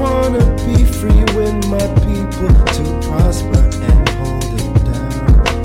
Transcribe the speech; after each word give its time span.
wanna 0.00 0.44
be 0.66 0.84
free 0.84 1.22
when 1.36 1.56
my 1.68 1.86
people 2.06 2.48
to 2.74 2.82
prosper 3.06 3.62
and 3.88 4.08
hold 4.18 4.60
it 4.60 4.84
down. 4.86 5.60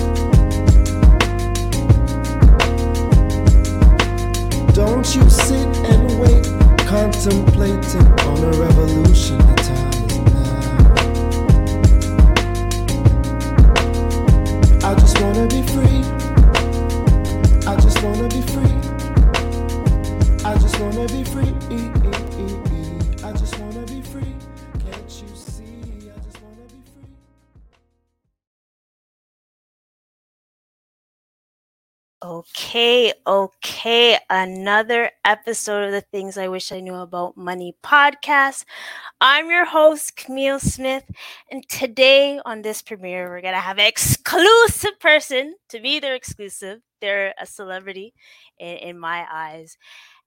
Don't 4.74 5.08
you 5.16 5.30
sit 5.30 5.68
and 5.92 6.20
wait, 6.20 6.46
contemplating 6.86 8.08
on 8.30 8.44
a 8.44 8.52
revolution. 8.60 9.38
The 9.38 9.56
time 9.70 10.10
is 10.10 10.18
now. 10.34 10.98
I 14.90 14.96
just 14.96 15.22
wanna 15.22 15.48
be 15.48 15.62
free. 15.74 16.04
I 17.66 17.76
just 17.78 18.04
wanna 18.04 18.28
be 18.28 18.42
free. 18.42 18.76
I 20.44 20.54
just 20.60 20.78
wanna 20.82 21.08
be 21.08 21.24
free. 21.24 21.54
Okay, 32.76 33.14
okay. 33.26 34.20
Another 34.30 35.10
episode 35.24 35.86
of 35.86 35.92
the 35.94 36.02
Things 36.02 36.38
I 36.38 36.50
Wish 36.50 36.74
I 36.74 36.82
Knew 36.82 36.96
About 36.96 37.38
Money 37.38 37.74
podcast. 37.82 38.66
I'm 39.22 39.50
your 39.50 39.64
host, 39.64 40.18
Camille 40.18 40.60
Smith, 40.60 41.06
and 41.50 41.66
today 41.70 42.42
on 42.44 42.64
this 42.64 42.82
premiere, 42.82 43.30
we're 43.30 43.40
gonna 43.40 43.62
have 43.62 43.80
an 43.80 43.86
exclusive 43.88 45.00
person. 45.00 45.56
To 45.70 45.80
me, 45.80 46.02
they're 46.02 46.16
exclusive. 46.16 46.82
They're 47.00 47.34
a 47.40 47.46
celebrity 47.46 48.14
in, 48.60 48.76
in 48.76 49.00
my 49.00 49.26
eyes. 49.32 49.78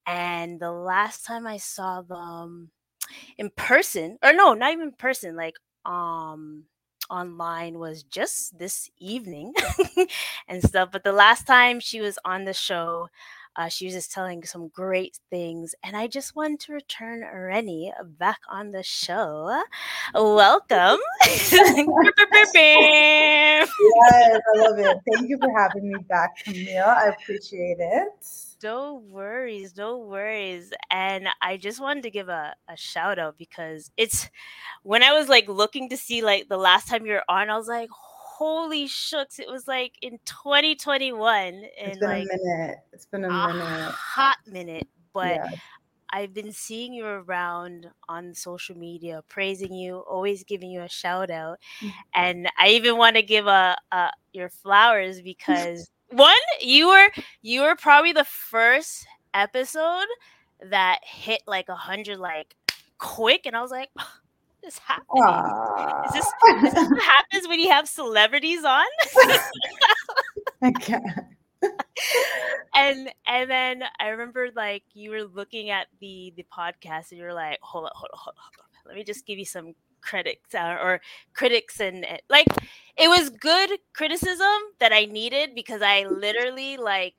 And 0.06 0.58
the 0.58 0.72
last 0.72 1.26
time 1.26 1.46
I 1.46 1.58
saw 1.58 2.00
them 2.00 2.70
in 3.36 3.50
person, 3.56 4.16
or 4.22 4.32
no, 4.32 4.54
not 4.54 4.72
even 4.72 4.86
in 4.88 4.92
person, 4.92 5.36
like 5.36 5.56
um 5.84 6.64
online 7.10 7.78
was 7.78 8.02
just 8.02 8.58
this 8.58 8.90
evening 8.98 9.54
and 10.48 10.62
stuff. 10.62 10.90
But 10.92 11.04
the 11.04 11.12
last 11.12 11.46
time 11.46 11.80
she 11.80 12.00
was 12.00 12.18
on 12.24 12.44
the 12.44 12.54
show, 12.54 13.08
uh, 13.58 13.68
she 13.68 13.86
was 13.86 13.94
just 13.94 14.12
telling 14.12 14.44
some 14.44 14.68
great 14.68 15.18
things. 15.30 15.74
And 15.82 15.96
I 15.96 16.06
just 16.06 16.36
wanted 16.36 16.60
to 16.60 16.72
return 16.74 17.22
Reni 17.22 17.92
back 18.18 18.38
on 18.48 18.70
the 18.70 18.84
show. 18.84 19.62
Welcome. 20.14 21.00
Yes, 24.10 24.40
I 24.54 24.58
love 24.58 24.78
it. 24.78 24.96
Thank 25.12 25.28
you 25.28 25.38
for 25.38 25.50
having 25.58 25.88
me 25.92 25.98
back, 26.08 26.30
Camille. 26.44 26.84
I 26.84 27.08
appreciate 27.08 27.78
it. 27.80 28.08
No 28.62 29.02
worries, 29.08 29.76
no 29.76 29.98
worries. 29.98 30.72
And 30.90 31.28
I 31.42 31.56
just 31.56 31.80
wanted 31.80 32.02
to 32.04 32.10
give 32.10 32.28
a, 32.28 32.54
a 32.68 32.76
shout 32.76 33.18
out 33.18 33.36
because 33.38 33.90
it's 33.96 34.28
when 34.82 35.02
I 35.02 35.12
was 35.12 35.28
like 35.28 35.48
looking 35.48 35.88
to 35.90 35.96
see 35.96 36.22
like 36.22 36.48
the 36.48 36.56
last 36.56 36.88
time 36.88 37.06
you 37.06 37.12
were 37.12 37.24
on, 37.28 37.50
I 37.50 37.56
was 37.56 37.68
like, 37.68 37.90
holy 38.38 38.86
shucks, 38.86 39.38
it 39.38 39.48
was 39.48 39.66
like 39.66 39.92
in 40.02 40.18
2021 40.24 41.54
It's 41.76 41.98
been 41.98 42.08
like 42.08 42.22
a 42.32 42.36
minute. 42.36 42.78
It's 42.92 43.06
been 43.06 43.24
a 43.24 43.28
a 43.28 43.52
minute. 43.54 43.90
hot 43.92 44.36
minute. 44.46 44.88
But 45.12 45.36
Yeah. 45.36 45.50
I've 46.10 46.32
been 46.32 46.52
seeing 46.52 46.94
you 46.94 47.04
around 47.04 47.90
on 48.08 48.32
social 48.34 48.76
media, 48.78 49.22
praising 49.28 49.74
you, 49.74 49.98
always 49.98 50.42
giving 50.44 50.70
you 50.70 50.80
a 50.82 50.88
shout 50.88 51.30
out. 51.30 51.58
Mhm. 51.82 51.92
And 52.14 52.48
I 52.58 52.68
even 52.68 52.96
want 52.96 53.16
to 53.16 53.22
give 53.22 53.46
a, 53.46 53.76
a 53.92 54.10
your 54.32 54.48
flowers 54.48 55.20
because 55.32 55.90
one, 56.10 56.36
you 56.60 56.88
were 56.88 57.10
you 57.42 57.60
were 57.62 57.76
probably 57.76 58.12
the 58.12 58.24
first 58.24 59.06
episode 59.34 60.06
that 60.70 61.00
hit 61.04 61.42
like 61.46 61.68
a 61.68 61.74
hundred 61.76 62.18
like 62.18 62.54
quick, 62.98 63.44
and 63.46 63.54
I 63.56 63.60
was 63.62 63.70
like, 63.70 63.90
"Oh, 63.98 64.02
"What 64.02 64.27
is 64.68 64.78
happening? 64.78 65.24
Is 66.06 66.12
this 66.12 66.26
is 66.66 66.74
this 66.74 66.90
what 66.90 67.02
happens 67.02 67.48
when 67.48 67.60
you 67.60 67.70
have 67.70 67.88
celebrities 67.88 68.64
on?" 68.64 68.84
okay. 70.64 71.00
and 72.74 73.10
and 73.26 73.50
then 73.50 73.82
I 74.00 74.08
remember 74.08 74.48
like 74.54 74.84
you 74.94 75.10
were 75.10 75.24
looking 75.24 75.70
at 75.70 75.88
the 76.00 76.32
the 76.36 76.44
podcast 76.56 77.10
and 77.10 77.18
you 77.18 77.24
were 77.24 77.34
like, 77.34 77.58
hold 77.62 77.84
on, 77.84 77.90
hold 77.94 78.10
on, 78.12 78.18
hold 78.18 78.34
on, 78.36 78.42
hold 78.56 78.64
on. 78.64 78.88
Let 78.88 78.96
me 78.96 79.04
just 79.04 79.26
give 79.26 79.38
you 79.38 79.44
some 79.44 79.74
critics 80.00 80.54
uh, 80.54 80.76
or 80.80 81.00
critics 81.34 81.80
and 81.80 82.04
and- 82.04 82.22
like 82.30 82.46
it 82.96 83.08
was 83.08 83.30
good 83.30 83.70
criticism 83.94 84.58
that 84.78 84.92
I 84.92 85.06
needed 85.06 85.54
because 85.54 85.82
I 85.82 86.04
literally 86.06 86.76
like 86.76 87.16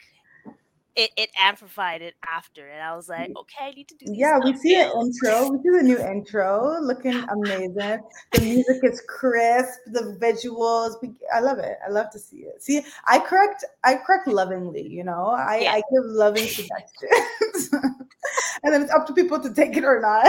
it, 0.95 1.11
it 1.17 1.29
amplified 1.39 2.01
it 2.01 2.16
after 2.27 2.67
and 2.67 2.81
I 2.81 2.95
was 2.95 3.07
like, 3.07 3.29
mm. 3.29 3.39
okay, 3.41 3.66
I 3.66 3.72
need 3.72 3.88
to 3.89 3.95
do 3.95 4.05
Yeah, 4.07 4.39
we 4.44 4.55
see 4.57 4.75
an 4.75 4.91
intro. 5.00 5.50
We 5.50 5.57
do 5.57 5.77
the 5.77 5.83
new 5.83 6.00
intro, 6.00 6.79
looking 6.81 7.13
amazing. 7.29 8.01
The 8.31 8.41
music 8.41 8.83
is 8.83 9.01
crisp. 9.07 9.79
The 9.88 10.17
visuals, 10.22 10.95
I 11.33 11.39
love 11.39 11.59
it. 11.59 11.77
I 11.85 11.89
love 11.89 12.09
to 12.11 12.19
see 12.19 12.38
it. 12.38 12.61
See, 12.61 12.81
I 13.07 13.19
correct. 13.19 13.63
I 13.83 13.95
correct 13.95 14.27
lovingly. 14.27 14.88
You 14.88 15.03
know, 15.03 15.27
I, 15.27 15.59
Yeah. 15.59 15.73
I 15.73 15.75
give 15.77 16.05
loving 16.05 16.47
suggestions, 16.47 17.69
and 18.63 18.73
then 18.73 18.81
it's 18.81 18.91
up 18.91 19.07
to 19.07 19.13
people 19.13 19.39
to 19.39 19.53
take 19.53 19.77
it 19.77 19.83
or 19.83 20.01
not. 20.01 20.27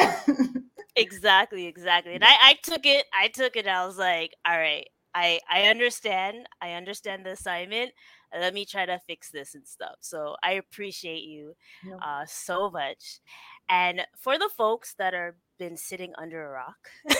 Exactly, 0.96 1.66
exactly. 1.66 2.14
And 2.14 2.24
I, 2.24 2.34
I 2.42 2.58
took 2.62 2.84
it, 2.84 3.06
I 3.18 3.28
took 3.28 3.56
it, 3.56 3.66
I 3.66 3.86
was 3.86 3.96
like, 3.96 4.34
all 4.44 4.58
right, 4.58 4.86
I 5.14 5.40
I 5.50 5.62
understand. 5.64 6.46
I 6.60 6.72
understand 6.72 7.24
the 7.24 7.32
assignment. 7.32 7.92
Let 8.32 8.54
me 8.54 8.64
try 8.64 8.86
to 8.86 8.98
fix 9.06 9.30
this 9.30 9.54
and 9.54 9.66
stuff. 9.66 9.96
So 10.00 10.36
I 10.42 10.52
appreciate 10.52 11.24
you 11.24 11.54
No. 11.84 11.98
uh 11.98 12.24
so 12.26 12.70
much. 12.70 13.20
And 13.68 14.06
for 14.16 14.38
the 14.38 14.50
folks 14.56 14.94
that 14.98 15.14
are 15.14 15.36
been 15.58 15.76
sitting 15.76 16.12
under 16.18 16.44
a 16.46 16.50
rock, 16.50 16.88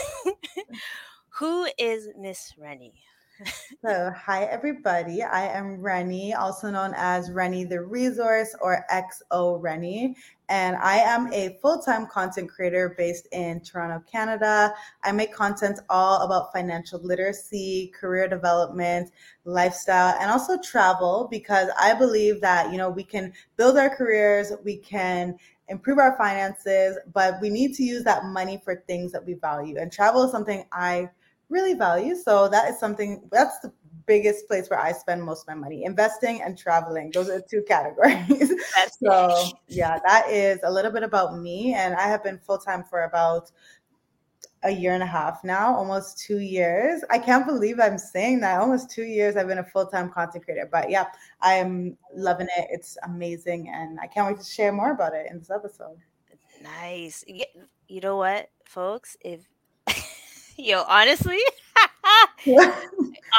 who 1.39 1.67
is 1.77 2.09
Miss 2.17 2.53
Reni? 2.57 2.93
So, 3.83 4.11
hi 4.15 4.43
everybody. 4.43 5.23
I 5.23 5.47
am 5.47 5.81
Reni, 5.81 6.33
also 6.33 6.69
known 6.69 6.93
as 6.95 7.31
Reni 7.31 7.63
the 7.63 7.81
Resource 7.81 8.55
or 8.61 8.85
XO 8.91 9.59
Reni, 9.61 10.15
and 10.49 10.75
I 10.75 10.97
am 10.97 11.31
a 11.33 11.57
full-time 11.61 12.05
content 12.07 12.51
creator 12.51 12.93
based 12.97 13.27
in 13.31 13.61
Toronto, 13.61 14.03
Canada. 14.11 14.75
I 15.03 15.11
make 15.11 15.33
content 15.33 15.79
all 15.89 16.21
about 16.21 16.53
financial 16.53 16.99
literacy, 17.01 17.91
career 17.99 18.27
development, 18.27 19.11
lifestyle, 19.45 20.15
and 20.19 20.29
also 20.29 20.59
travel 20.59 21.27
because 21.31 21.69
I 21.79 21.93
believe 21.93 22.41
that, 22.41 22.71
you 22.71 22.77
know, 22.77 22.89
we 22.89 23.03
can 23.03 23.33
build 23.57 23.77
our 23.77 23.89
careers, 23.89 24.51
we 24.63 24.77
can 24.77 25.35
improve 25.69 25.97
our 25.97 26.15
finances, 26.17 26.97
but 27.13 27.41
we 27.41 27.49
need 27.49 27.73
to 27.75 27.83
use 27.83 28.03
that 28.03 28.25
money 28.25 28.61
for 28.63 28.83
things 28.87 29.11
that 29.13 29.25
we 29.25 29.33
value. 29.33 29.77
And 29.79 29.91
travel 29.91 30.23
is 30.23 30.31
something 30.31 30.65
I 30.71 31.09
really 31.51 31.73
value. 31.73 32.15
So 32.15 32.47
that 32.49 32.69
is 32.69 32.79
something 32.79 33.27
that's 33.31 33.59
the 33.59 33.71
biggest 34.07 34.47
place 34.47 34.69
where 34.69 34.79
I 34.79 34.91
spend 34.91 35.23
most 35.23 35.43
of 35.43 35.47
my 35.49 35.53
money. 35.53 35.83
Investing 35.83 36.41
and 36.41 36.57
traveling. 36.57 37.11
Those 37.13 37.29
are 37.29 37.39
the 37.39 37.45
two 37.47 37.63
categories. 37.67 38.51
So 39.03 39.51
yeah, 39.67 39.99
that 40.05 40.29
is 40.29 40.59
a 40.63 40.71
little 40.71 40.91
bit 40.91 41.03
about 41.03 41.39
me. 41.39 41.73
And 41.73 41.95
I 41.95 42.07
have 42.07 42.23
been 42.23 42.37
full-time 42.37 42.83
for 42.83 43.03
about 43.03 43.51
a 44.63 44.71
year 44.71 44.93
and 44.93 45.01
a 45.01 45.07
half 45.07 45.43
now, 45.43 45.75
almost 45.75 46.19
two 46.19 46.39
years. 46.39 47.03
I 47.09 47.17
can't 47.17 47.47
believe 47.47 47.79
I'm 47.79 47.97
saying 47.97 48.41
that. 48.41 48.59
Almost 48.59 48.91
two 48.91 49.03
years 49.03 49.35
I've 49.35 49.47
been 49.47 49.57
a 49.57 49.63
full-time 49.63 50.11
content 50.11 50.45
creator. 50.45 50.69
But 50.71 50.89
yeah, 50.89 51.05
I'm 51.41 51.97
loving 52.13 52.47
it. 52.57 52.67
It's 52.69 52.97
amazing. 53.03 53.69
And 53.69 53.99
I 53.99 54.07
can't 54.07 54.27
wait 54.27 54.39
to 54.43 54.49
share 54.49 54.71
more 54.71 54.91
about 54.91 55.13
it 55.13 55.27
in 55.31 55.39
this 55.39 55.49
episode. 55.49 55.97
nice. 56.61 57.23
You 57.87 58.01
know 58.01 58.17
what, 58.17 58.49
folks? 58.65 59.17
If 59.21 59.41
yo, 60.61 60.83
honestly, 60.87 61.39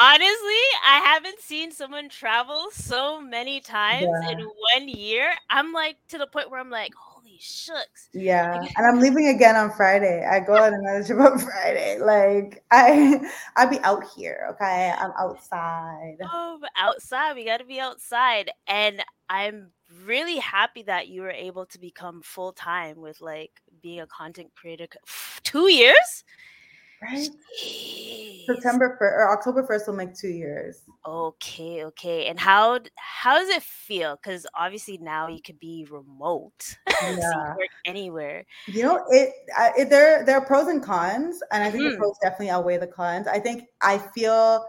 Honestly, 0.01 0.63
I 0.85 1.01
haven't 1.03 1.39
seen 1.39 1.71
someone 1.71 2.09
travel 2.09 2.67
so 2.71 3.21
many 3.21 3.59
times 3.59 4.07
in 4.31 4.39
one 4.39 4.87
year. 4.87 5.31
I'm 5.49 5.71
like 5.71 5.97
to 6.09 6.17
the 6.17 6.27
point 6.27 6.49
where 6.49 6.59
I'm 6.59 6.69
like, 6.69 6.93
holy 6.95 7.37
shucks. 7.39 8.09
Yeah, 8.13 8.65
and 8.75 8.87
I'm 8.87 8.99
leaving 8.99 9.27
again 9.27 9.55
on 9.55 9.71
Friday. 9.71 10.25
I 10.25 10.39
go 10.39 10.55
on 10.63 10.73
another 10.73 11.03
trip 11.03 11.19
on 11.19 11.37
Friday. 11.37 11.99
Like 11.99 12.63
I, 12.71 13.21
I 13.55 13.65
be 13.67 13.79
out 13.79 14.03
here. 14.15 14.47
Okay, 14.51 14.93
I'm 14.97 15.11
outside. 15.19 16.17
Oh, 16.23 16.59
outside, 16.77 17.35
we 17.35 17.45
got 17.45 17.57
to 17.57 17.65
be 17.65 17.79
outside. 17.79 18.49
And 18.67 19.03
I'm 19.29 19.71
really 20.05 20.37
happy 20.37 20.83
that 20.83 21.07
you 21.07 21.21
were 21.21 21.31
able 21.31 21.67
to 21.67 21.79
become 21.79 22.21
full 22.23 22.53
time 22.53 22.99
with 22.99 23.21
like 23.21 23.51
being 23.81 23.99
a 23.99 24.07
content 24.07 24.51
creator. 24.55 24.87
Two 25.43 25.69
years? 25.69 26.23
Right? 27.03 27.29
Jeez. 27.61 28.45
September 28.45 28.95
first 28.99 29.13
or 29.13 29.31
October 29.31 29.65
first 29.65 29.87
will 29.87 29.95
make 29.95 30.15
two 30.15 30.29
years. 30.29 30.81
Okay, 31.05 31.83
okay. 31.85 32.27
And 32.27 32.39
how 32.39 32.79
how 32.95 33.37
does 33.37 33.49
it 33.49 33.61
feel? 33.63 34.15
Because 34.15 34.45
obviously 34.55 34.97
now 34.99 35.27
you 35.27 35.41
could 35.41 35.59
be 35.59 35.85
remote, 35.89 36.53
so 36.99 37.07
Yeah. 37.07 37.31
can 37.31 37.55
work 37.57 37.69
anywhere. 37.85 38.45
You 38.67 38.83
know, 38.83 39.03
it, 39.09 39.33
I, 39.57 39.71
it 39.77 39.89
there 39.89 40.23
there 40.25 40.37
are 40.37 40.45
pros 40.45 40.67
and 40.67 40.81
cons, 40.81 41.41
and 41.51 41.63
I 41.63 41.69
think 41.71 41.83
the 41.83 41.89
Mhm. 41.91 41.97
pros 41.97 42.17
definitely 42.21 42.51
outweigh 42.51 42.77
the 42.77 42.87
cons. 42.87 43.27
I 43.27 43.39
think 43.39 43.65
I 43.81 43.97
feel 43.97 44.65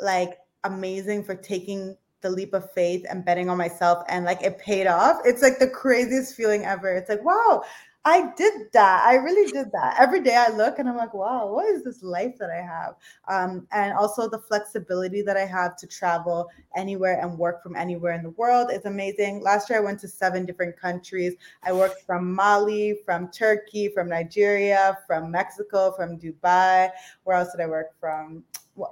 like 0.00 0.38
amazing 0.64 1.24
for 1.24 1.34
taking 1.34 1.96
the 2.20 2.30
leap 2.30 2.52
of 2.54 2.70
faith 2.72 3.04
and 3.08 3.24
betting 3.24 3.48
on 3.50 3.58
myself, 3.58 4.04
and 4.08 4.24
like 4.24 4.42
it 4.42 4.58
paid 4.58 4.86
off. 4.86 5.20
It's 5.24 5.42
like 5.42 5.58
the 5.58 5.68
craziest 5.68 6.34
feeling 6.34 6.64
ever. 6.64 6.94
It's 6.94 7.10
like 7.10 7.22
wow. 7.24 7.62
I 8.08 8.32
did 8.36 8.72
that. 8.72 9.04
I 9.04 9.16
really 9.16 9.52
did 9.52 9.70
that. 9.72 9.96
Every 10.00 10.20
day 10.20 10.34
I 10.34 10.48
look 10.48 10.78
and 10.78 10.88
I'm 10.88 10.96
like, 10.96 11.12
wow, 11.12 11.52
what 11.52 11.66
is 11.66 11.84
this 11.84 12.02
life 12.02 12.38
that 12.38 12.48
I 12.50 12.62
have? 12.62 12.94
Um, 13.28 13.66
and 13.70 13.92
also 13.92 14.30
the 14.30 14.38
flexibility 14.38 15.20
that 15.20 15.36
I 15.36 15.44
have 15.44 15.76
to 15.76 15.86
travel 15.86 16.48
anywhere 16.74 17.20
and 17.20 17.38
work 17.38 17.62
from 17.62 17.76
anywhere 17.76 18.14
in 18.14 18.22
the 18.22 18.30
world 18.30 18.70
is 18.72 18.86
amazing. 18.86 19.42
Last 19.42 19.68
year 19.68 19.80
I 19.80 19.82
went 19.82 20.00
to 20.00 20.08
seven 20.08 20.46
different 20.46 20.80
countries. 20.80 21.34
I 21.62 21.74
worked 21.74 22.00
from 22.06 22.34
Mali, 22.34 22.96
from 23.04 23.28
Turkey, 23.30 23.90
from 23.90 24.08
Nigeria, 24.08 24.96
from 25.06 25.30
Mexico, 25.30 25.92
from 25.92 26.18
Dubai. 26.18 26.88
Where 27.24 27.36
else 27.36 27.52
did 27.52 27.60
I 27.60 27.66
work 27.66 27.90
from? 28.00 28.42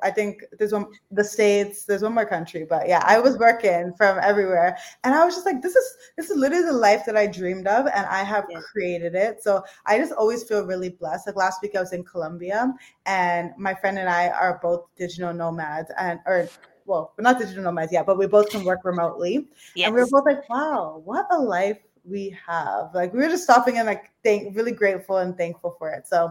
I 0.02 0.10
think 0.10 0.42
there's 0.58 0.72
one 0.72 0.86
the 1.10 1.24
states. 1.24 1.84
There's 1.84 2.02
one 2.02 2.14
more 2.14 2.26
country, 2.26 2.66
but 2.68 2.88
yeah, 2.88 3.02
I 3.04 3.18
was 3.18 3.38
working 3.38 3.92
from 3.96 4.18
everywhere, 4.22 4.76
and 5.04 5.14
I 5.14 5.24
was 5.24 5.34
just 5.34 5.46
like, 5.46 5.62
this 5.62 5.76
is 5.76 5.96
this 6.16 6.30
is 6.30 6.36
literally 6.36 6.64
the 6.64 6.72
life 6.72 7.04
that 7.06 7.16
I 7.16 7.26
dreamed 7.26 7.66
of, 7.66 7.86
and 7.86 8.06
I 8.06 8.22
have 8.22 8.46
created 8.72 9.14
it. 9.14 9.42
So 9.42 9.62
I 9.86 9.98
just 9.98 10.12
always 10.12 10.44
feel 10.44 10.66
really 10.66 10.90
blessed. 10.90 11.26
Like 11.26 11.36
last 11.36 11.62
week, 11.62 11.76
I 11.76 11.80
was 11.80 11.92
in 11.92 12.04
Colombia, 12.04 12.72
and 13.06 13.52
my 13.56 13.74
friend 13.74 13.98
and 13.98 14.08
I 14.08 14.28
are 14.28 14.58
both 14.62 14.86
digital 14.96 15.32
nomads, 15.32 15.90
and 15.98 16.20
or 16.26 16.48
well, 16.86 17.12
we're 17.16 17.22
not 17.22 17.38
digital 17.38 17.64
nomads 17.64 17.92
yet, 17.92 18.06
but 18.06 18.18
we 18.18 18.26
both 18.26 18.48
can 18.48 18.64
work 18.64 18.84
remotely, 18.84 19.48
yes. 19.74 19.86
and 19.86 19.94
we 19.94 20.00
were 20.00 20.08
both 20.10 20.24
like, 20.24 20.48
wow, 20.48 21.02
what 21.04 21.26
a 21.30 21.38
life 21.38 21.78
we 22.08 22.36
have. 22.46 22.94
Like 22.94 23.12
we 23.12 23.20
were 23.20 23.28
just 23.28 23.44
stopping 23.44 23.78
and 23.78 23.86
like 23.86 24.10
thank 24.22 24.56
really 24.56 24.72
grateful 24.72 25.18
and 25.18 25.36
thankful 25.36 25.76
for 25.78 25.90
it. 25.90 26.06
So 26.06 26.30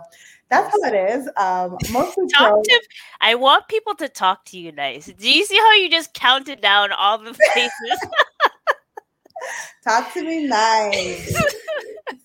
that's 0.49 0.71
how 0.71 0.89
it 0.89 0.95
is. 0.95 1.29
Um 1.37 1.77
mostly 1.91 2.27
talk 2.27 2.63
to, 2.63 2.81
I 3.21 3.35
want 3.35 3.67
people 3.67 3.95
to 3.95 4.09
talk 4.09 4.45
to 4.45 4.57
you 4.57 4.71
nice. 4.71 5.07
Do 5.07 5.29
you 5.29 5.45
see 5.45 5.57
how 5.57 5.73
you 5.73 5.89
just 5.89 6.13
counted 6.13 6.61
down 6.61 6.91
all 6.91 7.17
the 7.17 7.33
faces? 7.53 8.09
talk 9.83 10.13
to 10.13 10.23
me 10.23 10.47
nice. 10.47 11.35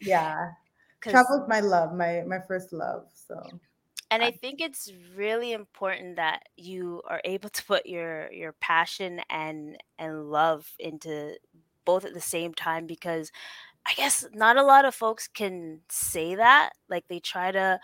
yeah. 0.01 0.51
Travel's 1.03 1.49
my 1.49 1.61
love, 1.61 1.95
my 1.95 2.23
my 2.27 2.41
first 2.47 2.73
love. 2.73 3.07
So 3.15 3.43
and 4.11 4.23
i 4.23 4.31
think 4.31 4.61
it's 4.61 4.93
really 5.17 5.53
important 5.53 6.17
that 6.17 6.43
you 6.57 7.01
are 7.09 7.21
able 7.25 7.49
to 7.49 7.65
put 7.65 7.87
your 7.87 8.31
your 8.33 8.53
passion 8.61 9.21
and 9.31 9.77
and 9.99 10.31
love 10.31 10.69
into 10.79 11.35
both 11.91 12.05
at 12.05 12.15
the 12.15 12.21
same 12.21 12.55
time 12.55 12.87
because 12.87 13.33
I 13.87 13.95
guess 13.95 14.27
not 14.35 14.57
a 14.59 14.63
lot 14.65 14.85
of 14.85 14.95
folks 14.95 15.29
can 15.29 15.81
say 15.91 16.37
that. 16.37 16.71
Like 16.89 17.05
they 17.09 17.21
try 17.21 17.53
to, 17.53 17.81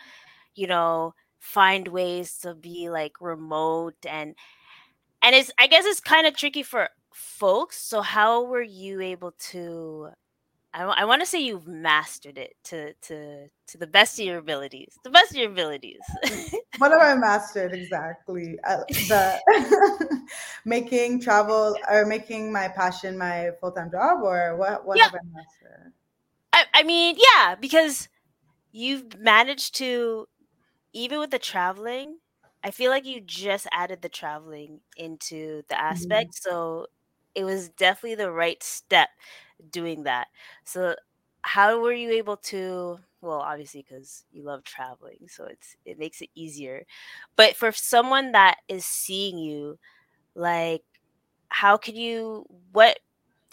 you 0.55 0.67
know, 0.69 1.15
find 1.41 1.89
ways 1.89 2.39
to 2.41 2.55
be 2.55 2.91
like 2.91 3.15
remote 3.21 3.97
and 4.09 4.35
and 5.23 5.35
it's 5.37 5.51
I 5.59 5.67
guess 5.69 5.85
it's 5.87 6.01
kind 6.01 6.27
of 6.27 6.37
tricky 6.37 6.63
for 6.63 6.89
folks. 7.15 7.79
So 7.79 8.03
how 8.03 8.45
were 8.45 8.63
you 8.63 9.01
able 9.01 9.33
to 9.53 10.11
I, 10.77 10.83
I 10.83 11.05
want 11.07 11.23
to 11.23 11.27
say 11.27 11.41
you've 11.41 11.67
mastered 11.67 12.37
it 12.37 12.55
to 12.65 12.93
to 12.93 13.49
to 13.69 13.79
the 13.79 13.87
best 13.87 14.19
of 14.19 14.27
your 14.27 14.37
abilities. 14.37 14.99
The 15.05 15.11
best 15.11 15.31
of 15.31 15.39
your 15.39 15.51
abilities. 15.51 16.01
what 16.79 16.93
have 16.93 17.01
I 17.01 17.15
mastered 17.15 17.73
exactly? 17.73 18.59
Uh, 18.63 18.83
the 19.09 20.29
making 20.67 21.21
travel 21.23 21.77
or 21.91 22.05
making 22.05 22.53
my 22.53 22.69
passion 22.69 23.17
my 23.17 23.53
full 23.59 23.73
time 23.73 23.91
job, 23.91 24.21
or 24.23 24.55
what? 24.57 24.87
What 24.87 24.99
yeah. 24.99 25.05
have 25.05 25.15
I 25.15 25.25
mastered? 25.33 25.93
I, 26.53 26.65
I 26.75 26.83
mean, 26.83 27.17
yeah, 27.19 27.55
because 27.55 28.11
you've 28.71 29.19
managed 29.19 29.77
to, 29.77 30.29
even 30.93 31.19
with 31.19 31.31
the 31.31 31.39
traveling, 31.39 32.19
I 32.63 32.71
feel 32.71 32.91
like 32.91 33.07
you 33.07 33.23
just 33.23 33.67
added 33.73 34.03
the 34.03 34.09
traveling 34.11 34.81
into 34.97 35.63
the 35.69 35.75
mm-hmm. 35.75 35.87
aspect. 35.87 36.33
Mm-hmm. 36.33 36.51
So 36.51 36.87
it 37.35 37.45
was 37.45 37.71
definitely 37.71 38.17
the 38.17 38.31
right 38.31 38.63
step 38.63 39.09
doing 39.71 40.05
that. 40.05 40.29
So 40.65 40.95
how 41.43 41.81
were 41.81 41.93
you 41.93 42.11
able 42.11 42.37
to 42.37 42.99
well 43.21 43.39
obviously 43.39 43.85
because 43.89 44.25
you 44.33 44.43
love 44.43 44.65
traveling 44.65 45.19
so 45.29 45.45
it's 45.45 45.77
it 45.85 45.97
makes 45.97 46.21
it 46.21 46.29
easier 46.35 46.85
but 47.37 47.55
for 47.55 47.71
someone 47.71 48.33
that 48.33 48.57
is 48.69 48.85
seeing 48.85 49.39
you 49.39 49.79
like 50.35 50.83
how 51.49 51.77
could 51.77 51.97
you 51.97 52.45
what 52.73 52.99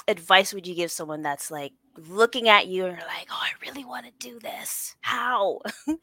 advice 0.07 0.53
would 0.53 0.65
you 0.65 0.73
give 0.75 0.91
someone 0.91 1.21
that's 1.21 1.51
like 1.51 1.73
looking 2.09 2.50
at 2.50 2.67
you 2.67 2.85
and 2.88 2.97
like 2.97 3.27
oh 3.31 3.41
i 3.41 3.51
really 3.63 3.85
want 3.85 4.05
to 4.05 4.11
do 4.19 4.39
this 4.39 4.95
how 5.01 5.59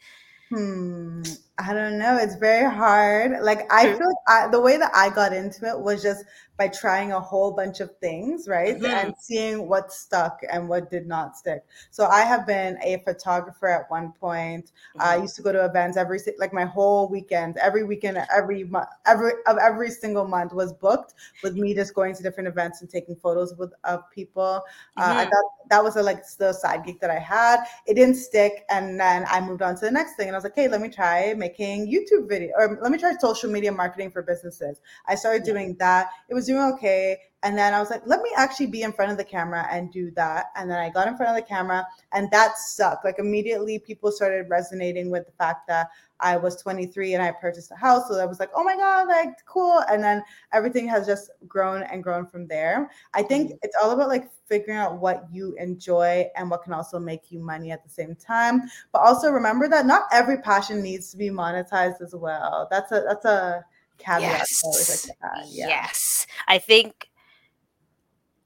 Hmm. 0.50 1.22
I 1.58 1.72
don't 1.72 1.96
know. 1.96 2.16
It's 2.16 2.34
very 2.34 2.68
hard. 2.68 3.40
Like 3.40 3.72
I 3.72 3.84
feel 3.96 4.06
like 4.08 4.16
I, 4.28 4.48
the 4.48 4.60
way 4.60 4.76
that 4.78 4.90
I 4.94 5.08
got 5.08 5.32
into 5.32 5.66
it 5.66 5.78
was 5.78 6.02
just 6.02 6.24
by 6.60 6.68
trying 6.68 7.10
a 7.10 7.18
whole 7.18 7.52
bunch 7.52 7.80
of 7.80 7.96
things, 8.02 8.46
right? 8.46 8.76
Mm-hmm. 8.76 8.84
And 8.84 9.14
seeing 9.18 9.66
what 9.66 9.94
stuck 9.94 10.40
and 10.52 10.68
what 10.68 10.90
did 10.90 11.06
not 11.06 11.34
stick. 11.34 11.64
So 11.90 12.04
I 12.04 12.20
have 12.20 12.46
been 12.46 12.76
a 12.84 12.98
photographer 12.98 13.66
at 13.66 13.90
one 13.90 14.12
point. 14.12 14.66
Mm-hmm. 14.66 15.00
I 15.00 15.16
used 15.16 15.36
to 15.36 15.42
go 15.42 15.52
to 15.52 15.64
events 15.64 15.96
every 15.96 16.18
like 16.38 16.52
my 16.52 16.66
whole 16.66 17.08
weekend, 17.08 17.56
every 17.56 17.82
weekend, 17.82 18.18
every 18.36 18.64
month, 18.64 18.88
every 19.06 19.32
of 19.46 19.56
every 19.56 19.90
single 19.90 20.26
month 20.26 20.52
was 20.52 20.74
booked 20.74 21.14
with 21.42 21.54
me 21.54 21.72
just 21.72 21.94
going 21.94 22.14
to 22.14 22.22
different 22.22 22.46
events 22.46 22.82
and 22.82 22.90
taking 22.90 23.16
photos 23.16 23.54
with 23.56 23.72
of 23.84 24.02
people. 24.10 24.60
Mm-hmm. 24.98 25.00
Uh, 25.00 25.14
mm-hmm. 25.14 25.30
thought 25.30 25.44
that 25.70 25.82
was 25.82 25.96
a 25.96 26.02
like 26.02 26.22
the 26.36 26.52
side 26.52 26.84
gig 26.84 27.00
that 27.00 27.10
I 27.10 27.20
had. 27.20 27.64
It 27.86 27.94
didn't 27.94 28.16
stick, 28.16 28.66
and 28.68 29.00
then 29.00 29.24
I 29.30 29.40
moved 29.40 29.62
on 29.62 29.76
to 29.76 29.80
the 29.80 29.90
next 29.90 30.16
thing, 30.16 30.28
and 30.28 30.36
I 30.36 30.38
was 30.38 30.44
like, 30.44 30.56
hey, 30.56 30.68
let 30.68 30.82
me 30.82 30.90
try 30.90 31.32
making 31.34 31.90
YouTube 31.90 32.28
video 32.28 32.52
or 32.58 32.78
let 32.82 32.92
me 32.92 32.98
try 32.98 33.14
social 33.18 33.50
media 33.50 33.72
marketing 33.72 34.10
for 34.10 34.20
businesses. 34.20 34.82
I 35.06 35.14
started 35.14 35.44
doing 35.44 35.74
that. 35.78 36.08
It 36.28 36.34
was 36.34 36.49
doing 36.50 36.72
okay. 36.74 37.18
And 37.42 37.56
then 37.56 37.72
I 37.72 37.80
was 37.80 37.88
like, 37.90 38.02
let 38.04 38.20
me 38.20 38.30
actually 38.36 38.66
be 38.66 38.82
in 38.82 38.92
front 38.92 39.10
of 39.10 39.16
the 39.16 39.24
camera 39.24 39.66
and 39.70 39.90
do 39.90 40.10
that. 40.10 40.46
And 40.56 40.70
then 40.70 40.78
I 40.78 40.90
got 40.90 41.08
in 41.08 41.16
front 41.16 41.30
of 41.30 41.42
the 41.42 41.48
camera 41.48 41.86
and 42.12 42.30
that 42.32 42.58
sucked. 42.58 43.04
Like 43.04 43.18
immediately 43.18 43.78
people 43.78 44.12
started 44.12 44.50
resonating 44.50 45.10
with 45.10 45.24
the 45.24 45.32
fact 45.32 45.66
that 45.68 45.88
I 46.18 46.36
was 46.36 46.60
23 46.60 47.14
and 47.14 47.22
I 47.22 47.30
purchased 47.30 47.70
a 47.70 47.76
house. 47.76 48.08
So 48.08 48.20
I 48.20 48.26
was 48.26 48.40
like, 48.40 48.50
oh 48.54 48.62
my 48.62 48.76
God, 48.76 49.08
like 49.08 49.30
cool. 49.46 49.82
And 49.88 50.04
then 50.04 50.22
everything 50.52 50.86
has 50.88 51.06
just 51.06 51.30
grown 51.48 51.82
and 51.84 52.02
grown 52.02 52.26
from 52.26 52.46
there. 52.46 52.90
I 53.14 53.22
think 53.22 53.48
mm-hmm. 53.50 53.58
it's 53.62 53.76
all 53.82 53.92
about 53.92 54.08
like 54.08 54.28
figuring 54.46 54.78
out 54.78 54.98
what 54.98 55.24
you 55.32 55.56
enjoy 55.58 56.26
and 56.36 56.50
what 56.50 56.62
can 56.62 56.74
also 56.74 56.98
make 56.98 57.30
you 57.30 57.38
money 57.38 57.70
at 57.70 57.82
the 57.82 57.90
same 57.90 58.14
time. 58.16 58.62
But 58.92 58.98
also 58.98 59.30
remember 59.30 59.66
that 59.68 59.86
not 59.86 60.02
every 60.12 60.42
passion 60.42 60.82
needs 60.82 61.10
to 61.12 61.16
be 61.16 61.30
monetized 61.30 62.02
as 62.02 62.14
well. 62.14 62.68
That's 62.70 62.92
a 62.92 63.02
that's 63.08 63.24
a 63.24 63.64
Yes. 64.06 65.10
Like 65.22 65.44
yeah. 65.48 65.68
Yes. 65.68 66.26
I 66.48 66.58
think 66.58 67.10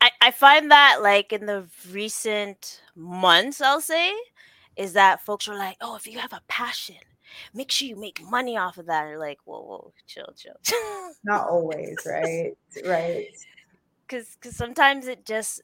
I, 0.05 0.11
I 0.21 0.31
find 0.33 0.71
that 0.71 0.99
like 1.03 1.33
in 1.33 1.47
the 1.47 1.67
recent 1.91 2.83
months, 2.95 3.63
I'll 3.63 3.81
say, 3.81 4.13
is 4.77 4.93
that 4.93 5.25
folks 5.25 5.49
are 5.49 5.57
like, 5.57 5.79
oh, 5.81 5.97
if 5.97 6.07
you 6.07 6.19
have 6.19 6.35
a 6.35 6.43
passion, 6.47 6.97
make 7.55 7.71
sure 7.71 7.89
you 7.89 7.97
make 7.97 8.21
money 8.23 8.55
off 8.57 8.77
of 8.77 8.85
that. 8.87 9.03
And 9.05 9.11
you're 9.13 9.19
like, 9.19 9.39
whoa, 9.45 9.63
whoa, 9.63 9.93
chill, 10.07 10.35
chill. 10.37 10.57
Not 11.25 11.49
always, 11.49 11.97
right? 12.05 12.53
right. 12.87 13.29
Because 14.07 14.37
because 14.39 14.57
sometimes 14.57 15.07
it 15.07 15.25
just, 15.25 15.63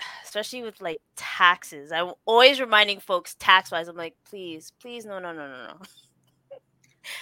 especially 0.24 0.62
with 0.62 0.82
like 0.82 1.00
taxes, 1.16 1.90
I'm 1.90 2.12
always 2.26 2.60
reminding 2.60 3.00
folks 3.00 3.36
tax 3.38 3.72
wise. 3.72 3.88
I'm 3.88 3.96
like, 3.96 4.16
please, 4.28 4.70
please, 4.80 5.06
no, 5.06 5.18
no, 5.18 5.32
no, 5.32 5.48
no, 5.48 5.66
no. 5.68 5.76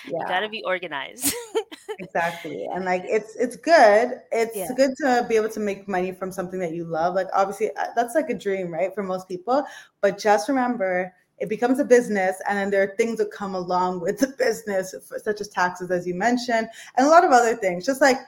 Yeah. 0.07 0.19
You 0.21 0.27
got 0.27 0.41
to 0.41 0.49
be 0.49 0.63
organized. 0.65 1.35
exactly. 1.99 2.67
And 2.73 2.85
like 2.85 3.03
it's 3.07 3.37
it's 3.37 3.57
good. 3.57 4.21
It's 4.33 4.57
yeah. 4.57 4.69
good 4.77 4.95
to 4.99 5.27
be 5.29 5.37
able 5.37 5.51
to 5.51 5.61
make 5.61 5.89
money 5.89 6.13
from 6.13 6.33
something 6.33 6.61
that 6.61 6.73
you 6.73 6.85
love. 6.85 7.15
Like 7.15 7.29
obviously 7.35 7.71
uh, 7.77 7.87
that's 7.95 8.15
like 8.15 8.31
a 8.31 8.35
dream, 8.35 8.73
right? 8.73 8.95
For 8.95 9.03
most 9.03 9.29
people, 9.29 9.65
but 10.01 10.19
just 10.19 10.49
remember 10.49 11.13
it 11.39 11.49
becomes 11.49 11.79
a 11.79 11.85
business 11.85 12.37
and 12.49 12.59
then 12.59 12.71
there 12.71 12.83
are 12.83 12.97
things 12.97 13.19
that 13.19 13.31
come 13.31 13.55
along 13.55 14.01
with 14.01 14.19
the 14.19 14.29
business 14.39 14.95
such 15.23 15.41
as 15.41 15.49
taxes 15.49 15.91
as 15.91 16.07
you 16.07 16.15
mentioned 16.15 16.69
and 16.97 17.07
a 17.07 17.11
lot 17.11 17.25
of 17.25 17.31
other 17.31 17.55
things 17.55 17.85
just 17.85 18.01
like 18.01 18.19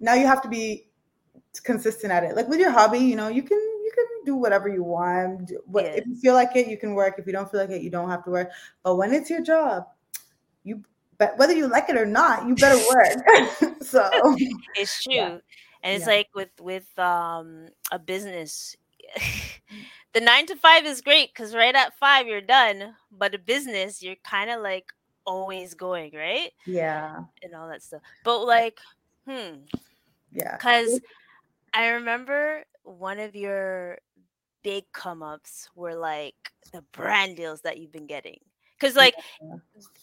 now 0.00 0.14
you 0.14 0.26
have 0.26 0.42
to 0.42 0.48
be 0.48 0.86
consistent 1.64 2.12
at 2.12 2.24
it 2.24 2.36
like 2.36 2.48
with 2.48 2.60
your 2.60 2.70
hobby 2.70 2.98
you 2.98 3.16
know 3.16 3.28
you 3.28 3.42
can 3.42 3.58
you 3.58 3.90
can 3.94 4.24
do 4.24 4.34
whatever 4.36 4.68
you 4.68 4.82
want 4.82 5.50
yeah. 5.50 5.82
if 5.82 6.06
you 6.06 6.16
feel 6.16 6.34
like 6.34 6.54
it 6.54 6.68
you 6.68 6.76
can 6.76 6.94
work 6.94 7.14
if 7.18 7.26
you 7.26 7.32
don't 7.32 7.50
feel 7.50 7.60
like 7.60 7.70
it 7.70 7.82
you 7.82 7.90
don't 7.90 8.10
have 8.10 8.22
to 8.22 8.30
work 8.30 8.50
but 8.82 8.96
when 8.96 9.12
it's 9.12 9.30
your 9.30 9.42
job 9.42 9.86
but 11.18 11.36
whether 11.38 11.52
you 11.52 11.66
like 11.66 11.88
it 11.88 11.96
or 11.96 12.06
not 12.06 12.46
you 12.46 12.54
better 12.54 12.82
work 12.94 13.82
so 13.82 14.08
it's 14.74 15.02
true 15.04 15.14
yeah. 15.14 15.38
and 15.82 15.94
it's 15.94 16.06
yeah. 16.06 16.14
like 16.14 16.28
with 16.34 16.50
with 16.60 16.98
um 16.98 17.66
a 17.92 17.98
business 17.98 18.76
the 20.12 20.20
nine 20.20 20.46
to 20.46 20.56
five 20.56 20.84
is 20.86 21.00
great 21.00 21.32
because 21.32 21.54
right 21.54 21.74
at 21.74 21.94
five 21.98 22.26
you're 22.26 22.40
done. 22.40 22.94
But 23.10 23.34
a 23.34 23.38
business, 23.38 24.02
you're 24.02 24.16
kind 24.24 24.50
of 24.50 24.62
like 24.62 24.92
always 25.24 25.74
going, 25.74 26.12
right? 26.14 26.52
Yeah. 26.66 27.20
And 27.42 27.54
all 27.54 27.68
that 27.68 27.82
stuff. 27.82 28.02
But 28.24 28.44
like, 28.44 28.80
hmm. 29.26 29.56
Yeah. 30.32 30.56
Because 30.56 31.00
I 31.74 31.88
remember 31.88 32.64
one 32.84 33.18
of 33.18 33.34
your 33.34 33.98
big 34.62 34.84
come 34.92 35.22
ups 35.22 35.70
were 35.74 35.94
like 35.94 36.52
the 36.72 36.82
brand 36.92 37.36
deals 37.36 37.62
that 37.62 37.78
you've 37.78 37.92
been 37.92 38.06
getting. 38.06 38.38
Cause 38.80 38.94
like 38.94 39.14
yeah. 39.42 39.56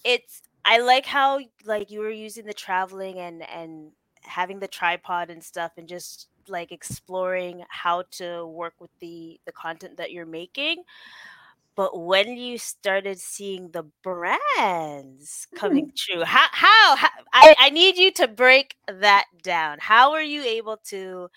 it's 0.04 0.42
I 0.66 0.80
like 0.80 1.08
how 1.08 1.42
like 1.66 1.92
you 1.92 2.02
were 2.02 2.12
using 2.12 2.46
the 2.46 2.54
traveling 2.54 3.20
and 3.20 3.44
and 3.50 3.92
having 4.24 4.60
the 4.60 4.68
tripod 4.68 5.30
and 5.32 5.44
stuff 5.44 5.74
and 5.78 5.88
just 5.88 6.30
like 6.50 6.72
exploring 6.72 7.64
how 7.70 8.04
to 8.14 8.46
work 8.48 8.76
with 8.80 8.92
the 9.00 9.40
the 9.46 9.54
content 9.54 9.98
that 9.98 10.12
you're 10.14 10.26
making 10.28 10.84
but 11.76 12.00
when 12.00 12.38
you 12.38 12.58
started 12.58 13.20
seeing 13.20 13.72
the 13.72 13.84
brands 14.04 15.48
coming 15.56 15.92
true, 15.98 16.24
how 16.24 16.48
how, 16.52 16.96
how 16.98 17.10
I, 17.34 17.56
I 17.60 17.70
need 17.72 17.98
you 17.98 18.12
to 18.14 18.28
break 18.28 18.76
that 18.88 19.26
down. 19.44 19.78
How 19.82 20.12
were 20.12 20.22
you 20.22 20.44
able 20.44 20.78
to 20.90 21.30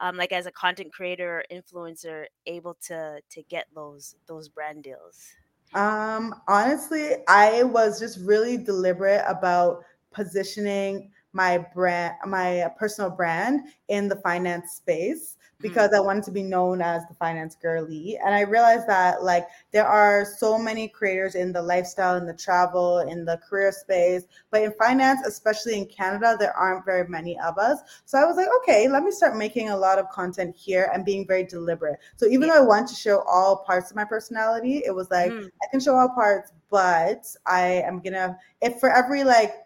um, 0.00 0.16
like 0.16 0.32
as 0.32 0.46
a 0.46 0.52
content 0.52 0.92
creator 0.92 1.38
or 1.40 1.44
influencer 1.56 2.26
able 2.46 2.76
to 2.88 3.20
to 3.30 3.42
get 3.44 3.66
those 3.74 4.16
those 4.28 4.48
brand 4.48 4.84
deals? 4.84 5.34
Um, 5.74 6.34
honestly, 6.48 7.16
I 7.28 7.62
was 7.64 7.98
just 7.98 8.18
really 8.20 8.56
deliberate 8.56 9.24
about 9.26 9.82
positioning 10.12 11.10
my 11.32 11.58
brand, 11.74 12.14
my 12.26 12.70
personal 12.78 13.10
brand 13.10 13.68
in 13.88 14.08
the 14.08 14.16
finance 14.16 14.72
space 14.72 15.36
because 15.60 15.92
I 15.94 16.00
wanted 16.00 16.24
to 16.24 16.30
be 16.30 16.42
known 16.42 16.80
as 16.80 17.06
the 17.06 17.14
finance 17.14 17.56
girly. 17.60 18.18
And 18.24 18.34
I 18.34 18.40
realized 18.40 18.86
that 18.88 19.22
like 19.22 19.46
there 19.72 19.86
are 19.86 20.24
so 20.24 20.58
many 20.58 20.88
creators 20.88 21.34
in 21.34 21.52
the 21.52 21.62
lifestyle, 21.62 22.16
in 22.16 22.26
the 22.26 22.34
travel, 22.34 22.98
in 23.00 23.24
the 23.24 23.38
career 23.38 23.72
space, 23.72 24.24
but 24.50 24.62
in 24.62 24.72
finance, 24.72 25.26
especially 25.26 25.78
in 25.78 25.86
Canada, 25.86 26.36
there 26.38 26.56
aren't 26.56 26.84
very 26.84 27.08
many 27.08 27.38
of 27.40 27.58
us. 27.58 27.80
So 28.04 28.18
I 28.18 28.24
was 28.24 28.36
like, 28.36 28.48
okay, 28.62 28.88
let 28.88 29.02
me 29.02 29.10
start 29.10 29.36
making 29.36 29.70
a 29.70 29.76
lot 29.76 29.98
of 29.98 30.08
content 30.10 30.54
here 30.56 30.90
and 30.92 31.04
being 31.04 31.26
very 31.26 31.44
deliberate. 31.44 31.98
So 32.16 32.26
even 32.26 32.48
though 32.48 32.56
I 32.56 32.66
want 32.66 32.88
to 32.88 32.94
show 32.94 33.22
all 33.22 33.56
parts 33.58 33.90
of 33.90 33.96
my 33.96 34.04
personality, 34.04 34.82
it 34.84 34.94
was 34.94 35.10
like 35.10 35.32
Mm. 35.36 35.50
I 35.62 35.66
can 35.70 35.80
show 35.80 35.96
all 35.96 36.08
parts, 36.08 36.52
but 36.70 37.26
I 37.46 37.82
am 37.86 38.00
gonna 38.00 38.38
if 38.60 38.78
for 38.80 38.90
every 38.90 39.24
like 39.24 39.65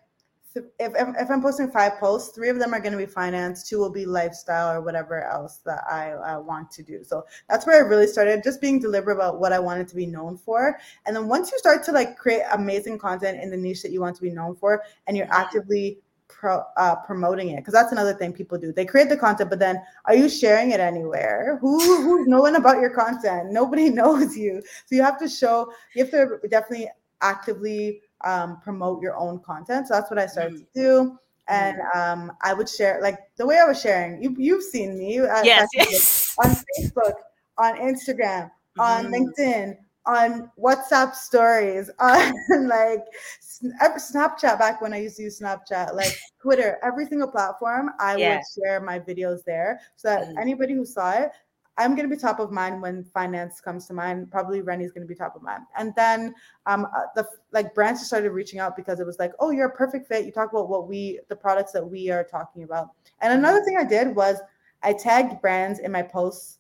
if, 0.57 0.65
if, 0.79 1.31
I'm 1.31 1.43
posting 1.43 1.71
five 1.71 1.99
posts, 1.99 2.35
three 2.35 2.49
of 2.49 2.59
them 2.59 2.75
are 2.75 2.81
going 2.81 2.93
to 2.93 2.99
be 2.99 3.07
finance, 3.07 3.69
two 3.69 3.79
will 3.79 3.91
be 3.91 4.05
lifestyle 4.05 4.73
or 4.73 4.81
whatever 4.81 5.25
else 5.25 5.59
that 5.65 5.85
I, 5.91 6.11
I 6.11 6.37
want 6.39 6.71
to 6.73 6.83
do. 6.83 7.05
So 7.05 7.25
that's 7.49 7.67
where 7.67 7.77
I 7.77 7.87
really 7.87 8.07
started, 8.07 8.43
just 8.43 8.61
being 8.61 8.81
deliberate 8.81 9.15
about 9.15 9.39
what 9.39 9.53
I 9.53 9.59
wanted 9.59 9.87
to 9.89 9.97
be 9.97 10.07
known 10.07 10.37
for. 10.37 10.79
And 11.07 11.15
then 11.15 11.29
once 11.29 11.53
you 11.53 11.59
start 11.59 11.85
to 11.85 11.93
like 11.93 12.17
create 12.17 12.43
amazing 12.53 12.99
content 12.99 13.41
in 13.41 13.51
the 13.51 13.57
niche 13.57 13.83
that 13.83 13.93
you 13.93 14.01
want 14.01 14.17
to 14.17 14.23
be 14.23 14.31
known 14.31 14.57
for, 14.57 14.83
and 15.07 15.17
you're 15.17 15.33
actively 15.33 15.99
pro, 16.27 16.63
uh, 16.77 16.97
promoting 16.97 17.51
it, 17.51 17.57
because 17.57 17.75
that's 17.75 17.93
another 17.93 18.15
thing 18.15 18.33
people 18.33 18.59
do. 18.59 18.73
They 18.73 18.85
create 18.85 19.09
the 19.09 19.17
content, 19.17 19.51
but 19.51 19.61
then 19.61 19.81
are 20.07 20.17
you 20.17 20.29
sharing 20.29 20.73
it 20.73 20.81
anywhere? 20.81 21.59
Who 21.61 21.79
who's 22.03 22.27
knowing 22.27 22.57
about 22.57 22.81
your 22.81 22.91
content? 22.91 23.53
Nobody 23.53 23.89
knows 23.91 24.37
you. 24.37 24.63
So 24.87 24.97
you 24.97 25.03
have 25.03 25.19
to 25.21 25.29
show. 25.29 25.73
You 25.95 26.05
have 26.05 26.13
to 26.13 26.49
definitely 26.49 26.89
actively 27.23 28.01
um, 28.25 28.61
promote 28.61 29.03
your 29.03 29.17
own 29.17 29.41
content. 29.41 29.89
So 29.89 29.95
that's 29.95 30.11
what 30.11 30.19
I 30.19 30.27
started 30.27 30.59
to 30.59 30.67
do. 30.75 31.19
And 31.49 31.79
um, 31.95 32.33
I 32.43 32.55
would 32.55 32.69
share 32.69 33.01
like 33.03 33.19
the 33.37 33.47
way 33.47 33.59
I 33.59 33.65
was 33.65 33.81
sharing. 33.81 34.23
You 34.23 34.35
you've 34.39 34.63
seen 34.63 34.97
me 34.99 35.19
uh, 35.19 35.45
Yes, 35.45 35.69
yes. 35.75 36.35
on 36.39 36.51
Facebook, 36.51 37.13
on 37.59 37.77
Instagram, 37.79 38.51
on 38.79 39.07
Mhm. 39.07 39.13
LinkedIn, 39.13 39.77
on 40.07 40.51
WhatsApp 40.59 41.15
stories, 41.15 41.91
on 41.99 42.33
like 42.69 43.05
Snapchat 43.43 44.59
back 44.59 44.81
when 44.81 44.93
I 44.95 44.99
used 44.99 45.17
to 45.17 45.25
use 45.25 45.41
Snapchat, 45.41 45.95
like 45.95 46.13
Twitter, 46.41 46.79
every 46.83 47.07
single 47.07 47.29
platform, 47.29 47.91
I 47.99 48.17
Yeah. 48.17 48.37
would 48.37 48.43
share 48.65 48.81
my 48.81 48.99
videos 49.01 49.43
there 49.45 49.81
so 49.97 50.09
that 50.09 50.29
Mhm. 50.29 50.39
anybody 50.41 50.75
who 50.75 50.85
saw 50.87 51.11
it, 51.13 51.33
I'm 51.81 51.97
gonna 51.97 52.09
be 52.09 52.17
top 52.17 52.41
of 52.41 52.53
mind 52.53 52.83
when 52.83 53.05
finance 53.05 53.61
comes 53.61 53.87
to 53.87 53.95
mind. 53.95 54.31
Probably 54.31 54.61
Reni's 54.61 54.93
gonna 54.93 55.07
be 55.07 55.15
top 55.15 55.35
of 55.35 55.43
mind, 55.43 55.63
and 55.79 55.95
then 55.97 56.35
um 56.67 56.85
uh, 56.85 57.07
the 57.15 57.27
like 57.53 57.75
brands 57.75 58.01
just 58.01 58.09
started 58.09 58.31
reaching 58.31 58.61
out 58.61 58.77
because 58.77 59.01
it 59.01 59.07
was 59.07 59.19
like, 59.19 59.33
oh, 59.41 59.51
you're 59.51 59.69
a 59.69 59.77
perfect 59.77 60.07
fit. 60.07 60.27
You 60.27 60.33
talk 60.33 60.53
about 60.53 60.69
what 60.69 60.89
we 60.89 61.21
the 61.29 61.37
products 61.37 61.73
that 61.73 61.89
we 61.89 62.11
are 62.11 62.23
talking 62.23 62.65
about. 62.65 62.91
And 63.23 63.33
another 63.33 63.65
thing 63.65 63.77
I 63.79 63.85
did 63.85 64.15
was 64.15 64.37
I 64.83 64.93
tagged 64.93 65.41
brands 65.41 65.79
in 65.79 65.91
my 65.91 66.03
posts, 66.03 66.59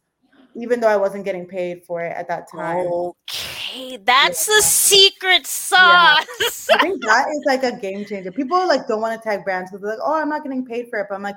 even 0.54 0.80
though 0.80 0.88
I 0.88 0.96
wasn't 0.96 1.24
getting 1.24 1.46
paid 1.46 1.84
for 1.84 2.02
it 2.02 2.16
at 2.16 2.26
that 2.28 2.50
time. 2.50 2.86
Okay, 2.86 3.98
that's 3.98 4.46
the 4.46 4.62
secret 4.62 5.46
sauce. 5.46 6.26
I 6.72 6.78
think 6.80 7.02
that 7.04 7.28
is 7.28 7.42
like 7.46 7.62
a 7.62 7.78
game 7.78 8.04
changer. 8.04 8.32
People 8.32 8.66
like 8.66 8.86
don't 8.88 9.00
want 9.00 9.20
to 9.20 9.28
tag 9.28 9.44
brands 9.44 9.70
because 9.70 9.82
they're 9.82 9.96
like, 9.96 10.02
oh, 10.02 10.14
I'm 10.14 10.28
not 10.28 10.42
getting 10.42 10.64
paid 10.64 10.88
for 10.88 10.98
it. 10.98 11.06
But 11.08 11.16
I'm 11.16 11.22
like, 11.22 11.36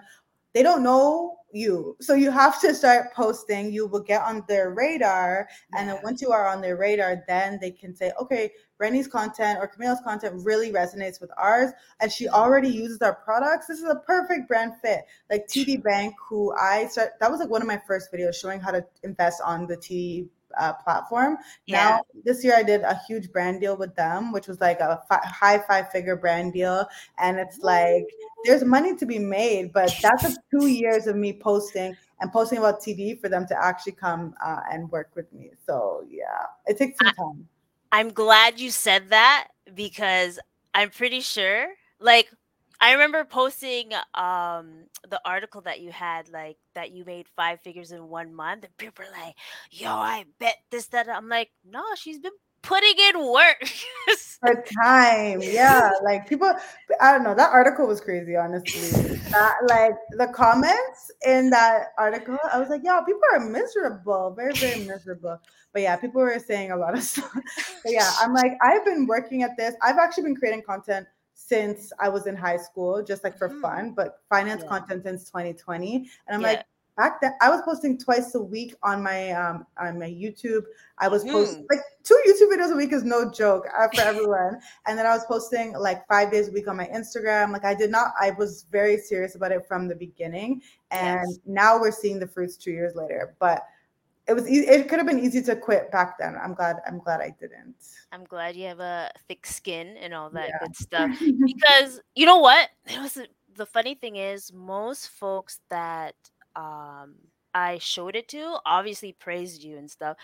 they 0.54 0.64
don't 0.64 0.84
know 0.84 1.38
you. 1.54 1.96
So 2.02 2.14
you 2.16 2.32
have 2.32 2.60
to 2.62 2.74
start 2.74 3.14
posting. 3.14 3.72
You 3.72 3.88
will 3.88 4.02
get 4.02 4.22
on 4.24 4.44
their 4.48 4.72
radar. 4.72 5.48
And 5.74 5.90
then 5.90 6.00
once 6.04 6.22
you 6.22 6.32
are 6.32 6.48
on 6.48 6.62
their 6.62 6.78
radar, 6.78 7.24
then 7.28 7.60
they 7.62 7.72
can 7.72 7.96
say, 7.96 8.12
okay, 8.20 8.52
Reni's 8.80 9.08
content 9.08 9.60
or 9.62 9.68
Camille's 9.68 10.02
content 10.04 10.44
really 10.44 10.72
resonates 10.72 11.22
with 11.22 11.32
ours. 11.38 11.72
And 12.02 12.12
she 12.12 12.28
already 12.28 12.70
uses 12.70 13.02
our 13.02 13.16
products. 13.16 13.68
This 13.68 13.80
is 13.80 13.90
a 13.90 13.96
perfect 13.96 14.48
brand 14.48 14.74
fit. 14.82 15.06
Like 15.30 15.48
TD 15.48 15.84
Bank, 15.84 16.16
who 16.28 16.54
I 16.56 16.88
start, 16.88 17.12
that 17.20 17.32
was 17.32 17.40
like 17.40 17.50
one 17.50 17.62
of 17.62 17.68
my 17.68 17.80
first 17.88 18.12
videos 18.12 18.36
showing 18.36 18.60
how 18.60 18.72
to 18.72 18.84
invest 19.04 19.42
on 19.46 19.68
the 19.68 19.78
TD 19.78 20.28
uh, 20.58 20.74
platform. 20.74 21.38
Yeah. 21.66 21.76
Now, 21.76 22.02
this 22.24 22.44
year 22.44 22.56
I 22.56 22.64
did 22.64 22.82
a 22.82 23.00
huge 23.08 23.32
brand 23.32 23.62
deal 23.62 23.76
with 23.78 23.96
them, 23.96 24.32
which 24.32 24.48
was 24.48 24.60
like 24.62 24.80
a 24.80 25.02
fi- 25.10 25.26
high 25.26 25.60
five 25.60 25.90
figure 25.92 26.16
brand 26.16 26.54
deal. 26.54 26.88
And 27.18 27.40
it's 27.40 27.60
like, 27.60 28.06
there's 28.46 28.64
money 28.64 28.96
to 28.96 29.06
be 29.06 29.20
made, 29.20 29.74
but 29.74 29.94
that's 30.02 30.24
took 30.24 30.38
two 30.52 30.68
years 30.68 31.08
of 31.08 31.16
me 31.16 31.34
posting 31.34 31.96
and 32.20 32.32
posting 32.32 32.58
about 32.58 32.82
TD 32.82 33.20
for 33.22 33.30
them 33.30 33.46
to 33.48 33.64
actually 33.64 33.94
come 33.94 34.34
uh, 34.44 34.62
and 34.72 34.90
work 34.92 35.12
with 35.16 35.32
me. 35.34 35.52
So, 35.66 36.06
yeah, 36.10 36.46
it 36.66 36.78
takes 36.78 36.98
some 36.98 37.14
time. 37.14 37.48
I'm 37.92 38.10
glad 38.10 38.60
you 38.60 38.72
said 38.72 39.10
that 39.10 39.50
because 39.76 40.40
I'm 40.74 40.90
pretty 40.90 41.22
sure 41.22 41.68
like 42.00 42.30
I 42.84 42.92
remember 42.92 43.24
posting 43.24 43.94
um 44.14 44.88
the 45.08 45.22
article 45.24 45.62
that 45.62 45.80
you 45.80 45.94
had 45.94 46.28
like 46.28 46.58
that 46.76 46.92
you 46.92 47.06
made 47.06 47.28
five 47.34 47.62
figures 47.62 47.94
in 47.94 48.10
one 48.10 48.36
month 48.36 48.66
and 48.66 48.76
people 48.76 49.06
were 49.06 49.26
like, 49.26 49.36
yo, 49.72 49.90
I 49.90 50.26
bet 50.38 50.58
this, 50.70 50.88
that 50.88 51.08
I'm 51.08 51.30
like, 51.30 51.50
no, 51.64 51.82
she's 51.96 52.20
been 52.20 52.34
putting 52.62 52.96
in 53.10 53.26
work. 53.32 53.64
For 54.42 54.66
time, 54.84 55.40
yeah. 55.42 55.92
Like 56.04 56.28
people, 56.28 56.54
I 57.00 57.14
don't 57.14 57.24
know. 57.24 57.34
That 57.34 57.54
article 57.54 57.88
was 57.88 58.02
crazy, 58.02 58.36
honestly. 58.36 59.16
That 59.30 59.56
like 59.70 59.94
the 60.18 60.28
comments 60.34 61.10
in 61.26 61.52
that 61.52 61.94
article, 61.98 62.38
I 62.52 62.60
was 62.60 62.68
like, 62.68 62.82
"Yo, 62.84 63.02
people 63.06 63.22
are 63.32 63.40
miserable, 63.40 64.34
very, 64.36 64.54
very 64.56 64.84
miserable. 64.84 65.40
But 65.72 65.84
yeah, 65.84 65.96
people 65.96 66.20
were 66.20 66.38
saying 66.38 66.72
a 66.72 66.76
lot 66.76 66.96
of 66.96 67.04
stuff. 67.14 67.32
But 67.32 67.94
yeah, 67.94 68.12
I'm 68.20 68.34
like, 68.34 68.58
I've 68.62 68.84
been 68.84 69.08
working 69.08 69.44
at 69.44 69.56
this. 69.56 69.74
I've 69.82 69.98
actually 69.98 70.24
been 70.24 70.36
creating 70.36 70.64
content 70.64 71.08
since 71.54 71.94
I 72.00 72.10
was 72.10 72.26
in 72.28 72.36
high 72.36 72.58
school, 72.58 73.04
just 73.04 73.24
like 73.24 73.38
for 73.38 73.50
Mhm. 73.50 73.62
fun, 73.62 73.92
but 74.00 74.22
finance 74.30 74.64
Yeah. 74.64 74.70
content 74.70 75.04
since 75.04 75.30
2020. 75.30 76.10
And 76.28 76.36
I'm 76.36 76.42
Yeah. 76.42 76.48
like, 76.48 76.66
back 76.96 77.20
then 77.22 77.34
I 77.42 77.50
was 77.50 77.62
posting 77.64 77.98
twice 77.98 78.36
a 78.36 78.42
week 78.42 78.76
on 78.84 79.02
my 79.02 79.32
um 79.32 79.66
on 79.78 79.98
my 80.04 80.10
YouTube. 80.24 80.64
I 81.00 81.08
was 81.08 81.24
posting 81.24 81.64
Mhm. 81.64 81.72
like 81.72 81.84
two 82.04 82.20
YouTube 82.28 82.50
videos 82.54 82.72
a 82.72 82.76
week 82.76 82.94
is 82.94 83.04
no 83.04 83.20
joke 83.32 83.66
uh, 83.78 83.88
for 83.96 84.02
everyone. 84.02 84.60
and 84.86 84.98
then 84.98 85.06
I 85.06 85.14
was 85.18 85.26
posting 85.26 85.74
like 85.88 86.00
five 86.08 86.32
days 86.32 86.48
a 86.50 86.52
week 86.52 86.68
on 86.68 86.76
my 86.78 86.88
Instagram. 87.00 87.52
Like 87.52 87.66
I 87.66 87.74
did 87.74 87.90
not, 87.92 88.08
I 88.20 88.32
was 88.32 88.64
very 88.72 88.98
serious 88.98 89.34
about 89.36 89.52
it 89.52 89.66
from 89.68 89.88
the 89.88 89.96
beginning. 89.96 90.62
And 90.92 91.20
Yes. 91.28 91.40
now 91.46 91.80
we're 91.82 91.92
seeing 92.02 92.20
the 92.20 92.28
fruits 92.28 92.58
two 92.58 92.72
years 92.72 92.94
later. 92.96 93.36
But 93.40 93.60
it 94.28 94.34
was 94.34 94.50
ea- 94.50 94.68
it 94.68 94.88
could 94.90 95.00
have 95.00 95.08
been 95.08 95.20
easy 95.20 95.42
to 95.44 95.56
quit 95.56 95.92
back 95.92 96.18
then. 96.18 96.36
I'm 96.42 96.54
glad 96.54 96.78
I'm 96.88 97.00
glad 97.00 97.20
I 97.22 97.36
didn't. 97.40 97.76
I'm 98.12 98.24
glad 98.24 98.56
you 98.56 98.66
have 98.68 98.80
a 98.80 99.12
thick 99.28 99.46
skin 99.46 99.98
and 99.98 100.14
all 100.14 100.30
that 100.32 100.50
Yeah. 100.50 100.60
good 100.62 100.76
stuff. 100.76 101.12
because 101.20 102.00
you 102.16 102.26
know 102.26 102.38
what 102.38 102.70
it 102.88 103.00
was 103.00 103.18
the 103.56 103.66
funny 103.66 103.96
thing 103.96 104.16
is 104.16 104.52
most 104.54 105.10
folks 105.10 105.60
that 105.70 106.16
um 106.56 107.14
i 107.54 107.78
showed 107.78 108.16
it 108.16 108.28
to 108.28 108.58
obviously 108.66 109.14
praised 109.14 109.62
you 109.64 109.78
and 109.78 109.92
stuff 109.92 110.18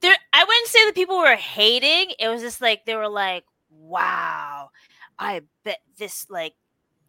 there 0.00 0.14
i 0.32 0.42
wouldn't 0.44 0.66
say 0.66 0.84
that 0.86 0.94
people 0.94 1.18
were 1.18 1.36
hating 1.36 2.14
it 2.18 2.28
was 2.28 2.40
just 2.40 2.60
like 2.62 2.84
they 2.86 2.94
were 2.96 3.08
like 3.08 3.44
wow 3.70 4.70
i 5.18 5.42
bet 5.62 5.80
this 5.98 6.26
like 6.30 6.54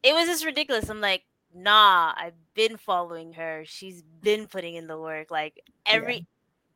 it 0.03 0.13
was 0.13 0.27
just 0.27 0.43
ridiculous 0.45 0.89
i'm 0.89 0.99
like 0.99 1.23
nah 1.55 2.13
i've 2.17 2.35
been 2.53 2.75
following 2.75 3.31
her 3.31 3.63
she's 3.65 4.01
been 4.21 4.47
putting 4.47 4.75
in 4.75 4.87
the 4.87 4.97
work 4.99 5.31
like 5.31 5.61
every 5.85 6.25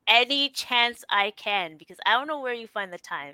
any 0.07 0.49
chance 0.49 1.03
i 1.09 1.31
can 1.31 1.77
because 1.77 1.97
i 2.05 2.13
don't 2.13 2.27
know 2.27 2.39
where 2.39 2.53
you 2.53 2.67
find 2.67 2.93
the 2.93 2.99
time 2.99 3.33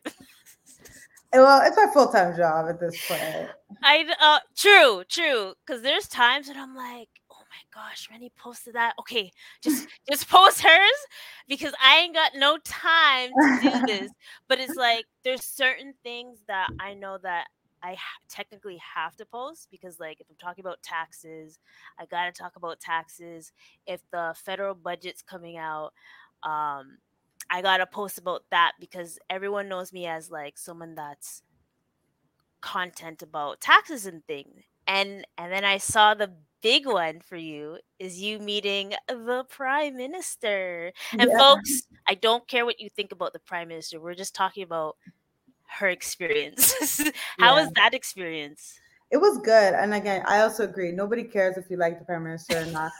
well, 1.34 1.62
it's 1.66 1.78
my 1.78 1.88
full-time 1.94 2.36
job 2.36 2.68
at 2.68 2.80
this 2.80 3.08
point. 3.08 3.22
I 3.84 4.06
uh 4.20 4.40
true, 4.56 5.04
true. 5.08 5.54
Cause 5.66 5.82
there's 5.82 6.08
times 6.08 6.48
when 6.48 6.58
I'm 6.58 6.76
like, 6.76 7.08
oh 7.32 7.40
my 7.40 7.82
gosh, 7.82 8.10
Reni 8.12 8.32
posted 8.38 8.74
that. 8.74 8.96
Okay, 9.00 9.32
just 9.62 9.88
just 10.10 10.30
post 10.30 10.62
hers 10.62 11.08
because 11.48 11.74
I 11.82 12.00
ain't 12.00 12.14
got 12.14 12.32
no 12.36 12.58
time 12.66 13.30
to 13.30 13.60
do 13.62 13.86
this. 13.88 14.12
But 14.50 14.60
it's 14.60 14.76
like 14.76 15.06
there's 15.24 15.46
certain 15.46 15.94
things 16.04 16.40
that 16.48 16.70
I 16.80 16.94
know 16.94 17.18
that 17.24 17.48
I 17.84 17.96
ha- 17.96 18.20
technically 18.30 18.78
have 18.78 19.16
to 19.18 19.26
post 19.26 19.68
because 19.72 20.00
like 20.00 20.20
if 20.22 20.28
I'm 20.30 20.36
talking 20.38 20.64
about 20.64 20.82
taxes, 20.84 21.60
I 22.00 22.06
gotta 22.06 22.32
talk 22.32 22.56
about 22.56 22.80
taxes. 22.80 23.52
If 23.86 24.02
the 24.12 24.34
federal 24.38 24.76
budget's 24.76 25.22
coming 25.22 25.58
out, 25.58 25.94
um, 26.44 26.98
I 27.50 27.62
gotta 27.62 27.86
post 27.88 28.18
about 28.18 28.44
that 28.52 28.74
because 28.80 29.20
everyone 29.30 29.70
knows 29.70 29.94
me 29.94 30.06
as 30.08 30.32
like 30.32 30.58
someone 30.58 30.96
that's 30.96 31.44
content 32.62 33.22
about 33.22 33.60
taxes 33.62 34.06
and 34.06 34.26
things. 34.26 34.64
And 34.88 35.26
and 35.38 35.52
then 35.52 35.64
I 35.66 35.78
saw 35.78 36.14
the 36.14 36.32
big 36.62 36.86
one 36.86 37.20
for 37.22 37.36
you 37.38 37.80
is 38.00 38.22
you 38.22 38.40
meeting 38.40 38.94
the 39.08 39.46
prime 39.50 39.96
minister. 39.98 40.92
And 41.20 41.34
Yeah. 41.34 41.36
folks, 41.36 41.88
I 42.08 42.16
don't 42.16 42.48
care 42.48 42.66
what 42.66 42.80
you 42.80 42.90
think 42.90 43.12
about 43.12 43.34
the 43.34 43.40
prime 43.40 43.70
minister. 43.70 44.00
We're 44.00 44.16
just 44.16 44.36
talking 44.36 44.64
about 44.64 44.98
her 45.80 45.90
experience. 45.90 46.74
How 47.40 47.56
Yeah. 47.56 47.62
was 47.62 47.72
that 47.76 47.94
experience? 47.94 48.80
It 49.12 49.18
was 49.18 49.40
good. 49.40 49.74
And 49.74 49.94
again, 49.94 50.24
I 50.26 50.40
also 50.40 50.64
agree. 50.64 50.92
Nobody 50.92 51.24
cares 51.26 51.58
if 51.58 51.70
you 51.70 51.76
like 51.76 52.00
the 52.00 52.06
prime 52.06 52.24
minister 52.24 52.62
or 52.62 52.66
not. 52.66 52.92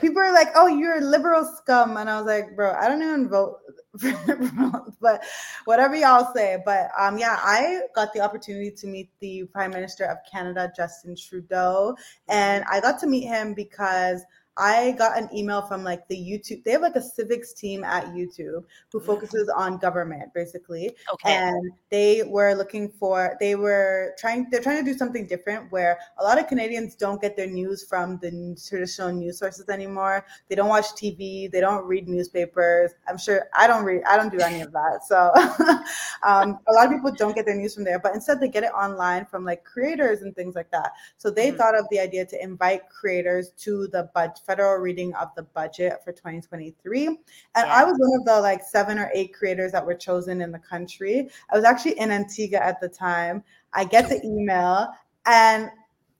People 0.00 0.20
are 0.20 0.32
like, 0.32 0.48
oh, 0.56 0.66
you're 0.66 0.98
a 0.98 1.00
liberal 1.00 1.44
scum. 1.44 1.96
And 1.96 2.10
I 2.10 2.16
was 2.18 2.26
like, 2.26 2.56
bro, 2.56 2.72
I 2.72 2.88
don't 2.88 3.02
even 3.02 3.28
vote 3.28 3.58
for 3.98 4.08
liberals, 4.26 4.94
but 5.00 5.22
whatever 5.64 5.94
y'all 5.94 6.34
say. 6.34 6.58
But 6.64 6.90
um, 6.98 7.18
yeah, 7.18 7.38
I 7.40 7.82
got 7.94 8.12
the 8.12 8.20
opportunity 8.20 8.72
to 8.72 8.86
meet 8.88 9.10
the 9.20 9.44
Prime 9.52 9.70
Minister 9.70 10.04
of 10.06 10.18
Canada, 10.30 10.72
Justin 10.76 11.14
Trudeau. 11.14 11.96
And 12.28 12.64
I 12.68 12.80
got 12.80 12.98
to 13.00 13.06
meet 13.06 13.24
him 13.24 13.54
because 13.54 14.22
I 14.56 14.92
got 14.92 15.18
an 15.18 15.28
email 15.34 15.62
from 15.62 15.82
like 15.82 16.06
the 16.08 16.16
YouTube. 16.16 16.62
They 16.64 16.72
have 16.72 16.82
like 16.82 16.96
a 16.96 17.02
civics 17.02 17.52
team 17.52 17.82
at 17.84 18.06
YouTube 18.14 18.64
who 18.92 19.00
focuses 19.00 19.48
on 19.48 19.78
government 19.78 20.32
basically 20.34 20.94
Okay. 21.12 21.34
and 21.34 21.72
they 21.90 22.22
were 22.26 22.54
looking 22.54 22.88
for 22.88 23.36
they 23.40 23.56
were 23.56 24.14
trying 24.18 24.46
they're 24.50 24.60
trying 24.62 24.84
to 24.84 24.90
do 24.92 24.96
something 24.96 25.26
different 25.26 25.70
where 25.72 25.98
a 26.18 26.22
lot 26.22 26.38
of 26.38 26.46
canadians 26.46 26.94
don't 26.94 27.20
get 27.20 27.36
their 27.36 27.48
news 27.48 27.82
from 27.84 28.18
the 28.18 28.30
traditional 28.68 29.10
news 29.12 29.38
sources 29.38 29.68
anymore 29.68 30.24
they 30.48 30.54
don't 30.54 30.68
watch 30.68 30.86
tv 30.94 31.50
they 31.50 31.60
don't 31.60 31.84
read 31.86 32.08
newspapers 32.08 32.92
i'm 33.08 33.18
sure 33.18 33.46
i 33.58 33.66
don't 33.66 33.84
read 33.84 34.02
i 34.08 34.16
don't 34.16 34.30
do 34.30 34.40
any 34.40 34.60
of 34.60 34.70
that 34.78 35.04
so 35.04 35.32
um, 36.22 36.58
a 36.68 36.72
lot 36.72 36.86
of 36.86 36.92
people 36.92 37.10
don't 37.12 37.34
get 37.34 37.44
their 37.46 37.56
news 37.56 37.74
from 37.74 37.84
there 37.84 37.98
but 37.98 38.14
instead 38.14 38.40
they 38.40 38.48
get 38.48 38.62
it 38.62 38.72
online 38.72 39.24
from 39.24 39.44
like 39.44 39.64
creators 39.64 40.22
and 40.22 40.34
things 40.36 40.54
like 40.54 40.70
that 40.70 40.92
so 41.18 41.30
they 41.30 41.50
Mhm. 41.50 41.56
thought 41.58 41.74
of 41.74 41.86
the 41.90 41.98
idea 41.98 42.24
to 42.24 42.42
invite 42.42 42.88
creators 42.88 43.50
to 43.58 43.86
the 43.88 44.08
bud- 44.14 44.38
federal 44.46 44.76
reading 44.76 45.14
of 45.14 45.28
the 45.36 45.42
budget 45.42 46.02
for 46.04 46.12
2023 46.12 47.06
and 47.06 47.18
Yeah. 47.56 47.64
I 47.66 47.84
was 47.84 47.96
one 47.98 48.20
of 48.20 48.26
the 48.26 48.40
like 48.40 48.62
seven 48.62 48.98
or 48.98 49.10
eight 49.14 49.34
creators 49.34 49.72
that 49.72 49.84
were 49.84 49.94
chosen 49.94 50.40
in 50.40 50.52
the 50.52 50.58
country. 50.58 51.28
I 51.50 51.56
was 51.56 51.64
actually 51.64 51.98
in 51.98 52.10
Antigua 52.10 52.58
at 52.58 52.80
the 52.80 52.88
time. 52.88 53.42
I 53.72 53.84
get 53.84 54.08
the 54.08 54.24
email 54.24 54.88
and 55.26 55.70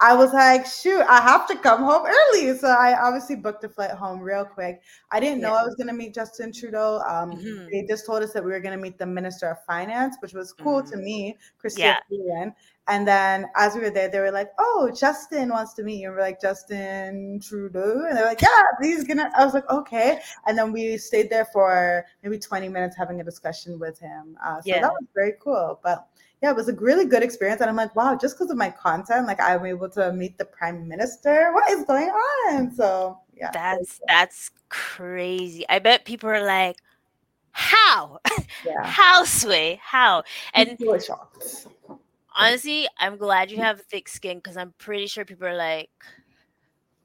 I 0.00 0.14
was 0.14 0.32
like, 0.32 0.66
shoot, 0.66 1.02
I 1.08 1.20
have 1.20 1.46
to 1.48 1.56
come 1.56 1.82
home 1.82 2.04
early. 2.06 2.56
So 2.58 2.66
I 2.68 3.00
obviously 3.00 3.36
booked 3.36 3.62
a 3.64 3.68
flight 3.68 3.92
home 3.92 4.20
real 4.20 4.44
quick. 4.44 4.82
I 5.12 5.20
didn't 5.20 5.40
know 5.40 5.52
Yeah. 5.54 5.60
I 5.60 5.64
was 5.64 5.76
going 5.76 5.86
to 5.86 5.92
meet 5.94 6.12
Justin 6.14 6.52
Trudeau. 6.52 6.98
Um, 7.06 7.30
Mhm. 7.32 7.70
They 7.70 7.86
just 7.88 8.04
told 8.04 8.22
us 8.22 8.32
that 8.32 8.44
we 8.44 8.50
were 8.50 8.60
going 8.60 8.76
to 8.76 8.82
meet 8.82 8.98
the 8.98 9.06
Minister 9.06 9.48
of 9.50 9.64
Finance, 9.64 10.16
which 10.20 10.34
was 10.34 10.52
cool 10.52 10.82
to 10.82 10.96
me, 10.96 11.38
Christia 11.62 11.96
Yeah. 12.10 12.50
And 12.86 13.08
then 13.08 13.46
as 13.56 13.74
we 13.74 13.80
were 13.80 13.88
there, 13.90 14.08
they 14.10 14.20
were 14.20 14.30
like, 14.32 14.50
"Oh, 14.58 14.90
Justin 14.94 15.48
wants 15.48 15.72
to 15.74 15.82
meet 15.82 16.00
you." 16.02 16.08
And 16.08 16.16
we're 16.16 16.22
like, 16.22 16.38
"Justin 16.40 17.40
Trudeau," 17.40 18.04
and 18.06 18.14
they're 18.16 18.26
like, 18.26 18.42
"Yeah, 18.42 18.62
he's 18.82 19.04
gonna." 19.04 19.30
I 19.34 19.42
was 19.44 19.54
like, 19.54 19.66
"Okay." 19.70 20.20
And 20.46 20.58
then 20.58 20.70
we 20.70 20.98
stayed 20.98 21.30
there 21.30 21.46
for 21.46 22.04
maybe 22.22 22.38
20 22.38 22.68
minutes 22.68 22.94
having 22.94 23.20
a 23.22 23.24
discussion 23.24 23.78
with 23.78 23.98
him. 24.00 24.36
Uh, 24.44 24.56
so 24.56 24.62
Yeah. 24.66 24.80
that 24.82 24.92
was 24.92 25.04
very 25.14 25.32
cool. 25.40 25.80
But 25.82 26.06
yeah, 26.44 26.50
it 26.50 26.56
was 26.56 26.68
a 26.68 26.74
really 26.74 27.06
good 27.06 27.22
experience. 27.22 27.62
And 27.62 27.70
I'm 27.70 27.76
like, 27.76 27.96
wow, 27.96 28.18
just 28.20 28.36
because 28.36 28.50
of 28.50 28.58
my 28.58 28.68
content, 28.68 29.26
like 29.26 29.40
I'm 29.40 29.64
able 29.64 29.88
to 29.92 30.12
meet 30.12 30.36
the 30.36 30.44
prime 30.44 30.86
minister. 30.86 31.50
What 31.54 31.70
is 31.70 31.84
going 31.86 32.08
on? 32.10 32.70
So 32.74 33.18
yeah, 33.34 33.50
That's 33.54 33.98
that's 34.06 34.50
crazy. 34.68 35.64
I 35.70 35.78
bet 35.78 36.04
people 36.04 36.28
are 36.28 36.44
like, 36.44 36.76
how? 37.52 38.18
yeah. 38.66 38.84
How 38.84 39.24
sway? 39.24 39.80
How? 39.82 40.24
And 40.52 40.76
honestly, 42.36 42.86
I'm 42.98 43.16
glad 43.16 43.50
you 43.50 43.56
have 43.56 43.80
thick 43.82 44.06
skin 44.06 44.36
because 44.36 44.58
I'm 44.58 44.74
pretty 44.76 45.06
sure 45.06 45.24
people 45.24 45.46
are 45.46 45.56
like, 45.56 45.88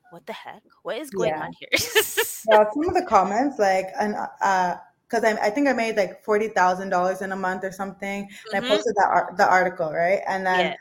what 0.09 0.25
the 0.25 0.33
heck? 0.33 0.63
What 0.83 0.97
is 0.97 1.11
going 1.11 1.31
Yeah. 1.31 1.43
on 1.43 1.53
here? 1.57 1.69
Yeah, 2.49 2.63
some 2.73 2.87
of 2.89 2.95
the 2.95 3.05
comments, 3.05 3.59
like, 3.59 3.89
and 3.99 4.15
uh, 4.41 4.75
because 5.09 5.23
I, 5.23 5.47
I 5.47 5.49
think 5.49 5.67
I 5.67 5.73
made 5.73 5.97
like 5.97 6.23
forty 6.23 6.49
thousand 6.49 6.89
dollars 6.89 7.21
in 7.21 7.31
a 7.31 7.35
month 7.35 7.63
or 7.63 7.71
something, 7.71 8.29
and 8.53 8.63
Mhm. 8.63 8.65
I 8.65 8.69
posted 8.69 8.95
that 8.95 9.07
ar- 9.07 9.33
the 9.37 9.49
article, 9.49 9.91
right? 9.91 10.21
And 10.27 10.45
then 10.45 10.67
Yeah. 10.67 10.73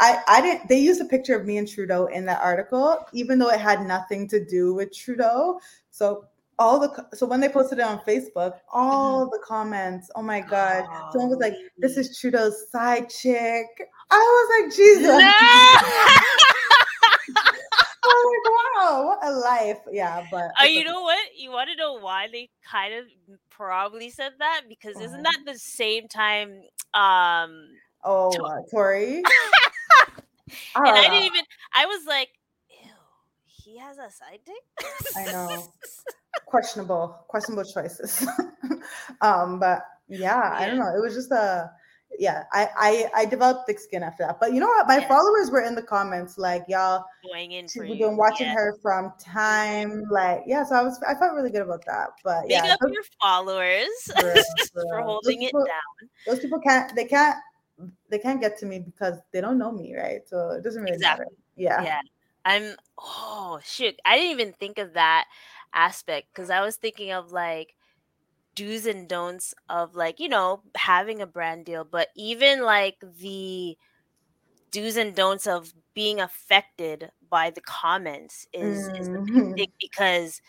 I, 0.00 0.22
I 0.28 0.40
didn't. 0.40 0.68
They 0.68 0.78
used 0.78 1.00
a 1.00 1.04
picture 1.06 1.34
of 1.34 1.44
me 1.46 1.56
and 1.58 1.68
Trudeau 1.68 2.06
in 2.06 2.24
that 2.26 2.40
article, 2.42 2.98
even 3.12 3.38
though 3.38 3.50
it 3.50 3.60
had 3.60 3.86
nothing 3.86 4.28
to 4.28 4.44
do 4.44 4.74
with 4.74 4.94
Trudeau. 4.94 5.60
So 5.90 6.26
all 6.58 6.78
the 6.80 7.06
so 7.14 7.26
when 7.26 7.40
they 7.40 7.48
posted 7.48 7.78
it 7.78 7.84
on 7.84 8.00
Facebook, 8.00 8.58
all 8.72 9.28
the 9.30 9.38
comments, 9.44 10.10
oh 10.14 10.22
my 10.22 10.40
god, 10.40 10.84
someone 11.12 11.30
was 11.30 11.38
like, 11.40 11.54
"This 11.78 11.96
is 11.96 12.18
Trudeau's 12.18 12.70
side 12.70 13.08
chick." 13.10 13.66
I 14.10 14.18
was 14.18 14.62
like, 14.62 14.74
Jesus. 14.76 15.08
I 15.10 16.24
was 18.04 18.24
like, 18.32 18.84
wow, 18.84 19.04
what 19.06 19.18
a 19.24 19.30
life. 19.30 19.78
Yeah, 19.90 20.22
but 20.30 20.50
Oh, 20.60 20.64
you 20.64 20.84
know 20.84 21.02
what? 21.02 21.18
You 21.36 21.50
want 21.50 21.70
to 21.70 21.76
know 21.76 21.94
why 21.98 22.28
they 22.30 22.50
kind 22.70 22.94
of 22.94 23.06
probably 23.58 24.08
said 24.08 24.32
that? 24.38 24.62
Because 24.68 24.98
isn't 25.00 25.22
that 25.22 25.40
the 25.44 25.58
same 25.58 26.08
time? 26.08 26.62
Um, 26.94 27.68
Oh, 28.04 28.30
To- 28.30 28.42
uh, 28.44 28.60
Tori. 28.70 29.16
and 29.16 29.24
I 30.76 30.76
Ah, 30.76 31.02
didn't 31.02 31.24
even. 31.24 31.40
I 31.74 31.86
was 31.86 32.06
like, 32.06 32.28
ew, 32.70 32.88
he 33.44 33.76
has 33.78 33.98
a 33.98 34.08
side 34.10 34.38
dick. 34.46 34.86
I 35.16 35.24
know. 35.32 35.72
questionable, 36.46 37.18
questionable 37.28 37.64
choices. 37.64 38.26
um, 39.20 39.58
but 39.58 39.82
yeah, 40.08 40.50
I 40.54 40.66
don't 40.66 40.78
know. 40.78 40.94
It 40.96 41.00
was 41.02 41.14
just 41.14 41.32
a 41.32 41.70
yeah. 42.18 42.44
I 42.52 42.68
I 42.76 43.10
I 43.22 43.24
developed 43.24 43.66
thick 43.66 43.78
skin 43.78 44.02
after 44.02 44.24
that. 44.24 44.38
But 44.40 44.52
you 44.52 44.60
know 44.60 44.66
what? 44.66 44.86
My 44.86 44.98
Yeah. 44.98 45.08
followers 45.08 45.50
were 45.50 45.62
in 45.62 45.74
the 45.74 45.82
comments 45.82 46.38
like, 46.38 46.64
y'all, 46.68 47.04
Going 47.24 47.52
in 47.52 47.68
for 47.68 47.84
you. 47.84 47.96
been 48.06 48.16
watching 48.16 48.46
yeah. 48.46 48.54
her 48.54 48.76
from 48.80 49.12
time. 49.18 50.04
Like, 50.10 50.42
yeah. 50.46 50.64
So 50.64 50.76
I 50.76 50.82
was 50.82 51.00
I 51.06 51.14
felt 51.14 51.34
really 51.34 51.50
good 51.50 51.62
about 51.62 51.84
that. 51.86 52.10
But 52.24 52.42
Big 52.42 52.52
yeah, 52.52 52.72
up 52.72 52.80
those, 52.80 52.92
your 52.92 53.04
followers 53.20 53.88
for 54.14 54.34
for 54.72 54.82
for 54.90 55.00
holding 55.02 55.42
it 55.42 55.52
down. 55.52 56.08
those 56.26 56.40
people 56.40 56.60
can't 56.60 56.94
they 56.94 57.04
can't 57.04 57.36
they 58.10 58.18
can't 58.18 58.40
get 58.40 58.58
to 58.58 58.66
me 58.66 58.80
because 58.80 59.18
they 59.32 59.40
don't 59.40 59.58
know 59.58 59.70
me, 59.72 59.94
right? 59.96 60.20
So 60.26 60.50
it 60.50 60.62
doesn't 60.64 60.82
really 60.82 60.98
matter. 60.98 61.26
Yeah. 61.56 61.82
Yeah. 61.82 62.00
I'm 62.44 62.74
oh 62.98 63.60
shoot. 63.64 63.98
I 64.04 64.16
didn't 64.16 64.32
even 64.32 64.52
think 64.54 64.78
of 64.78 64.94
that 64.94 65.26
aspect 65.74 66.28
because 66.32 66.48
I 66.50 66.62
was 66.62 66.76
thinking 66.76 67.12
of 67.12 67.30
like 67.32 67.74
do's 68.58 68.86
and 68.86 69.08
don'ts 69.08 69.54
of 69.68 69.94
like, 69.94 70.18
you 70.18 70.28
know, 70.28 70.62
having 70.74 71.22
a 71.22 71.26
brand 71.26 71.64
deal, 71.64 71.84
but 71.84 72.08
even 72.16 72.62
like 72.62 72.96
the 73.20 73.78
do's 74.72 74.96
and 74.96 75.14
don'ts 75.14 75.46
of 75.46 75.72
being 75.94 76.20
affected 76.20 77.10
by 77.30 77.50
the 77.50 77.60
comments 77.60 78.48
is, 78.52 78.88
is 78.88 79.06
a 79.06 79.12
big 79.12 79.70
mm. 79.70 79.72
because 79.80 80.42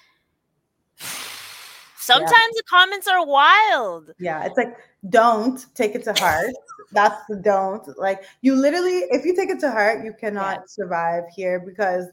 sometimes 1.97 2.55
the 2.55 2.63
comments 2.67 3.07
are 3.07 3.23
wild. 3.23 4.09
Yeah, 4.17 4.43
it's 4.43 4.57
like 4.57 4.75
don't 5.09 5.63
take 5.75 5.93
it 5.93 6.03
to 6.05 6.13
heart. 6.13 6.49
That's 6.91 7.23
the 7.29 7.35
don't. 7.35 7.87
Like 7.99 8.23
you 8.41 8.55
literally, 8.55 9.03
if 9.11 9.23
you 9.23 9.35
take 9.35 9.51
it 9.51 9.59
to 9.59 9.69
heart, 9.69 10.03
you 10.03 10.13
cannot 10.19 10.67
survive 10.67 11.25
here 11.35 11.59
because 11.59 12.07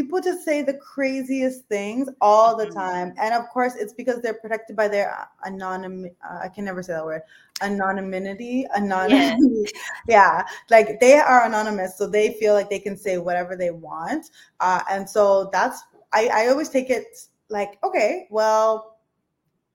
people 0.00 0.20
just 0.20 0.44
say 0.44 0.62
the 0.62 0.74
craziest 0.74 1.66
things 1.68 2.08
all 2.20 2.56
the 2.56 2.66
Mhm. 2.66 2.74
time. 2.74 3.14
And 3.18 3.34
of 3.34 3.48
course, 3.50 3.74
it's 3.76 3.92
because 3.92 4.22
they're 4.22 4.34
protected 4.34 4.76
by 4.76 4.88
their 4.88 5.28
anonym. 5.46 6.06
Uh, 6.24 6.38
I 6.42 6.48
can 6.48 6.64
never 6.64 6.82
say 6.82 6.94
that 6.94 7.04
word. 7.04 7.22
Anonymity. 7.62 8.66
Anonymity. 8.74 9.68
Yeah. 10.08 10.44
like 10.70 10.98
they 11.00 11.14
are 11.18 11.44
anonymous, 11.44 11.98
so 11.98 12.06
they 12.06 12.32
feel 12.34 12.54
like 12.54 12.70
they 12.70 12.78
can 12.78 12.96
say 12.96 13.18
whatever 13.18 13.56
they 13.56 13.70
want. 13.70 14.30
Uh, 14.60 14.80
and 14.90 15.08
so 15.08 15.50
that's 15.52 15.82
I, 16.12 16.28
I 16.32 16.48
always 16.48 16.70
take 16.70 16.90
it 16.90 17.06
like 17.50 17.78
okay, 17.84 18.26
well 18.30 18.89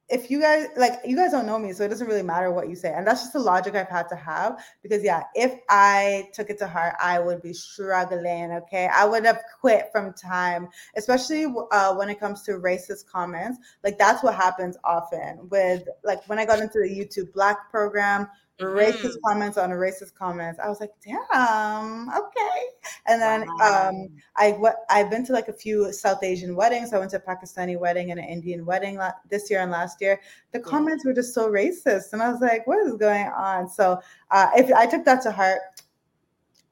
if 0.07 0.29
you 0.29 0.39
guys 0.39 0.67
like 0.77 0.99
you 1.03 1.15
guys 1.15 1.31
don't 1.31 1.47
know 1.47 1.57
me 1.57 1.73
so 1.73 1.83
it 1.83 1.89
doesn't 1.89 2.07
really 2.07 2.21
matter 2.21 2.51
what 2.51 2.69
you 2.69 2.75
say. 2.75 2.93
And 2.93 3.07
that's 3.07 3.21
just 3.21 3.33
the 3.33 3.39
logic 3.39 3.75
i've 3.75 3.89
had 3.89 4.07
to 4.09 4.15
have 4.15 4.63
because 4.83 5.03
yeah 5.03 5.23
if 5.33 5.59
i 5.69 6.29
took 6.33 6.49
it 6.49 6.59
to 6.59 6.67
heart 6.67 6.95
i 7.01 7.19
would 7.19 7.41
be 7.41 7.53
struggling 7.53 8.51
okay? 8.51 8.87
I 8.93 9.05
would 9.05 9.25
have 9.25 9.41
quit 9.59 9.89
from 9.91 10.13
time 10.13 10.67
especially 10.95 11.45
uh, 11.71 11.95
when 11.95 12.09
it 12.09 12.19
comes 12.19 12.43
to 12.43 12.53
racist 12.53 13.07
comments. 13.07 13.57
Like 13.83 13.97
that's 13.97 14.23
what 14.23 14.35
happens 14.35 14.77
often 14.83 15.49
with 15.49 15.87
like 16.03 16.27
when 16.29 16.39
i 16.39 16.45
got 16.45 16.59
into 16.59 16.79
the 16.79 16.89
youtube 16.89 17.33
black 17.33 17.71
program 17.71 18.27
racist 18.59 19.17
Mhm. 19.17 19.21
comments 19.25 19.57
on 19.57 19.69
racist 19.71 20.13
comments 20.13 20.59
i 20.63 20.69
was 20.69 20.79
like 20.79 20.91
damn 21.05 22.09
okay 22.09 22.61
and 23.07 23.21
then 23.21 23.45
Wow. 23.59 23.89
um 23.89 24.07
I 24.37 24.51
what 24.53 24.77
I've 24.89 25.09
been 25.09 25.25
to 25.27 25.33
like 25.33 25.47
a 25.47 25.53
few 25.53 25.93
South 25.93 26.21
Asian 26.21 26.55
weddings. 26.57 26.91
I 26.93 26.97
went 26.99 27.11
to 27.11 27.17
a 27.17 27.19
Pakistani 27.21 27.79
wedding 27.79 28.11
and 28.11 28.19
an 28.19 28.25
Indian 28.25 28.65
wedding 28.65 28.97
la- 28.97 29.13
this 29.29 29.49
year 29.49 29.61
and 29.61 29.71
last 29.71 30.01
year. 30.01 30.19
The 30.51 30.59
Yeah. 30.59 30.65
comments 30.65 31.05
were 31.05 31.13
just 31.13 31.33
so 31.33 31.49
racist, 31.49 32.11
and 32.11 32.21
I 32.21 32.29
was 32.29 32.41
like, 32.41 32.67
"What 32.67 32.85
is 32.85 32.93
going 32.97 33.27
on?" 33.27 33.69
So 33.69 34.01
uh, 34.31 34.49
if 34.57 34.69
I 34.73 34.87
took 34.87 35.05
that 35.05 35.21
to 35.23 35.31
heart, 35.31 35.61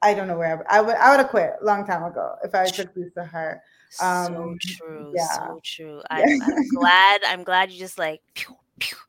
I 0.01 0.13
don't 0.13 0.27
know 0.27 0.37
where 0.37 0.65
I, 0.69 0.81
would. 0.81 0.95
I 0.95 1.11
would 1.11 1.19
have 1.21 1.29
quit 1.29 1.53
a 1.61 1.65
long 1.65 1.85
time 1.85 2.03
ago 2.03 2.35
if 2.43 2.53
I 2.53 2.65
took 2.65 2.93
these 2.93 3.13
to 3.13 3.23
heart. 3.23 3.61
so 3.89 4.05
Um, 4.05 4.57
true. 4.59 5.13
yeah. 5.15 5.27
So 5.47 5.61
true. 5.63 6.01
I'm, 6.09 6.25
I'm 6.41 6.67
glad. 6.75 7.21
I'm 7.25 7.43
glad 7.45 7.71
you 7.71 7.79
just 7.79 7.97
like 7.97 8.21
pew. 8.33 8.55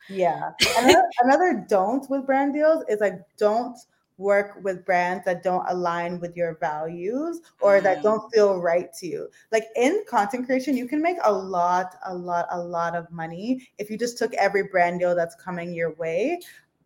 Yeah. 0.09 0.50
Another, 0.79 1.05
another 1.22 1.66
don't 1.68 2.09
with 2.11 2.27
brand 2.27 2.55
deals 2.55 2.85
is 2.88 3.00
like 3.00 3.20
don't 3.37 3.79
work 4.16 4.59
with 4.62 4.85
brands 4.85 5.24
that 5.24 5.42
don't 5.42 5.64
align 5.68 6.20
with 6.20 6.37
your 6.37 6.57
values 6.59 7.40
or 7.61 7.81
that 7.81 7.96
mm-hmm. 7.98 8.05
don't 8.05 8.33
feel 8.33 8.61
right 8.61 8.92
to 8.94 9.07
you. 9.07 9.29
Like 9.50 9.64
in 9.77 10.05
content 10.09 10.46
creation, 10.46 10.77
you 10.77 10.87
can 10.87 11.03
make 11.03 11.16
a 11.24 11.33
lot, 11.33 11.96
a 12.07 12.14
lot, 12.14 12.46
a 12.50 12.61
lot 12.61 12.94
of 12.94 13.11
money 13.11 13.68
if 13.79 13.90
you 13.90 13.98
just 13.98 14.18
took 14.18 14.33
every 14.35 14.64
brand 14.64 15.00
deal 15.00 15.14
that's 15.14 15.35
coming 15.35 15.74
your 15.74 15.94
way. 15.94 16.40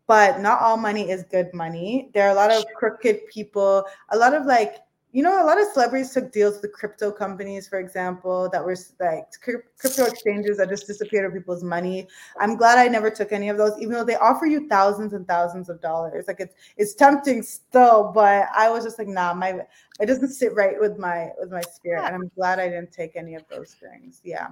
But 0.07 0.41
not 0.41 0.63
all 0.63 0.79
money 0.79 1.11
is 1.11 1.25
good 1.25 1.53
money. 1.53 2.09
There 2.15 2.27
are 2.27 2.31
a 2.31 2.35
lot 2.35 2.51
of 2.51 2.65
crooked 2.75 3.27
people, 3.29 3.85
a 4.09 4.17
lot 4.17 4.33
of 4.33 4.47
like 4.47 4.79
you 5.13 5.23
know, 5.23 5.43
a 5.43 5.47
lot 5.47 5.59
of 5.59 5.67
celebrities 5.69 6.13
took 6.13 6.31
deals 6.33 6.61
with 6.61 6.73
crypto 6.73 7.11
companies, 7.11 7.67
for 7.67 7.81
example, 7.81 8.51
that 8.53 8.63
were 8.63 8.77
like 9.01 9.25
crypto 9.41 10.05
exchanges 10.05 10.59
that 10.59 10.69
just 10.69 10.87
disappeared 10.87 11.33
people's 11.33 11.65
money. 11.65 12.07
I'm 12.39 12.57
glad 12.57 12.79
I 12.79 12.89
never 12.89 13.11
took 13.11 13.33
any 13.33 13.49
of 13.49 13.57
those, 13.57 13.73
even 13.81 13.95
though 13.95 14.05
they 14.05 14.17
offer 14.17 14.45
you 14.45 14.69
thousands 14.69 15.15
and 15.15 15.27
thousands 15.27 15.71
of 15.71 15.81
dollars. 15.81 16.27
Like 16.29 16.41
it's 16.41 16.55
it's 16.77 16.95
tempting 16.95 17.43
still, 17.43 18.13
but 18.15 18.49
I 18.55 18.69
was 18.69 18.85
just 18.85 18.99
like, 18.99 19.09
nah, 19.09 19.33
my 19.33 19.61
it 19.99 20.07
doesn't 20.07 20.29
sit 20.29 20.55
right 20.55 20.79
with 20.79 20.99
my 20.99 21.31
with 21.39 21.51
my 21.51 21.63
spirit, 21.63 22.05
and 22.05 22.15
I'm 22.15 22.31
glad 22.37 22.59
I 22.59 22.69
didn't 22.69 22.93
take 22.93 23.17
any 23.17 23.35
of 23.35 23.45
those 23.51 23.77
things. 23.81 24.21
Yeah. 24.25 24.49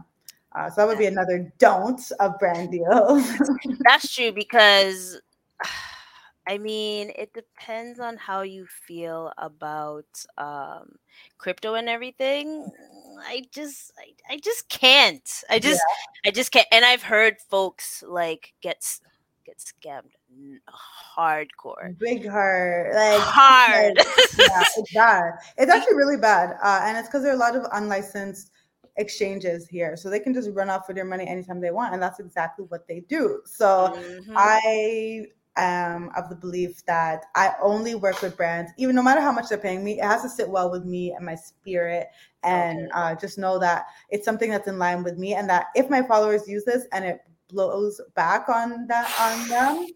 Uh, 0.54 0.70
so 0.70 0.80
that 0.80 0.88
would 0.88 0.98
be 0.98 1.06
another 1.06 1.52
don't 1.58 2.00
of 2.18 2.38
brand 2.38 2.70
deals. 2.70 3.30
That's 3.84 4.14
true 4.14 4.32
because 4.32 5.20
I 6.48 6.58
mean, 6.58 7.10
it 7.16 7.32
depends 7.34 7.98
on 7.98 8.16
how 8.16 8.42
you 8.42 8.66
feel 8.66 9.32
about 9.36 10.06
um, 10.38 10.96
crypto 11.38 11.74
and 11.74 11.88
everything. 11.88 12.68
I 13.18 13.44
just, 13.52 13.92
I, 13.98 14.34
I 14.34 14.38
just 14.38 14.68
can't. 14.68 15.28
I 15.50 15.58
just, 15.58 15.82
yeah. 16.24 16.30
I 16.30 16.32
just 16.32 16.52
can't. 16.52 16.68
And 16.70 16.84
I've 16.84 17.02
heard 17.02 17.40
folks 17.40 18.04
like 18.06 18.54
get 18.60 18.84
get 19.44 19.58
scammed 19.58 20.10
hardcore, 21.16 21.98
big 21.98 22.28
hard, 22.28 22.94
like 22.94 23.20
hard. 23.20 23.96
Yeah, 23.96 24.62
it's 24.76 24.92
bad. 24.92 25.32
It's 25.56 25.70
actually 25.70 25.96
really 25.96 26.16
bad, 26.16 26.56
uh, 26.62 26.80
and 26.84 26.98
it's 26.98 27.08
because 27.08 27.22
there 27.22 27.32
are 27.32 27.36
a 27.36 27.38
lot 27.38 27.56
of 27.56 27.66
unlicensed 27.72 28.50
exchanges 28.98 29.68
here 29.68 29.96
so 29.96 30.08
they 30.08 30.20
can 30.20 30.32
just 30.32 30.50
run 30.52 30.70
off 30.70 30.88
with 30.88 30.96
your 30.96 31.04
money 31.04 31.26
anytime 31.26 31.60
they 31.60 31.70
want 31.70 31.92
and 31.92 32.02
that's 32.02 32.18
exactly 32.18 32.64
what 32.68 32.88
they 32.88 33.00
do 33.00 33.42
so 33.44 33.94
mm-hmm. 33.94 34.32
i 34.36 35.26
um, 35.56 36.10
of 36.16 36.28
the 36.28 36.36
belief 36.36 36.84
that 36.86 37.24
I 37.34 37.54
only 37.62 37.94
work 37.94 38.22
with 38.22 38.36
brands, 38.36 38.72
even 38.76 38.94
no 38.94 39.02
matter 39.02 39.20
how 39.20 39.32
much 39.32 39.48
they're 39.48 39.58
paying 39.58 39.84
me, 39.84 39.98
it 39.98 40.04
has 40.04 40.22
to 40.22 40.28
sit 40.28 40.48
well 40.48 40.70
with 40.70 40.84
me 40.84 41.12
and 41.12 41.24
my 41.24 41.34
spirit. 41.34 42.08
And 42.42 42.78
okay. 42.78 42.90
uh, 42.94 43.14
just 43.14 43.38
know 43.38 43.58
that 43.58 43.86
it's 44.10 44.24
something 44.24 44.50
that's 44.50 44.68
in 44.68 44.78
line 44.78 45.02
with 45.02 45.18
me, 45.18 45.34
and 45.34 45.48
that 45.50 45.66
if 45.74 45.90
my 45.90 46.02
followers 46.02 46.46
use 46.46 46.64
this 46.64 46.86
and 46.92 47.04
it 47.04 47.20
blows 47.48 48.00
back 48.14 48.48
on 48.48 48.86
that 48.86 49.12
on 49.20 49.48
them, 49.48 49.86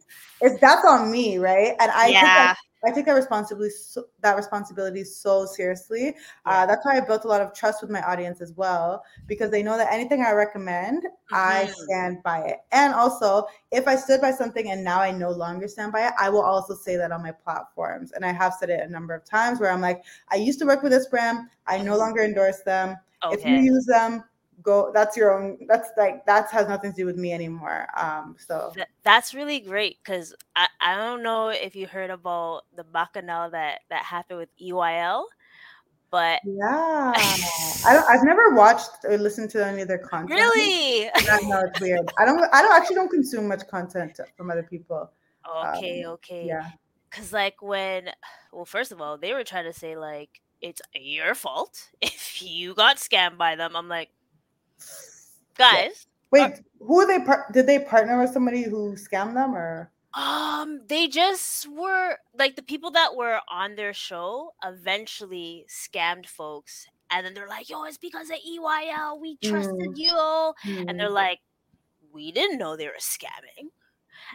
it's 0.40 0.60
that's 0.60 0.84
on 0.84 1.10
me, 1.10 1.38
right? 1.38 1.76
And 1.78 1.90
I 1.90 2.08
yeah. 2.08 2.54
I 2.84 2.90
take 2.90 3.06
that 3.06 3.12
responsibility 3.12 3.74
so, 3.74 4.06
that 4.20 4.36
responsibility 4.36 5.04
so 5.04 5.44
seriously. 5.44 6.14
Uh, 6.46 6.64
that's 6.66 6.84
why 6.84 6.96
I 6.96 7.00
built 7.00 7.24
a 7.24 7.28
lot 7.28 7.40
of 7.40 7.54
trust 7.54 7.82
with 7.82 7.90
my 7.90 8.02
audience 8.02 8.40
as 8.40 8.52
well, 8.52 9.04
because 9.26 9.50
they 9.50 9.62
know 9.62 9.76
that 9.76 9.92
anything 9.92 10.22
I 10.22 10.32
recommend, 10.32 11.02
mm-hmm. 11.02 11.34
I 11.34 11.70
stand 11.84 12.22
by 12.22 12.40
it. 12.40 12.58
And 12.72 12.94
also, 12.94 13.46
if 13.70 13.86
I 13.86 13.96
stood 13.96 14.20
by 14.20 14.30
something 14.30 14.70
and 14.70 14.82
now 14.82 15.00
I 15.00 15.10
no 15.10 15.30
longer 15.30 15.68
stand 15.68 15.92
by 15.92 16.06
it, 16.06 16.14
I 16.18 16.30
will 16.30 16.42
also 16.42 16.74
say 16.74 16.96
that 16.96 17.12
on 17.12 17.22
my 17.22 17.32
platforms. 17.32 18.12
And 18.12 18.24
I 18.24 18.32
have 18.32 18.54
said 18.54 18.70
it 18.70 18.80
a 18.80 18.90
number 18.90 19.14
of 19.14 19.24
times 19.24 19.60
where 19.60 19.70
I'm 19.70 19.80
like, 19.80 20.02
I 20.30 20.36
used 20.36 20.58
to 20.60 20.66
work 20.66 20.82
with 20.82 20.92
this 20.92 21.06
brand, 21.06 21.48
I 21.66 21.78
no 21.78 21.92
mm-hmm. 21.92 22.00
longer 22.00 22.22
endorse 22.22 22.62
them. 22.62 22.96
Okay. 23.22 23.34
If 23.34 23.44
you 23.46 23.56
use 23.56 23.84
them, 23.84 24.24
go 24.62 24.90
that's 24.92 25.16
your 25.16 25.32
own 25.32 25.58
that's 25.68 25.90
like 25.96 26.24
that 26.26 26.50
has 26.50 26.68
nothing 26.68 26.90
to 26.90 26.96
do 26.96 27.06
with 27.06 27.16
me 27.16 27.32
anymore 27.32 27.86
um 27.96 28.36
so. 28.38 28.72
That's 29.02 29.34
really 29.34 29.60
great 29.60 29.98
because 30.02 30.34
I, 30.56 30.68
I 30.80 30.96
don't 30.96 31.22
know 31.22 31.48
if 31.48 31.74
you 31.74 31.86
heard 31.86 32.10
about 32.10 32.62
the 32.76 32.84
bacchanal 32.84 33.50
that 33.50 33.80
that 33.88 34.04
happened 34.04 34.38
with 34.38 34.48
eyl 34.60 35.24
but 36.10 36.40
yeah. 36.44 37.12
I 37.86 37.92
don't 37.94 38.04
i've 38.08 38.24
never 38.24 38.54
watched 38.54 39.04
or 39.04 39.16
listened 39.16 39.50
to 39.50 39.64
any 39.64 39.82
of 39.82 39.88
their 39.88 39.98
content. 39.98 40.30
Really? 40.30 41.08
I 41.14 41.40
know 41.42 41.60
it's 41.60 41.80
weird. 41.80 42.10
I 42.18 42.24
don't 42.24 42.42
i 42.52 42.62
don't 42.62 42.74
actually 42.74 42.96
don't 42.96 43.10
consume 43.10 43.48
much 43.48 43.66
content 43.68 44.18
from 44.36 44.50
other 44.50 44.64
people. 44.64 45.10
Okay 45.66 46.02
um, 46.02 46.12
okay. 46.14 46.46
yeah. 46.46 46.70
Because 47.10 47.32
like 47.32 47.62
when 47.62 48.10
well 48.52 48.64
first 48.64 48.92
of 48.92 49.00
all 49.00 49.18
they 49.18 49.32
were 49.32 49.44
trying 49.44 49.64
to 49.64 49.72
say 49.72 49.96
like 49.96 50.40
it's 50.60 50.82
your 50.94 51.34
fault 51.34 51.88
if 52.00 52.42
you 52.42 52.74
got 52.74 52.96
scammed 52.96 53.38
by 53.38 53.56
them. 53.56 53.76
I'm 53.76 53.88
like 53.88 54.10
guys. 55.56 56.06
Wait, 56.30 56.42
are, 56.42 56.58
who 56.78 57.00
are 57.00 57.06
they? 57.06 57.24
Par- 57.24 57.46
did 57.52 57.66
they 57.66 57.78
partner 57.78 58.20
with 58.20 58.30
somebody 58.30 58.62
who 58.62 58.94
scammed 58.94 59.34
them, 59.34 59.54
or? 59.54 59.90
Um, 60.14 60.80
they 60.88 61.06
just 61.06 61.68
were 61.70 62.16
like 62.36 62.56
the 62.56 62.62
people 62.62 62.90
that 62.92 63.14
were 63.14 63.40
on 63.48 63.76
their 63.76 63.92
show 63.92 64.54
eventually 64.64 65.66
scammed 65.68 66.26
folks, 66.26 66.86
and 67.10 67.24
then 67.24 67.34
they're 67.34 67.48
like, 67.48 67.68
"Yo, 67.68 67.84
it's 67.84 67.98
because 67.98 68.30
of 68.30 68.36
EYL. 68.36 69.20
We 69.20 69.36
trusted 69.36 69.74
mm. 69.74 69.96
you," 69.96 70.12
mm. 70.12 70.84
and 70.88 70.98
they're 70.98 71.10
mm. 71.10 71.14
like, 71.14 71.40
"We 72.12 72.32
didn't 72.32 72.58
know 72.58 72.76
they 72.76 72.86
were 72.86 72.94
scamming." 72.98 73.68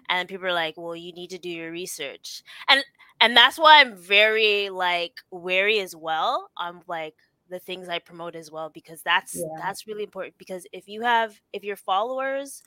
And 0.10 0.28
people 0.28 0.48
are 0.48 0.54
like, 0.54 0.76
"Well, 0.78 0.96
you 0.96 1.12
need 1.14 1.30
to 1.32 1.38
do 1.38 1.50
your 1.50 1.72
research," 1.72 2.44
and 2.68 2.84
and 3.22 3.36
that's 3.36 3.58
why 3.58 3.82
I'm 3.82 3.96
very 3.96 4.70
like 4.70 5.20
wary 5.32 5.80
as 5.80 5.96
well. 5.96 6.52
I'm 6.58 6.82
like, 6.88 7.16
the 7.50 7.60
things 7.60 7.90
I 7.90 8.00
promote 8.00 8.36
as 8.36 8.52
well 8.52 8.70
because 8.70 9.02
that's 9.02 9.36
yeah. 9.36 9.44
that's 9.58 9.88
really 9.88 10.04
important 10.04 10.36
because 10.38 10.66
if 10.72 10.88
you 10.88 11.02
have 11.02 11.40
if 11.54 11.64
your 11.64 11.76
followers 11.76 12.64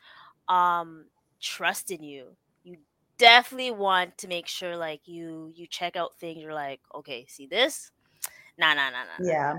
um 0.49 1.07
trust 1.41 1.91
in 1.91 2.03
you 2.03 2.37
you 2.62 2.77
definitely 3.19 3.71
want 3.71 4.17
to 4.19 4.29
make 4.29 4.47
sure 4.47 4.77
like 4.77 5.01
you 5.07 5.53
you 5.55 5.67
check 5.67 5.97
out 5.97 6.19
things 6.19 6.43
you're 6.43 6.55
like 6.55 6.81
okay 6.95 7.27
see 7.29 7.47
this 7.47 7.91
nah 8.57 8.75
nah 8.75 8.91
nah 8.91 9.05
nah 9.05 9.25
yeah 9.25 9.55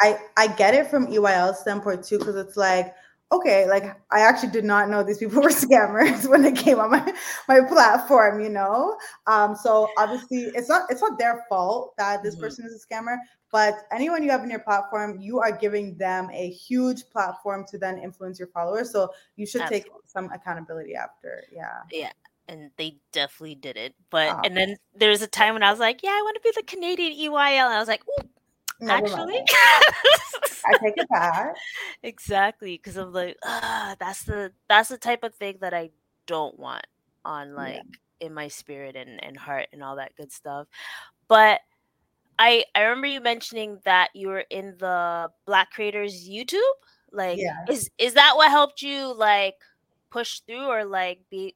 I 0.00 0.18
I 0.36 0.46
get 0.48 0.74
it 0.74 0.86
from 0.86 1.06
EYL 1.06 1.54
standpoint 1.54 2.04
too 2.04 2.18
because 2.18 2.36
it's 2.36 2.56
like 2.56 2.94
okay, 3.32 3.66
like 3.66 3.84
I 4.10 4.20
actually 4.20 4.50
did 4.50 4.64
not 4.64 4.90
know 4.90 5.02
these 5.02 5.18
people 5.18 5.42
were 5.42 5.48
scammers 5.48 6.28
when 6.28 6.42
they 6.42 6.52
came 6.52 6.78
on 6.78 6.90
my 6.90 7.14
my 7.48 7.60
platform, 7.62 8.40
you 8.40 8.50
know. 8.50 8.96
Um, 9.26 9.56
so 9.56 9.88
obviously 9.98 10.42
it's 10.54 10.68
not 10.68 10.90
it's 10.90 11.00
not 11.00 11.18
their 11.18 11.44
fault 11.48 11.94
that 11.98 12.22
this 12.22 12.34
mm-hmm. 12.34 12.44
person 12.44 12.66
is 12.66 12.74
a 12.74 12.94
scammer, 12.94 13.16
but 13.52 13.86
anyone 13.92 14.22
you 14.22 14.30
have 14.30 14.42
in 14.42 14.50
your 14.50 14.60
platform, 14.60 15.20
you 15.20 15.38
are 15.38 15.52
giving 15.52 15.94
them 15.96 16.30
a 16.32 16.50
huge 16.50 17.04
platform 17.10 17.66
to 17.70 17.78
then 17.78 17.98
influence 17.98 18.38
your 18.38 18.48
followers. 18.48 18.90
So 18.90 19.10
you 19.36 19.46
should 19.46 19.60
Absolutely. 19.60 19.90
take 19.90 19.92
some 20.06 20.30
accountability 20.32 20.94
after. 20.94 21.44
Yeah. 21.52 21.82
Yeah. 21.90 22.12
And 22.48 22.70
they 22.78 22.96
definitely 23.12 23.54
did 23.54 23.76
it. 23.76 23.94
But 24.10 24.30
oh. 24.30 24.40
and 24.44 24.56
then 24.56 24.76
there's 24.94 25.20
a 25.20 25.26
time 25.26 25.52
when 25.52 25.62
I 25.62 25.70
was 25.70 25.78
like, 25.78 26.02
yeah, 26.02 26.10
I 26.10 26.22
want 26.24 26.36
to 26.36 26.40
be 26.42 26.52
the 26.56 26.66
Canadian 26.66 27.12
EYL. 27.12 27.66
And 27.66 27.74
I 27.74 27.78
was 27.78 27.88
like, 27.88 28.02
Ooh, 28.08 28.28
Actually, 28.88 29.38
I 30.66 30.78
take 30.82 30.94
it 30.96 31.08
back. 31.08 31.54
Exactly, 32.02 32.76
because 32.76 32.96
I'm 32.96 33.12
like, 33.12 33.36
ah, 33.44 33.94
that's 34.00 34.24
the 34.24 34.52
that's 34.68 34.88
the 34.88 34.98
type 34.98 35.22
of 35.22 35.34
thing 35.34 35.58
that 35.60 35.72
I 35.72 35.90
don't 36.26 36.58
want 36.58 36.86
on 37.24 37.54
like 37.54 37.76
yeah. 37.76 38.26
in 38.26 38.34
my 38.34 38.48
spirit 38.48 38.96
and, 38.96 39.22
and 39.22 39.36
heart 39.36 39.68
and 39.72 39.84
all 39.84 39.96
that 39.96 40.16
good 40.16 40.32
stuff. 40.32 40.66
But 41.28 41.60
I 42.42 42.64
I 42.74 42.80
remember 42.82 43.06
you 43.06 43.20
mentioning 43.20 43.78
that 43.84 44.08
you 44.14 44.26
were 44.26 44.44
in 44.50 44.74
the 44.78 45.30
Black 45.46 45.70
Creators 45.70 46.28
YouTube. 46.28 46.58
Like, 47.12 47.38
yeah. 47.38 47.64
is 47.68 47.88
is 47.98 48.14
that 48.14 48.32
what 48.34 48.50
helped 48.50 48.82
you 48.82 49.14
like 49.14 49.54
push 50.10 50.40
through 50.40 50.66
or 50.66 50.84
like 50.84 51.20
be? 51.30 51.54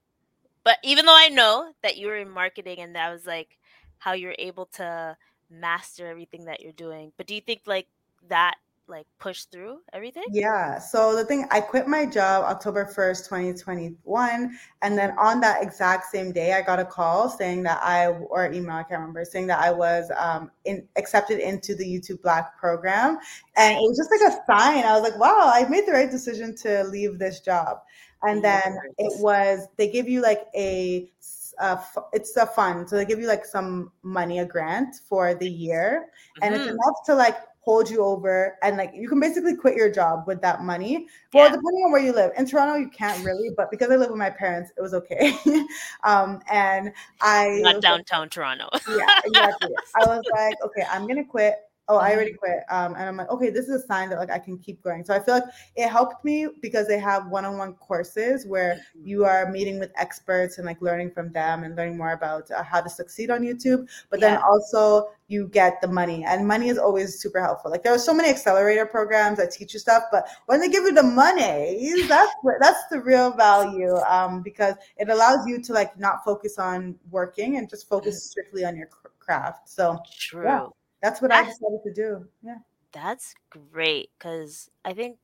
But 0.62 0.78
even 0.84 1.04
though 1.04 1.16
I 1.16 1.28
know 1.28 1.72
that 1.82 1.96
you 1.96 2.06
were 2.06 2.16
in 2.16 2.30
marketing 2.30 2.78
and 2.78 2.94
that 2.94 3.12
was 3.12 3.26
like 3.26 3.58
how 3.98 4.12
you're 4.12 4.36
able 4.38 4.66
to 4.74 5.16
master 5.50 6.06
everything 6.06 6.44
that 6.44 6.60
you're 6.60 6.72
doing. 6.72 7.10
But 7.16 7.26
do 7.26 7.34
you 7.34 7.40
think 7.40 7.62
like 7.66 7.88
that 8.28 8.54
like 8.88 9.06
push 9.18 9.44
through 9.44 9.78
everything? 9.92 10.24
Yeah. 10.30 10.78
So 10.78 11.14
the 11.16 11.24
thing, 11.24 11.46
I 11.50 11.60
quit 11.60 11.88
my 11.88 12.06
job 12.06 12.44
October 12.44 12.84
1st, 12.84 13.28
2021. 13.28 14.58
And 14.82 14.98
then 14.98 15.14
on 15.18 15.40
that 15.40 15.62
exact 15.62 16.06
same 16.10 16.32
day, 16.32 16.52
I 16.52 16.62
got 16.62 16.78
a 16.78 16.84
call 16.84 17.28
saying 17.28 17.62
that 17.64 17.80
I, 17.82 18.08
or 18.08 18.52
email, 18.52 18.76
I 18.76 18.82
can't 18.82 19.00
remember, 19.00 19.24
saying 19.24 19.48
that 19.48 19.60
I 19.60 19.70
was 19.70 20.10
um, 20.16 20.50
in, 20.64 20.86
accepted 20.96 21.38
into 21.38 21.74
the 21.74 21.84
YouTube 21.84 22.22
Black 22.22 22.58
program. 22.58 23.18
And 23.56 23.76
it 23.76 23.80
was 23.80 23.96
just 23.96 24.10
like 24.10 24.32
a 24.32 24.44
sign. 24.46 24.84
I 24.84 24.98
was 24.98 25.02
like, 25.02 25.18
wow, 25.18 25.50
I 25.52 25.68
made 25.68 25.86
the 25.86 25.92
right 25.92 26.10
decision 26.10 26.54
to 26.56 26.84
leave 26.84 27.18
this 27.18 27.40
job. 27.40 27.78
And 28.22 28.42
then 28.42 28.78
it 28.98 29.20
was, 29.20 29.66
they 29.76 29.90
give 29.90 30.08
you 30.08 30.22
like 30.22 30.46
a 30.54 31.10
uh, 31.58 31.76
it's 32.12 32.36
a 32.36 32.46
fund, 32.46 32.88
so 32.88 32.96
they 32.96 33.04
give 33.04 33.20
you 33.20 33.28
like 33.28 33.44
some 33.44 33.92
money, 34.02 34.40
a 34.40 34.44
grant 34.44 34.96
for 35.08 35.34
the 35.34 35.48
year, 35.48 36.06
and 36.42 36.54
mm-hmm. 36.54 36.62
it's 36.62 36.72
enough 36.72 37.04
to 37.06 37.14
like 37.14 37.36
hold 37.66 37.90
you 37.90 38.00
over 38.00 38.56
and 38.62 38.76
like 38.76 38.92
you 38.94 39.08
can 39.08 39.18
basically 39.18 39.56
quit 39.56 39.74
your 39.74 39.90
job 39.90 40.22
with 40.28 40.40
that 40.40 40.62
money. 40.62 41.08
Well, 41.34 41.48
depending 41.48 41.82
on 41.84 41.90
where 41.90 42.00
you 42.00 42.12
live. 42.12 42.30
In 42.38 42.46
Toronto, 42.46 42.76
you 42.76 42.88
can't 42.88 43.22
really, 43.24 43.50
but 43.56 43.72
because 43.72 43.90
I 43.90 43.96
live 43.96 44.10
with 44.10 44.18
my 44.18 44.30
parents, 44.30 44.70
it 44.76 44.80
was 44.80 44.94
okay. 44.94 45.36
um, 46.04 46.40
and 46.48 46.92
I 47.20 47.58
not 47.62 47.82
downtown 47.82 48.22
like, 48.22 48.30
Toronto. 48.30 48.68
yeah, 48.88 49.20
exactly. 49.24 49.74
I 50.00 50.06
was 50.06 50.22
like, 50.32 50.54
okay, 50.64 50.86
I'm 50.88 51.08
gonna 51.08 51.24
quit 51.24 51.56
oh 51.88 51.96
i 51.98 52.12
already 52.12 52.32
quit. 52.32 52.60
Um, 52.68 52.94
and 52.94 53.04
i'm 53.04 53.16
like 53.16 53.30
okay 53.30 53.50
this 53.50 53.68
is 53.68 53.82
a 53.82 53.86
sign 53.86 54.10
that 54.10 54.18
like 54.18 54.30
i 54.30 54.38
can 54.38 54.58
keep 54.58 54.82
going 54.82 55.04
so 55.04 55.14
i 55.14 55.18
feel 55.20 55.34
like 55.34 55.44
it 55.76 55.88
helped 55.88 56.24
me 56.24 56.48
because 56.60 56.86
they 56.88 56.98
have 56.98 57.28
one-on-one 57.28 57.74
courses 57.74 58.46
where 58.46 58.74
Mhm. 58.96 59.06
you 59.06 59.24
are 59.24 59.50
meeting 59.50 59.78
with 59.78 59.90
experts 59.96 60.58
and 60.58 60.66
like 60.66 60.80
learning 60.82 61.10
from 61.10 61.32
them 61.32 61.64
and 61.64 61.76
learning 61.76 61.96
more 61.96 62.12
about 62.12 62.50
uh, 62.50 62.62
how 62.62 62.80
to 62.80 62.88
succeed 62.90 63.30
on 63.30 63.42
youtube. 63.42 63.88
But 64.10 64.20
then 64.20 64.38
also 64.38 65.10
you 65.28 65.48
get 65.48 65.80
the 65.80 65.88
money 65.88 66.24
and 66.24 66.46
money 66.46 66.68
is 66.68 66.78
always 66.78 67.18
super 67.20 67.40
helpful. 67.40 67.70
Like 67.70 67.82
there 67.82 67.92
are 67.92 67.98
so 67.98 68.14
many 68.14 68.28
accelerator 68.30 68.86
programs 68.86 69.38
that 69.38 69.50
teach 69.50 69.74
you 69.74 69.80
stuff 69.80 70.04
but 70.12 70.28
when 70.46 70.60
they 70.60 70.68
give 70.68 70.84
you 70.84 70.92
the 70.92 71.02
money 71.02 71.92
that's 72.08 72.32
that's 72.60 72.86
the 72.90 73.00
real 73.00 73.30
value 73.32 73.96
um, 74.08 74.42
because 74.42 74.74
it 74.96 75.08
allows 75.08 75.46
you 75.46 75.60
to 75.62 75.72
like 75.72 75.98
not 75.98 76.24
focus 76.24 76.58
on 76.58 76.94
working 77.10 77.56
and 77.58 77.68
just 77.68 77.88
focus 77.88 78.24
strictly 78.30 78.64
on 78.64 78.76
your 78.76 78.88
craft. 79.18 79.68
So 79.68 79.98
True. 80.18 80.72
That's 81.02 81.20
what 81.22 81.32
i 81.32 81.36
That's- 81.42 81.58
decided 81.58 81.82
to 81.84 81.92
do 81.92 82.28
yeah 82.42 82.58
That's 82.92 83.34
great 83.50 84.08
because 84.16 84.70
I 84.84 84.94
think 84.94 85.18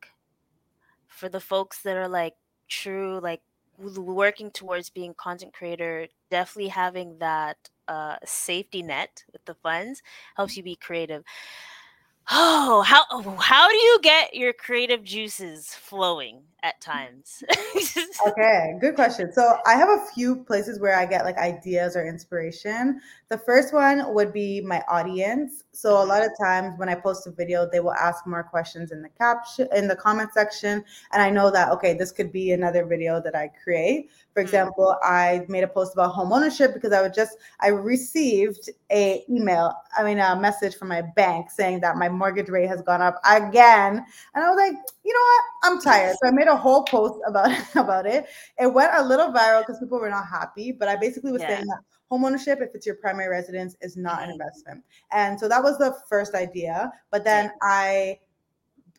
for 1.09 1.29
the 1.31 1.41
folks 1.41 1.81
that 1.83 1.97
are 1.97 2.09
like 2.09 2.35
true, 2.69 3.19
like 3.23 3.41
working 3.79 4.51
towards 4.51 4.91
being 4.91 5.15
content 5.15 5.55
creator, 5.55 6.07
definitely 6.31 6.69
having 6.69 7.17
that 7.19 7.57
uh, 7.89 8.17
safety 8.27 8.83
net 8.83 9.25
with 9.33 9.45
the 9.47 9.55
funds 9.55 10.03
helps 10.37 10.57
you 10.57 10.63
be 10.63 10.77
creative. 10.77 11.25
Oh, 12.31 12.83
how 12.83 13.03
how 13.41 13.69
do 13.69 13.77
you 13.77 13.99
get 14.03 14.35
your 14.35 14.53
creative 14.53 15.03
juices 15.03 15.75
flowing 15.75 16.43
at 16.62 16.81
times? 16.81 17.42
Okay, 18.27 18.75
good 18.81 18.94
question. 18.94 19.33
So 19.33 19.57
I 19.66 19.75
have 19.75 19.88
a 19.88 20.05
few 20.14 20.44
places 20.44 20.79
where 20.79 20.96
I 20.96 21.07
get 21.07 21.25
like 21.25 21.37
ideas 21.38 21.96
or 21.96 22.07
inspiration. 22.07 23.01
The 23.31 23.38
first 23.38 23.72
one 23.75 24.14
would 24.14 24.33
be 24.33 24.61
my 24.61 24.83
audience. 24.88 25.64
So 25.72 26.01
a 26.03 26.05
lot 26.05 26.22
of 26.22 26.31
times 26.40 26.79
when 26.79 26.88
I 26.88 26.94
post 26.94 27.27
a 27.27 27.33
video, 27.33 27.68
they 27.70 27.81
will 27.81 27.94
ask 27.94 28.27
more 28.27 28.42
questions 28.44 28.92
in 28.92 29.03
the 29.03 29.09
caption 29.09 29.66
in 29.75 29.88
the 29.88 29.96
comment 29.96 30.31
section, 30.35 30.85
and 31.12 31.22
I 31.22 31.31
know 31.31 31.51
that 31.51 31.70
okay, 31.72 31.94
this 31.94 32.12
could 32.12 32.31
be 32.33 32.53
another 32.53 32.85
video 32.87 33.20
that 33.22 33.35
I 33.35 33.51
create. 33.64 34.11
For 34.35 34.40
Mm. 34.40 34.44
example, 34.44 34.96
I 35.03 35.44
made 35.48 35.64
a 35.64 35.68
post 35.68 35.94
about 35.94 36.12
home 36.12 36.33
ownership 36.33 36.75
because 36.75 36.92
I 36.92 37.03
would 37.03 37.14
just 37.14 37.37
I 37.61 37.68
received 37.68 38.70
a 38.90 39.25
email, 39.29 39.72
I 39.96 40.05
mean 40.05 40.18
a 40.18 40.38
message 40.38 40.77
from 40.77 40.88
my 40.88 41.03
bank 41.16 41.51
saying 41.51 41.81
that 41.81 41.96
my 41.96 42.09
mortgage 42.09 42.48
rate 42.48 42.68
has 42.68 42.83
gone 42.83 43.03
up 43.03 43.20
again, 43.25 44.05
and 44.35 44.44
I 44.44 44.48
was 44.51 44.57
like, 44.57 44.75
you 45.05 45.12
know 45.12 45.20
what? 45.20 45.42
I'm 45.64 45.81
tired. 45.81 46.16
So 46.22 46.29
I 46.29 46.31
made 46.33 46.48
a 46.48 46.52
whole 46.57 46.85
post 46.85 47.21
about 47.27 47.51
about 47.77 48.07
it. 48.07 48.27
It 48.59 48.73
went 48.73 48.93
a 48.95 49.03
little 49.05 49.33
viral 49.33 49.61
because 49.61 49.79
people 49.79 49.99
were 49.99 50.11
not 50.11 50.27
happy, 50.27 50.73
but 50.73 50.88
I 50.88 50.97
basically 50.97 51.33
was 51.33 51.43
Yeah. 51.43 51.47
saying 51.47 51.67
that 51.67 51.81
homeownership, 52.11 52.61
if 52.62 52.75
it's 52.75 52.87
your 52.87 52.97
primary 52.97 53.29
residence, 53.29 53.77
is 53.81 53.97
not 53.97 54.23
an 54.23 54.31
Mhm. 54.31 54.33
investment. 54.33 54.85
And 55.11 55.38
so 55.38 55.49
that 55.49 55.62
was 55.62 55.79
the 55.79 55.97
first 56.09 56.35
idea. 56.35 56.93
But 57.11 57.25
then 57.25 57.53
I 57.62 58.21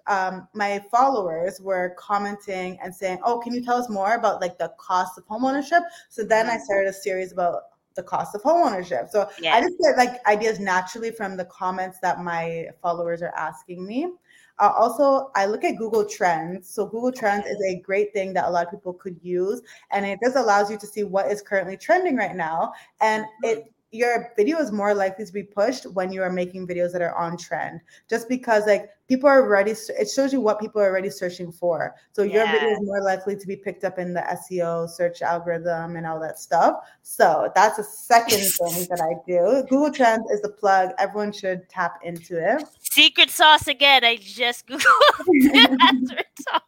um, 0.07 0.47
my 0.53 0.83
followers 0.91 1.61
were 1.61 1.95
commenting 1.97 2.77
and 2.83 2.93
saying, 2.93 3.19
"Oh, 3.23 3.39
can 3.39 3.53
you 3.53 3.63
tell 3.63 3.77
us 3.77 3.89
more 3.89 4.15
about 4.15 4.41
like 4.41 4.57
the 4.57 4.73
cost 4.77 5.17
of 5.17 5.25
homeownership?" 5.25 5.81
So 6.09 6.23
then 6.23 6.49
I 6.49 6.57
Mhm. 6.57 6.59
started 6.59 6.89
a 6.89 6.93
series 6.93 7.31
about 7.31 7.63
the 7.95 8.03
cost 8.03 8.35
of 8.35 8.41
homeownership. 8.41 9.09
So 9.09 9.29
I 9.51 9.61
just 9.61 9.75
get 9.79 9.97
like 9.97 10.25
ideas 10.27 10.59
naturally 10.59 11.11
from 11.11 11.37
the 11.37 11.45
comments 11.45 11.99
that 12.01 12.19
my 12.19 12.67
followers 12.81 13.21
are 13.21 13.33
asking 13.35 13.85
me. 13.85 14.11
Uh, 14.59 14.71
also, 14.77 15.31
I 15.35 15.45
look 15.45 15.63
at 15.63 15.77
Google 15.77 16.05
Trends. 16.05 16.69
So 16.69 16.85
Google 16.85 17.11
Trends 17.11 17.45
is 17.47 17.57
a 17.67 17.81
great 17.81 18.13
thing 18.13 18.33
that 18.33 18.45
a 18.45 18.49
lot 18.49 18.65
of 18.65 18.71
people 18.71 18.93
could 18.93 19.19
use, 19.21 19.61
and 19.91 20.05
it 20.05 20.19
just 20.23 20.35
allows 20.35 20.69
you 20.69 20.77
to 20.77 20.87
see 20.87 21.03
what 21.03 21.31
is 21.31 21.41
currently 21.41 21.77
trending 21.77 22.15
right 22.15 22.35
now. 22.35 22.73
And 23.01 23.25
it 23.43 23.73
your 23.93 24.33
video 24.35 24.57
is 24.57 24.71
more 24.71 24.95
likely 24.95 25.23
to 25.23 25.31
be 25.31 25.43
pushed 25.43 25.85
when 25.91 26.11
you 26.11 26.23
are 26.23 26.31
making 26.31 26.67
videos 26.67 26.91
that 26.91 27.01
are 27.01 27.15
on 27.15 27.37
trend, 27.37 27.79
just 28.09 28.27
because 28.27 28.65
like 28.65 28.89
people 29.13 29.29
are 29.29 29.41
already. 29.41 29.71
It 29.71 30.09
shows 30.09 30.33
you 30.33 30.41
what 30.41 30.59
people 30.59 30.81
are 30.81 30.89
already 30.89 31.09
searching 31.09 31.51
for. 31.51 31.95
So 32.13 32.23
your 32.23 32.45
video 32.47 32.69
is 32.69 32.79
more 32.81 33.03
likely 33.03 33.35
to 33.35 33.47
be 33.47 33.55
picked 33.55 33.83
up 33.83 33.99
in 33.99 34.13
the 34.13 34.21
SEO 34.21 34.89
search 34.89 35.21
algorithm 35.21 35.95
and 35.97 36.07
all 36.07 36.19
that 36.19 36.39
stuff. 36.39 36.77
So 37.03 37.51
that's 37.53 37.77
a 37.77 37.83
second 37.83 38.39
thing 38.59 38.87
that 38.89 39.01
I 39.01 39.13
do. 39.27 39.63
Google 39.69 39.91
Trends 39.91 40.29
is 40.31 40.41
the 40.41 40.49
plug. 40.49 40.91
Everyone 40.97 41.31
should 41.31 41.69
tap 41.69 41.99
into 42.03 42.37
it. 42.37 42.63
Secret 42.79 43.29
sauce 43.29 43.67
again. 43.67 44.03
I 44.03 44.17
just 44.17 44.65
googled 44.67 44.81
as 44.81 46.11
we're 46.11 46.43
talking. 46.47 46.63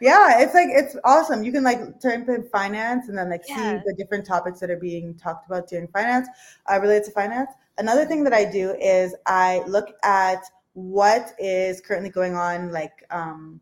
Yeah, 0.00 0.40
it's 0.40 0.54
like 0.54 0.68
it's 0.70 0.96
awesome. 1.04 1.42
You 1.42 1.52
can 1.52 1.64
like 1.64 2.00
turn 2.00 2.28
in 2.28 2.48
finance 2.50 3.08
and 3.08 3.16
then 3.16 3.30
like 3.30 3.44
see 3.44 3.54
the 3.54 3.94
different 3.96 4.26
topics 4.26 4.60
that 4.60 4.70
are 4.70 4.78
being 4.78 5.14
talked 5.14 5.46
about 5.46 5.68
during 5.68 5.88
finance, 5.88 6.28
uh, 6.70 6.78
related 6.80 7.04
to 7.06 7.10
finance. 7.12 7.50
Another 7.78 8.04
thing 8.04 8.24
that 8.24 8.32
I 8.32 8.44
do 8.44 8.72
is 8.80 9.14
I 9.26 9.62
look 9.66 9.94
at 10.02 10.42
what 10.74 11.32
is 11.38 11.80
currently 11.80 12.10
going 12.10 12.34
on, 12.36 12.70
like 12.72 13.04
um, 13.10 13.60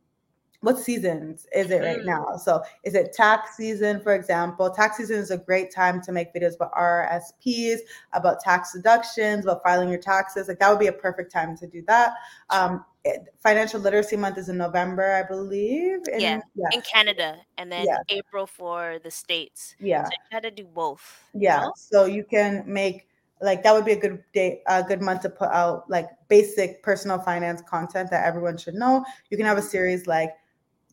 what 0.61 0.79
seasons 0.79 1.47
is 1.55 1.71
it 1.71 1.83
right 1.83 2.01
Mm. 2.01 2.05
now? 2.05 2.37
So 2.37 2.63
is 2.83 2.95
it 2.95 3.13
tax 3.13 3.57
season, 3.57 4.01
for 4.01 4.15
example? 4.15 4.71
Tax 4.71 4.97
season 4.97 5.19
is 5.19 5.31
a 5.31 5.39
great 5.39 5.73
time 5.73 6.01
to 6.03 6.13
make 6.13 6.35
videos 6.35 6.57
about 6.57 6.73
RRSPs, 6.75 7.79
about 8.13 8.41
tax 8.41 8.73
deductions, 8.73 9.45
about 9.45 9.63
filing 9.63 9.89
your 9.89 10.01
taxes. 10.01 10.49
Like 10.49 10.59
that 10.59 10.69
would 10.69 10.81
be 10.81 10.89
a 10.89 10.93
perfect 10.93 11.33
time 11.33 11.57
to 11.59 11.67
do 11.69 11.83
that. 11.87 12.15
Um, 12.51 12.85
it, 13.05 13.29
financial 13.39 13.81
literacy 13.81 14.17
month 14.17 14.37
is 14.37 14.49
in 14.49 14.59
November, 14.59 15.15
I 15.15 15.23
believe. 15.23 16.01
In, 16.13 16.21
Yeah. 16.21 16.41
yeah, 16.57 16.69
In 16.73 16.83
Canada, 16.83 17.39
and 17.57 17.71
then 17.71 17.87
Yeah. 17.87 17.99
April 18.09 18.47
for 18.47 18.99
the 19.03 19.11
states. 19.13 19.77
yeah. 19.79 20.05
So 20.05 20.11
I 20.11 20.31
try 20.33 20.41
to 20.41 20.51
do 20.51 20.65
both. 20.65 21.23
you 21.33 21.41
Yeah, 21.43 21.61
know? 21.61 21.73
so 21.77 22.05
you 22.07 22.25
can 22.25 22.65
make 22.67 23.08
like 23.41 23.63
that 23.63 23.73
would 23.73 23.85
be 23.85 23.93
a 23.93 24.01
good 24.01 24.23
day, 24.33 24.63
a 24.67 24.83
good 24.83 25.01
month 25.01 25.23
to 25.23 25.31
put 25.31 25.49
out 25.49 25.89
like 25.89 26.09
basic 26.29 26.83
personal 26.83 27.19
finance 27.19 27.63
content 27.63 28.11
that 28.11 28.25
everyone 28.25 28.57
should 28.57 28.75
know. 28.75 29.05
You 29.31 29.37
can 29.37 29.47
have 29.47 29.59
a 29.59 29.63
series 29.63 30.07
like 30.07 30.31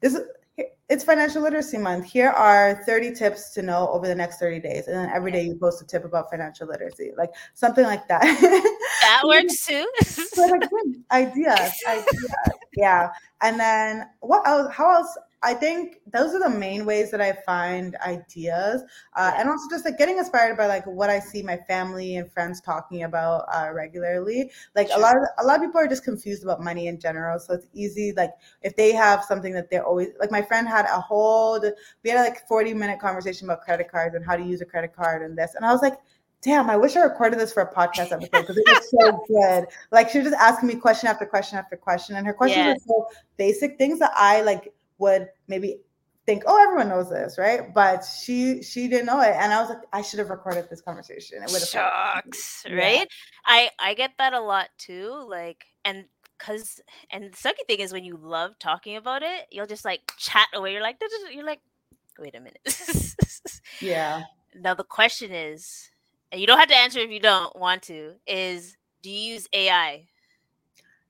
this. 0.02 0.16
is 0.16 0.22
It's 0.90 1.04
financial 1.04 1.42
literacy 1.42 1.78
month. 1.78 2.06
Here 2.06 2.30
are 2.30 2.84
30 2.86 3.14
tips 3.16 3.52
to 3.56 3.62
know 3.62 3.90
over 3.90 4.08
the 4.08 4.16
next 4.16 4.38
30 4.38 4.60
days, 4.60 4.88
and 4.88 4.96
then 4.96 5.10
every 5.10 5.32
day 5.32 5.44
you 5.44 5.56
post 5.56 5.82
a 5.82 5.86
tip 5.86 6.06
about 6.06 6.30
financial 6.30 6.68
literacy, 6.68 7.12
like 7.18 7.32
something 7.54 7.86
like 7.86 8.08
that. 8.08 8.24
That 9.06 9.22
works 9.28 9.66
too. 9.66 9.86
Like 10.36 10.70
good 10.70 11.04
ideas, 11.12 11.74
ideas. 11.88 12.06
Yeah. 12.76 13.10
And 13.42 13.60
then 13.60 14.10
what 14.22 14.48
else? 14.48 14.74
How 14.74 14.96
else? 14.96 15.18
I 15.44 15.54
think 15.54 15.98
those 16.12 16.34
are 16.34 16.40
the 16.40 16.58
main 16.58 16.86
ways 16.86 17.12
that 17.12 17.22
I 17.22 17.34
find 17.46 17.96
ideas, 17.98 18.84
uh, 19.16 19.34
and 19.38 19.48
also 19.48 19.66
just 19.70 19.86
like 19.86 19.98
getting 19.98 20.18
inspired 20.18 20.58
by 20.58 20.66
like 20.66 20.86
what 20.86 21.10
I 21.10 21.20
see 21.20 21.44
my 21.44 21.58
family 21.68 22.16
and 22.16 22.32
friends 22.32 22.62
talking 22.62 23.04
about 23.04 23.46
uh, 23.54 23.72
regularly. 23.72 24.52
Like 24.76 24.90
a 24.94 25.00
lot 25.00 25.16
of 25.16 25.24
a 25.38 25.46
lot 25.46 25.58
of 25.58 25.62
people 25.62 25.80
are 25.80 25.88
just 25.88 26.04
confused 26.04 26.44
about 26.44 26.62
money 26.62 26.88
in 26.88 27.00
general, 27.00 27.40
so 27.40 27.54
it's 27.54 27.68
easy. 27.74 28.12
Like 28.16 28.32
if 28.62 28.76
they 28.76 28.92
have 28.94 29.24
something 29.24 29.54
that 29.54 29.70
they're 29.70 29.86
always 29.86 30.10
like, 30.20 30.32
my 30.32 30.42
friend 30.42 30.68
had 30.68 30.86
a 30.86 31.00
whole 31.00 31.62
we 32.04 32.10
had 32.10 32.22
like 32.22 32.48
forty 32.48 32.74
minute 32.74 33.00
conversation 33.00 33.48
about 33.48 33.62
credit 33.62 33.90
cards 33.92 34.16
and 34.16 34.26
how 34.26 34.36
to 34.36 34.44
use 34.44 34.62
a 34.62 34.66
credit 34.66 34.96
card 34.96 35.22
and 35.22 35.38
this, 35.38 35.56
and 35.56 35.66
I 35.66 35.72
was 35.72 35.82
like 35.82 36.00
damn, 36.42 36.70
I 36.70 36.78
wish 36.78 36.96
I 36.96 37.00
recorded 37.00 37.40
this 37.40 37.52
for 37.52 37.64
a 37.64 37.74
podcast 37.74 38.12
episode 38.12 38.42
because 38.42 38.58
it 38.58 38.68
was 38.68 38.92
so 38.92 39.26
good. 39.28 39.66
Like 39.92 40.10
she 40.10 40.20
was 40.20 40.28
just 40.30 40.40
asking 40.40 40.68
me 40.68 40.76
question 40.76 41.10
after 41.10 41.26
question 41.26 41.58
after 41.58 41.76
question, 41.76 42.16
and 42.16 42.26
her 42.26 42.34
questions 42.34 42.68
Yeah. 42.68 42.74
are 42.74 42.78
so 42.88 43.08
basic 43.36 43.78
things 43.80 43.98
that 44.00 44.12
I 44.16 44.42
like 44.42 44.72
would 44.98 45.30
maybe 45.48 45.80
think, 46.26 46.44
oh, 46.48 46.62
everyone 46.62 46.90
knows 46.90 47.10
this, 47.10 47.38
right? 47.38 47.74
But 47.74 48.04
she 48.06 48.64
she 48.64 48.88
didn't 48.88 49.06
know 49.08 49.22
it, 49.22 49.36
and 49.36 49.54
I 49.54 49.62
was 49.62 49.70
like, 49.70 49.80
I 49.94 50.02
should 50.02 50.20
have 50.20 50.30
recorded 50.30 50.70
this 50.70 50.82
conversation. 50.82 51.44
It 51.44 51.52
would 51.52 51.62
have. 51.62 51.70
Shucks, 51.70 52.66
Yeah. 52.66 52.76
right? 52.76 53.08
I 53.46 53.70
I 53.80 53.94
get 53.94 54.14
that 54.18 54.34
a 54.34 54.40
lot 54.42 54.70
too. 54.78 55.26
Like, 55.30 55.66
and 55.86 56.06
cause, 56.40 56.82
and 57.12 57.26
the 57.26 57.38
sucky 57.38 57.66
thing 57.68 57.80
is 57.80 57.94
when 57.94 58.04
you 58.04 58.18
love 58.18 58.58
talking 58.60 58.96
about 58.98 59.24
it, 59.24 59.48
you'll 59.52 59.68
just 59.68 59.86
like 59.86 60.14
chat 60.18 60.48
away. 60.54 60.74
You're 60.74 60.82
like, 60.82 60.98
you're 61.34 61.46
like, 61.46 61.62
wait 62.20 62.36
a 62.36 62.40
minute. 62.40 62.60
Yeah. 63.82 64.24
now 64.56 64.74
the 64.74 64.84
question 64.84 65.32
is, 65.32 65.92
and 66.32 66.42
you 66.42 66.48
don't 66.48 66.60
have 66.60 66.70
to 66.70 66.76
answer 66.78 67.00
if 67.00 67.12
you 67.12 67.20
don't 67.20 67.56
want 67.58 67.84
to. 67.84 68.14
Is 68.28 68.78
do 69.04 69.10
you 69.12 69.34
use 69.34 69.48
AI? 69.54 70.08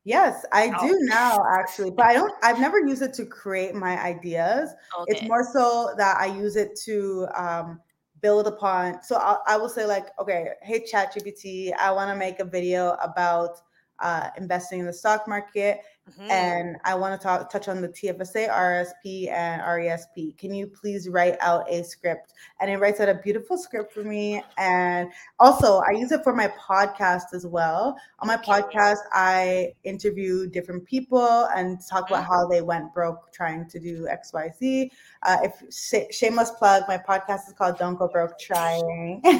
Yes, 0.06 0.46
I 0.52 0.70
Oh. 0.70 0.88
do 0.88 1.00
now 1.10 1.44
actually, 1.52 1.90
but 1.90 2.06
I 2.06 2.14
don't. 2.14 2.32
I've 2.44 2.60
never 2.60 2.80
used 2.80 3.02
it 3.02 3.14
to 3.16 3.26
create 3.26 3.74
my 3.74 4.00
ideas. 4.02 4.70
It's 5.08 5.24
more 5.24 5.44
so 5.52 5.96
that 5.98 6.18
I 6.18 6.28
use 6.28 6.56
it 6.56 6.80
to 6.86 7.28
um, 7.36 7.82
build 8.22 8.46
upon. 8.46 9.02
So 9.02 9.18
I, 9.18 9.38
I 9.48 9.58
will 9.58 9.68
say 9.68 9.86
like, 9.88 10.08
okay, 10.20 10.50
hey 10.62 10.86
ChatGPT, 10.86 11.74
I 11.76 11.92
want 11.92 12.12
to 12.12 12.16
make 12.16 12.40
a 12.40 12.46
video 12.46 12.92
about 13.02 13.58
uh, 14.00 14.30
investing 14.38 14.80
in 14.80 14.86
the 14.86 14.94
stock 14.94 15.28
market. 15.28 15.80
Mhm. 16.06 16.30
and 16.30 16.78
I 16.86 16.94
want 16.94 17.20
to 17.20 17.24
talk 17.24 17.50
touch 17.50 17.68
on 17.68 17.82
the 17.82 17.88
TFSA, 17.88 18.48
RSP, 18.48 19.28
and 19.30 19.60
RESP. 19.64 20.38
Can 20.38 20.54
you 20.54 20.68
please 20.68 21.10
write 21.10 21.36
out 21.42 21.66
a 21.68 21.84
script? 21.84 22.34
And 22.60 22.70
it 22.70 22.78
writes 22.78 23.00
out 23.00 23.10
a 23.10 23.16
beautiful 23.16 23.58
script 23.58 23.92
for 23.92 24.04
me. 24.04 24.44
And 24.60 25.10
also, 25.40 25.80
I 25.88 25.92
use 25.94 26.12
it 26.12 26.24
for 26.24 26.34
my 26.34 26.48
podcast 26.50 27.34
as 27.34 27.48
well. 27.48 27.98
On 28.20 28.28
my 28.28 28.38
podcast, 28.38 29.00
I 29.14 29.74
interview 29.84 30.48
different 30.48 30.86
people 30.86 31.48
and 31.56 31.80
talk 31.90 32.08
about 32.10 32.24
how 32.26 32.48
they 32.48 32.62
went 32.62 32.94
broke 32.94 33.32
trying 33.34 33.68
to 33.70 33.80
do 33.80 34.08
X, 34.08 34.32
Y, 34.32 34.52
Z. 34.60 34.92
Uh, 35.24 35.38
if 35.44 35.54
sh- 35.74 36.16
shameless 36.16 36.52
plug, 36.52 36.84
my 36.88 36.98
podcast 37.00 37.48
is 37.48 37.54
called 37.58 37.80
"Don't 37.80 37.96
Go 37.96 38.08
Broke 38.08 38.38
Trying." 38.38 39.22
we 39.24 39.34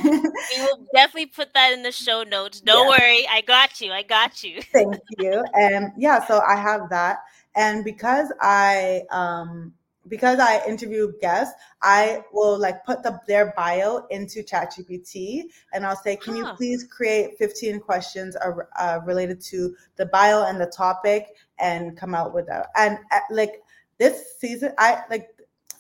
will 0.64 0.88
definitely 0.96 1.28
put 1.28 1.54
that 1.54 1.74
in 1.74 1.84
the 1.84 1.92
show 1.92 2.24
notes. 2.24 2.60
Don't 2.66 2.86
Yeah. 2.90 2.98
worry, 2.98 3.28
I 3.28 3.42
got 3.42 3.80
you. 3.82 3.92
I 3.92 4.02
got 4.02 4.44
you. 4.44 4.62
Thank 4.64 4.96
you. 5.20 5.44
And 5.54 5.92
yeah, 5.96 6.26
so 6.26 6.42
I 6.48 6.55
have 6.56 6.90
that. 6.90 7.20
And 7.56 7.84
because 7.84 8.32
I 8.42 9.04
um 9.12 9.74
because 10.08 10.38
I 10.40 10.62
interview 10.68 11.14
guests, 11.20 11.56
I 11.82 12.24
will 12.32 12.60
like 12.60 12.86
put 12.86 13.02
the 13.02 13.20
their 13.28 13.54
bio 13.58 14.06
into 14.12 14.44
ChatGPT 14.44 15.46
and 15.74 15.86
I'll 15.86 15.96
say, 15.96 16.16
can 16.16 16.36
you 16.36 16.46
please 16.56 16.84
create 16.84 17.38
15 17.40 17.80
questions 17.80 18.36
ar- 18.36 18.70
uh, 18.78 19.00
related 19.04 19.42
to 19.42 19.76
the 19.96 20.06
bio 20.06 20.44
and 20.46 20.62
the 20.62 20.68
topic 20.68 21.36
and 21.58 21.98
come 21.98 22.14
out 22.14 22.34
with 22.36 22.46
that. 22.48 22.68
And 22.76 23.00
uh, 23.12 23.20
like 23.32 23.64
this 23.98 24.36
season, 24.38 24.74
I 24.78 25.02
like 25.10 25.30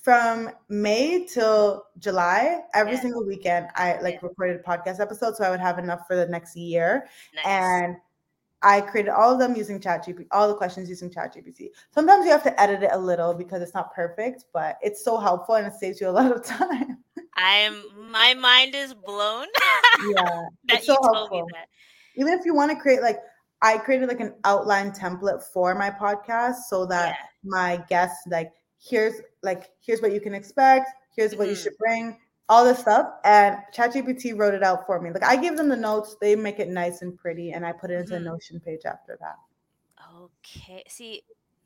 from 0.02 0.52
May 0.70 1.26
till 1.26 1.86
July, 2.00 2.62
every 2.74 2.94
Yeah. 2.94 3.02
single 3.02 3.26
weekend, 3.26 3.68
I 3.76 4.00
like 4.02 4.22
recorded 4.22 4.64
podcast 4.64 5.00
episodes, 5.00 5.38
so 5.40 5.44
I 5.44 5.50
would 5.50 5.60
have 5.60 5.80
enough 5.80 6.06
for 6.08 6.16
the 6.16 6.28
next 6.28 6.56
year 6.56 7.08
Nice. 7.36 7.46
and 7.46 7.96
I 8.62 8.82
created 8.82 9.10
all 9.12 9.32
of 9.34 9.40
them 9.40 9.56
using 9.56 9.80
ChatGPT, 9.80 10.28
all 10.32 10.48
the 10.48 10.56
questions 10.56 10.90
using 10.90 11.10
ChatGPT. 11.10 11.70
Sometimes 11.92 12.26
you 12.26 12.32
have 12.32 12.44
to 12.44 12.60
edit 12.60 12.84
it 12.84 12.90
a 12.92 12.98
little 12.98 13.34
because 13.34 13.62
it's 13.62 13.74
not 13.74 13.94
perfect, 13.94 14.46
but 14.54 14.78
it's 14.82 15.04
so 15.04 15.18
helpful 15.18 15.56
and 15.56 15.68
it 15.68 15.74
saves 15.74 16.02
you 16.02 16.08
a 16.08 16.10
lot 16.20 16.32
of 16.32 16.44
time. 16.44 17.04
I 17.38 17.56
am. 17.58 17.84
My 18.12 18.34
mind 18.34 18.76
is 18.76 18.94
blown 18.94 19.48
yeah, 20.08 20.46
it's 20.70 20.86
so 20.86 20.98
helpful. 21.04 21.50
Even 22.16 22.34
if 22.34 22.46
you 22.46 22.56
want 22.56 22.72
to 22.72 22.78
create 22.78 23.02
like, 23.02 23.20
I 23.62 23.78
created 23.78 24.08
like 24.08 24.20
an 24.20 24.34
outline 24.46 24.92
template 24.92 25.44
for 25.54 25.76
my 25.76 25.90
podcast 25.90 26.56
so 26.70 26.86
that 26.88 27.10
Yeah. 27.10 27.16
my 27.44 27.84
guests 27.90 28.24
like, 28.28 28.52
here's 28.82 29.16
like, 29.44 29.70
here's 29.82 30.02
what 30.02 30.14
you 30.14 30.22
can 30.22 30.34
expect, 30.34 30.90
here's 31.16 31.36
what 31.36 31.48
you 31.48 31.54
Mhm. 31.56 31.64
should 31.64 31.78
bring, 31.78 32.18
all 32.50 32.64
this 32.64 32.80
stuff. 32.80 33.08
And 33.24 33.58
ChatGPT 33.76 34.38
wrote 34.38 34.54
it 34.54 34.64
out 34.64 34.86
for 34.86 35.00
me. 35.02 35.12
Like 35.12 35.24
I 35.24 35.36
give 35.36 35.58
them 35.58 35.70
the 35.70 35.76
notes, 35.76 36.16
they 36.22 36.36
make 36.36 36.60
it 36.60 36.70
nice 36.70 37.02
and 37.02 37.18
pretty, 37.18 37.52
and 37.52 37.66
I 37.66 37.72
put 37.72 37.92
it 37.92 37.96
into 38.00 38.14
Mhm. 38.14 38.18
a 38.18 38.20
Notion 38.22 38.60
page 38.60 38.82
after 38.86 39.18
that. 39.20 39.36
Okay. 40.22 40.84
See, 40.88 41.24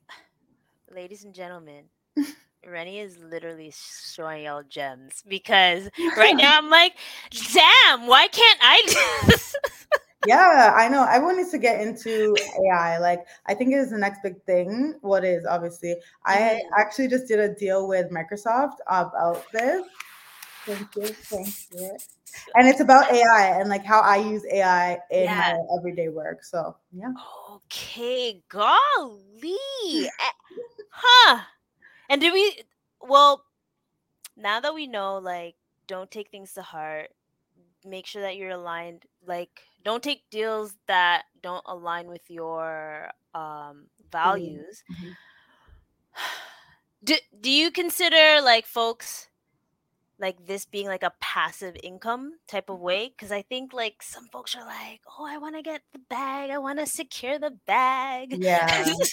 ladies 0.94 1.24
and 1.24 1.34
gentlemen, 1.34 1.86
Reni 2.66 3.00
is 3.00 3.18
literally 3.18 3.74
showing 4.14 4.44
y'all 4.44 4.64
gems 4.64 5.24
because 5.28 5.90
right 6.18 6.36
now 6.38 6.58
I'm 6.58 6.70
like, 6.70 6.94
damn, 7.54 8.08
why 8.08 8.28
can't 8.28 8.60
I 8.62 8.82
do 8.86 9.28
this? 9.30 9.56
Yeah, 10.26 10.74
I 10.76 10.90
know. 10.90 11.06
Everyone 11.06 11.38
needs 11.38 11.52
to 11.52 11.58
get 11.58 11.80
into 11.80 12.36
AI. 12.70 12.98
Like, 12.98 13.26
I 13.46 13.54
think 13.54 13.72
it 13.72 13.78
is 13.78 13.90
the 13.92 13.98
next 13.98 14.22
big 14.22 14.44
thing. 14.44 14.96
What 15.00 15.24
is 15.24 15.46
obviously, 15.46 15.96
I 16.26 16.36
Mhm. 16.38 16.60
actually 16.78 17.08
just 17.08 17.26
did 17.30 17.40
a 17.40 17.56
deal 17.56 17.88
with 17.88 18.12
Microsoft 18.12 18.76
about 18.86 19.50
this. 19.54 19.82
Thank 20.66 20.96
you, 20.96 21.16
thank 21.32 21.56
you. 21.72 22.00
And 22.56 22.68
it's 22.68 22.82
about 22.82 23.12
AI 23.12 23.60
and 23.60 23.70
like 23.70 23.86
how 23.86 24.02
I 24.02 24.18
use 24.18 24.46
AI 24.52 25.00
in 25.12 25.36
Yeah. 25.36 25.38
my 25.38 25.58
everyday 25.78 26.10
work. 26.10 26.44
So 26.44 26.76
yeah, 26.92 27.14
Okay, 27.52 28.44
golly. 28.50 29.58
Eh, 30.20 30.32
Huh. 30.92 31.42
And 32.10 32.22
do 32.22 32.34
we 32.34 32.64
well 33.02 33.46
now 34.38 34.60
that 34.60 34.74
we 34.76 34.88
know 34.88 35.18
like 35.20 35.56
don't 35.88 36.12
take 36.12 36.30
things 36.32 36.54
to 36.54 36.62
heart, 36.64 37.10
make 37.86 38.08
sure 38.08 38.22
that 38.24 38.38
you're 38.38 38.52
aligned 38.52 39.06
like 39.26 39.62
don't 39.84 40.04
take 40.04 40.30
deals 40.32 40.76
that 40.88 41.26
don't 41.42 41.64
align 41.68 42.08
with 42.08 42.30
your 42.30 43.12
um 43.36 43.88
values. 44.12 44.84
Mhm. 44.90 45.16
Do 47.04 47.16
do 47.40 47.50
you 47.50 47.72
consider 47.72 48.42
like 48.42 48.66
folks 48.66 49.29
like 50.20 50.46
this 50.46 50.66
being 50.66 50.88
like 50.88 51.04
a 51.04 51.14
passive 51.22 51.76
income 51.84 52.34
type 52.48 52.70
of 52.70 52.80
way 52.80 53.10
because 53.10 53.32
i 53.32 53.42
think 53.42 53.74
like 53.74 54.02
some 54.02 54.26
folks 54.32 54.56
are 54.56 54.66
like 54.66 55.02
oh 55.18 55.26
i 55.28 55.38
want 55.38 55.56
to 55.56 55.62
get 55.62 55.82
the 55.94 56.00
bag 56.10 56.50
i 56.50 56.58
want 56.58 56.80
to 56.80 56.86
secure 56.86 57.40
the 57.40 57.52
bag 57.66 58.38
yeah. 58.38 58.84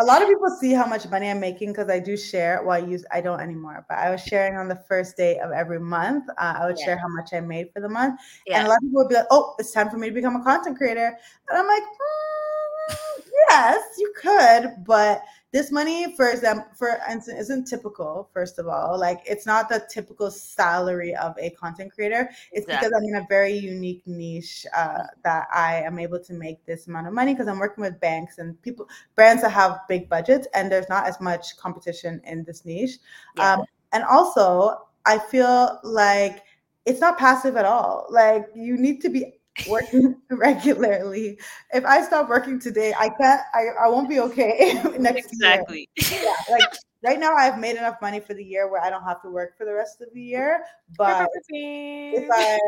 A 0.00 0.04
lot 0.04 0.22
of 0.22 0.28
people 0.28 0.48
see 0.60 0.72
how 0.72 0.86
much 0.86 1.08
money 1.08 1.28
I'm 1.30 1.40
making 1.40 1.70
because 1.72 1.88
I 1.88 1.98
do 1.98 2.16
share. 2.16 2.62
Well, 2.62 2.76
I 2.82 2.86
use 2.86 3.04
I 3.10 3.20
don't 3.20 3.40
anymore, 3.40 3.84
but 3.88 3.98
I 3.98 4.10
was 4.10 4.22
sharing 4.22 4.56
on 4.56 4.68
the 4.68 4.76
first 4.88 5.16
day 5.16 5.38
of 5.40 5.50
every 5.50 5.80
month. 5.80 6.28
Uh, 6.30 6.54
I 6.60 6.66
would 6.66 6.78
Yeah. 6.78 6.84
share 6.84 6.96
how 6.98 7.08
much 7.08 7.32
I 7.32 7.40
made 7.40 7.72
for 7.72 7.80
the 7.80 7.88
month. 7.88 8.20
And 8.52 8.64
a 8.66 8.68
lot 8.68 8.76
of 8.76 8.82
people 8.82 9.02
would 9.02 9.08
be 9.08 9.16
like, 9.16 9.26
"Oh, 9.30 9.56
it's 9.58 9.72
time 9.72 9.90
for 9.90 9.98
me 9.98 10.08
to 10.08 10.14
become 10.14 10.36
a 10.36 10.44
content 10.44 10.76
creator," 10.78 11.18
and 11.48 11.58
I'm 11.58 11.66
like, 11.66 11.82
"Mm, 11.82 13.22
"Yes, 13.48 13.82
you 13.98 14.12
could, 14.16 14.84
but 14.84 15.22
this 15.50 15.70
money, 15.70 16.14
for 16.14 16.28
example, 16.28 16.66
for 16.76 17.00
instance, 17.10 17.40
isn't 17.40 17.66
typical. 17.66 18.28
First 18.34 18.58
of 18.58 18.68
all, 18.68 18.98
like 18.98 19.22
it's 19.24 19.46
not 19.46 19.68
the 19.68 19.86
typical 19.90 20.30
salary 20.30 21.14
of 21.16 21.34
a 21.38 21.50
content 21.50 21.92
creator. 21.92 22.28
It's 22.52 22.66
because 22.66 22.92
I'm 22.94 23.04
in 23.04 23.16
a 23.16 23.26
very 23.28 23.54
unique 23.54 24.02
niche 24.06 24.66
uh, 24.76 25.04
that 25.24 25.48
I 25.52 25.76
am 25.76 25.98
able 25.98 26.20
to 26.20 26.34
make 26.34 26.64
this 26.66 26.86
amount 26.86 27.06
of 27.06 27.14
money 27.14 27.32
because 27.32 27.48
I'm 27.48 27.58
working 27.58 27.82
with 27.82 27.98
banks 27.98 28.38
and 28.38 28.60
people, 28.60 28.88
brands 29.14 29.42
that 29.42 29.50
have 29.52 29.80
big 29.88 30.08
budgets, 30.08 30.46
and 30.54 30.70
there's 30.70 30.88
not 30.90 31.06
as 31.06 31.18
much 31.20 31.56
competition 31.56 32.20
in 32.24 32.44
this 32.44 32.66
niche. 32.66 32.98
yeah 33.36 33.54
Um, 33.54 33.64
and 33.92 34.04
also, 34.04 34.88
I 35.06 35.18
feel 35.18 35.80
like 35.82 36.44
it's 36.84 37.00
not 37.00 37.18
passive 37.18 37.56
at 37.56 37.64
all. 37.64 38.06
Like 38.10 38.48
you 38.54 38.76
need 38.76 39.00
to 39.00 39.08
be 39.08 39.37
working 39.66 40.16
regularly. 40.30 41.38
If 41.72 41.84
I 41.84 42.02
stop 42.02 42.28
working 42.28 42.60
today, 42.60 42.94
I 42.98 43.08
can't. 43.08 43.40
I, 43.54 43.84
I 43.84 43.88
won't 43.88 44.08
be 44.08 44.20
okay 44.20 44.80
next 44.98 45.28
year. 45.32 45.52
exactly 45.54 45.88
Yeah, 46.10 46.34
like 46.50 46.68
right 47.02 47.18
now, 47.18 47.34
I've 47.34 47.58
made 47.58 47.76
enough 47.76 48.00
money 48.00 48.20
for 48.20 48.34
the 48.34 48.44
year 48.44 48.70
where 48.70 48.82
I 48.82 48.90
don't 48.90 49.04
have 49.04 49.22
to 49.22 49.30
work 49.30 49.56
for 49.56 49.64
the 49.64 49.74
rest 49.74 50.00
of 50.00 50.08
the 50.12 50.20
year. 50.20 50.64
But 50.96 51.28
if 51.50 52.28
I, 52.32 52.58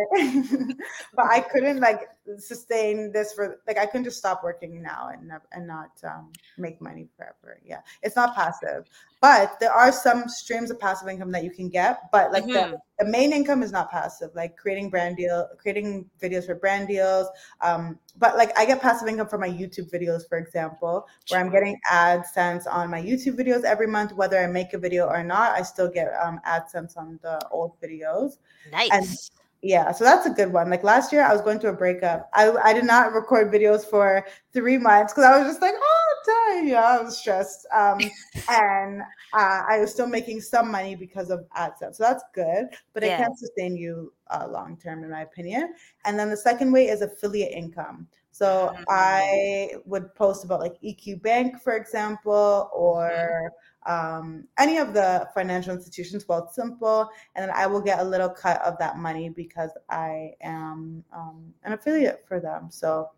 but 1.14 1.26
I 1.26 1.40
couldn't 1.40 1.80
like 1.80 2.08
sustain 2.38 3.12
this 3.12 3.32
for 3.32 3.60
like 3.66 3.78
I 3.78 3.86
couldn't 3.86 4.04
just 4.04 4.18
stop 4.18 4.42
working 4.44 4.82
now 4.82 5.10
and 5.12 5.30
and 5.52 5.66
not 5.66 5.90
um, 6.04 6.32
make 6.58 6.80
money 6.80 7.08
forever. 7.16 7.60
Yeah, 7.64 7.80
it's 8.02 8.16
not 8.16 8.34
passive, 8.34 8.88
but 9.20 9.60
there 9.60 9.72
are 9.72 9.92
some 9.92 10.28
streams 10.28 10.70
of 10.70 10.80
passive 10.80 11.08
income 11.08 11.30
that 11.32 11.44
you 11.44 11.50
can 11.50 11.68
get. 11.68 12.10
But 12.10 12.32
like 12.32 12.46
the, 12.46 12.52
Mhm. 12.52 12.78
the 12.98 13.04
main 13.04 13.32
income 13.32 13.62
is 13.62 13.70
not 13.70 13.90
passive. 13.90 14.30
Like 14.34 14.56
creating 14.56 14.88
brand 14.88 15.16
deal, 15.16 15.48
creating 15.58 16.08
videos 16.22 16.46
for 16.46 16.54
brand 16.54 16.88
deals. 16.88 17.28
Um, 17.60 17.98
but 18.16 18.36
like 18.36 18.58
I 18.58 18.64
get 18.64 18.80
passive 18.80 19.08
income 19.08 19.28
from 19.28 19.42
my 19.42 19.48
YouTube 19.48 19.90
videos, 19.90 20.26
for 20.28 20.38
example, 20.38 21.06
where 21.28 21.40
I'm 21.40 21.50
getting 21.50 21.78
AdSense 21.90 22.66
on 22.70 22.90
my 22.90 23.00
YouTube 23.02 23.36
videos 23.36 23.64
every 23.64 23.86
month, 23.86 24.12
whether 24.12 24.38
I 24.38 24.46
make 24.46 24.72
a 24.72 24.78
video 24.78 25.06
or 25.06 25.22
not. 25.22 25.52
I 25.52 25.62
still 25.62 25.90
get 25.90 26.08
um, 26.22 26.40
AdSense 26.46 26.96
on 26.96 27.18
the 27.22 27.46
old 27.50 27.78
videos. 27.80 28.38
nice 28.70 29.30
Yeah, 29.62 29.92
so 29.92 30.04
that's 30.04 30.24
a 30.24 30.30
good 30.30 30.52
one. 30.52 30.70
Like 30.70 30.82
last 30.82 31.12
year, 31.12 31.22
I 31.22 31.32
was 31.32 31.42
going 31.42 31.58
through 31.60 31.70
a 31.70 31.76
breakup. 31.76 32.30
I, 32.32 32.50
I 32.50 32.72
did 32.72 32.84
not 32.84 33.12
record 33.12 33.52
videos 33.52 33.84
for 33.84 34.24
three 34.54 34.78
months 34.78 35.12
because 35.12 35.24
I 35.24 35.38
was 35.38 35.48
just 35.48 35.60
like, 35.60 35.74
oh, 35.76 36.14
dang. 36.24 36.68
Yeah, 36.68 36.82
I 36.82 37.02
was 37.02 37.18
stressed. 37.18 37.66
Um, 37.74 37.98
and 38.48 39.02
uh, 39.34 39.62
I 39.68 39.78
was 39.80 39.90
still 39.92 40.06
making 40.06 40.40
some 40.40 40.70
money 40.70 40.94
because 40.94 41.28
of 41.28 41.44
AdSense. 41.56 41.96
So 41.96 42.04
that's 42.04 42.24
good, 42.34 42.68
but 42.94 43.02
Yeah. 43.02 43.14
it 43.14 43.16
can't 43.18 43.38
sustain 43.38 43.76
you 43.76 44.14
uh, 44.30 44.46
long 44.50 44.78
term, 44.78 45.04
in 45.04 45.10
my 45.10 45.22
opinion. 45.22 45.74
And 46.06 46.18
then 46.18 46.30
the 46.30 46.36
second 46.38 46.72
way 46.72 46.86
is 46.88 47.02
affiliate 47.02 47.52
income. 47.52 48.08
So 48.32 48.72
Mm. 48.74 48.84
I 48.88 49.70
would 49.84 50.14
post 50.14 50.44
about 50.44 50.60
like 50.60 50.80
EQ 50.82 51.20
Bank, 51.20 51.60
for 51.60 51.74
example, 51.76 52.70
or 52.72 53.52
um, 53.86 54.46
any 54.58 54.78
of 54.78 54.92
the 54.92 55.28
financial 55.34 55.74
institutions, 55.74 56.24
Wealthsimple, 56.24 57.08
and 57.34 57.42
then 57.48 57.54
I 57.54 57.66
will 57.66 57.80
get 57.80 58.00
a 58.00 58.04
little 58.04 58.28
cut 58.28 58.60
of 58.62 58.78
that 58.78 58.98
money 58.98 59.28
because 59.28 59.70
I 59.88 60.32
am 60.42 61.02
um, 61.12 61.54
an 61.64 61.72
affiliate 61.72 62.24
for 62.26 62.40
them. 62.40 62.68
So 62.70 63.10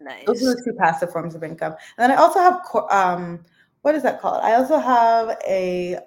nice 0.00 0.24
those 0.26 0.42
are 0.42 0.54
the 0.54 0.62
two 0.64 0.74
passive 0.78 1.10
forms 1.10 1.34
of 1.34 1.42
income. 1.42 1.72
And 1.98 2.10
then 2.10 2.10
I 2.12 2.16
also 2.16 2.38
have 2.40 2.60
um, 2.90 3.40
what 3.82 3.94
is 3.94 4.02
that 4.02 4.20
called? 4.20 4.40
I 4.42 4.54
also 4.54 4.78
have 4.78 5.36
a 5.46 5.98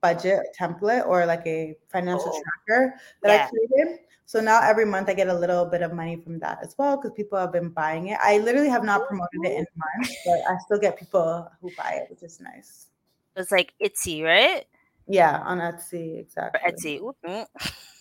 budget 0.00 0.40
template 0.58 1.06
or 1.06 1.24
like 1.26 1.46
a 1.46 1.74
financial 1.88 2.30
Oh. 2.34 2.42
tracker 2.66 2.94
that 3.22 3.28
Yeah. 3.34 3.46
I 3.46 3.48
created. 3.48 3.98
So 4.26 4.40
now 4.40 4.60
every 4.62 4.86
month 4.86 5.08
I 5.08 5.14
get 5.14 5.28
a 5.28 5.34
little 5.34 5.66
bit 5.66 5.82
of 5.82 5.92
money 5.92 6.16
from 6.16 6.38
that 6.40 6.58
as 6.62 6.74
well 6.78 6.96
because 6.96 7.12
people 7.14 7.38
have 7.38 7.52
been 7.52 7.68
buying 7.70 8.08
it. 8.08 8.18
I 8.22 8.38
literally 8.38 8.68
have 8.70 8.84
not 8.84 9.06
promoted 9.06 9.40
it 9.44 9.52
in 9.52 9.66
months, 9.76 10.16
but 10.24 10.40
I 10.48 10.56
still 10.64 10.78
get 10.78 10.98
people 10.98 11.50
who 11.60 11.70
buy 11.76 12.00
it, 12.02 12.10
which 12.10 12.22
is 12.22 12.40
nice. 12.40 12.88
It's 13.36 13.50
like 13.52 13.72
Etsy, 13.82 14.22
right 14.22 14.64
Yeah, 15.06 15.40
on 15.44 15.58
Etsy, 15.58 16.16
or 16.16 16.20
exactly. 16.20 16.60
etsy 16.70 17.00
Oop, 17.00 17.16
mm. 17.26 17.46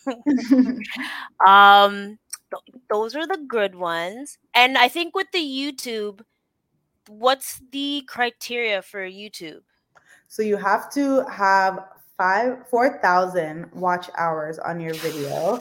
um 1.48 2.20
th- 2.52 2.82
those 2.90 3.16
are 3.16 3.26
the 3.26 3.40
good 3.48 3.74
ones 3.76 4.38
and 4.54 4.78
i 4.78 4.88
think 4.90 5.16
with 5.16 5.28
the 5.32 5.40
youtube 5.40 6.22
what's 7.08 7.62
the 7.72 8.04
criteria 8.08 8.82
for 8.82 9.08
YouTube? 9.08 9.62
So 10.28 10.42
you 10.42 10.58
have 10.58 10.92
to 10.94 11.24
have 11.26 11.80
five 12.18 12.68
four 12.70 13.00
thousand 13.02 13.70
watch 13.74 14.10
hours 14.18 14.60
on 14.60 14.80
your 14.80 14.94
video, 14.96 15.58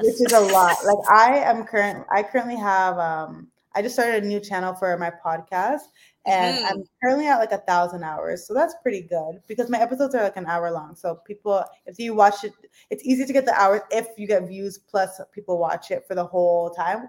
which 0.00 0.20
is 0.20 0.32
a 0.32 0.40
lot. 0.40 0.76
Like 0.84 0.98
I 1.10 1.38
am 1.38 1.64
current. 1.64 2.06
I 2.12 2.22
currently 2.22 2.56
have. 2.56 2.98
um 2.98 3.48
I 3.74 3.82
just 3.82 3.94
started 3.94 4.24
a 4.24 4.26
new 4.26 4.40
channel 4.40 4.74
for 4.74 4.96
my 4.96 5.10
podcast, 5.24 5.82
and 6.26 6.58
Mhm. 6.58 6.70
I'm 6.70 6.84
currently 7.02 7.26
at 7.26 7.38
like 7.38 7.52
a 7.52 7.58
thousand 7.58 8.02
hours. 8.02 8.46
So 8.46 8.54
that's 8.54 8.74
pretty 8.82 9.02
good 9.02 9.40
because 9.46 9.70
my 9.70 9.80
episodes 9.80 10.14
are 10.14 10.22
like 10.22 10.36
an 10.36 10.46
hour 10.46 10.70
long. 10.70 10.94
So 10.96 11.16
people, 11.26 11.64
if 11.86 11.98
you 11.98 12.14
watch 12.14 12.44
it, 12.44 12.52
it's 12.90 13.04
easy 13.04 13.24
to 13.24 13.32
get 13.32 13.44
the 13.44 13.54
hours 13.54 13.82
if 13.90 14.08
you 14.18 14.26
get 14.26 14.46
views 14.48 14.78
plus 14.78 15.20
people 15.32 15.58
watch 15.58 15.90
it 15.90 16.06
for 16.06 16.14
the 16.14 16.24
whole 16.24 16.70
time. 16.70 17.08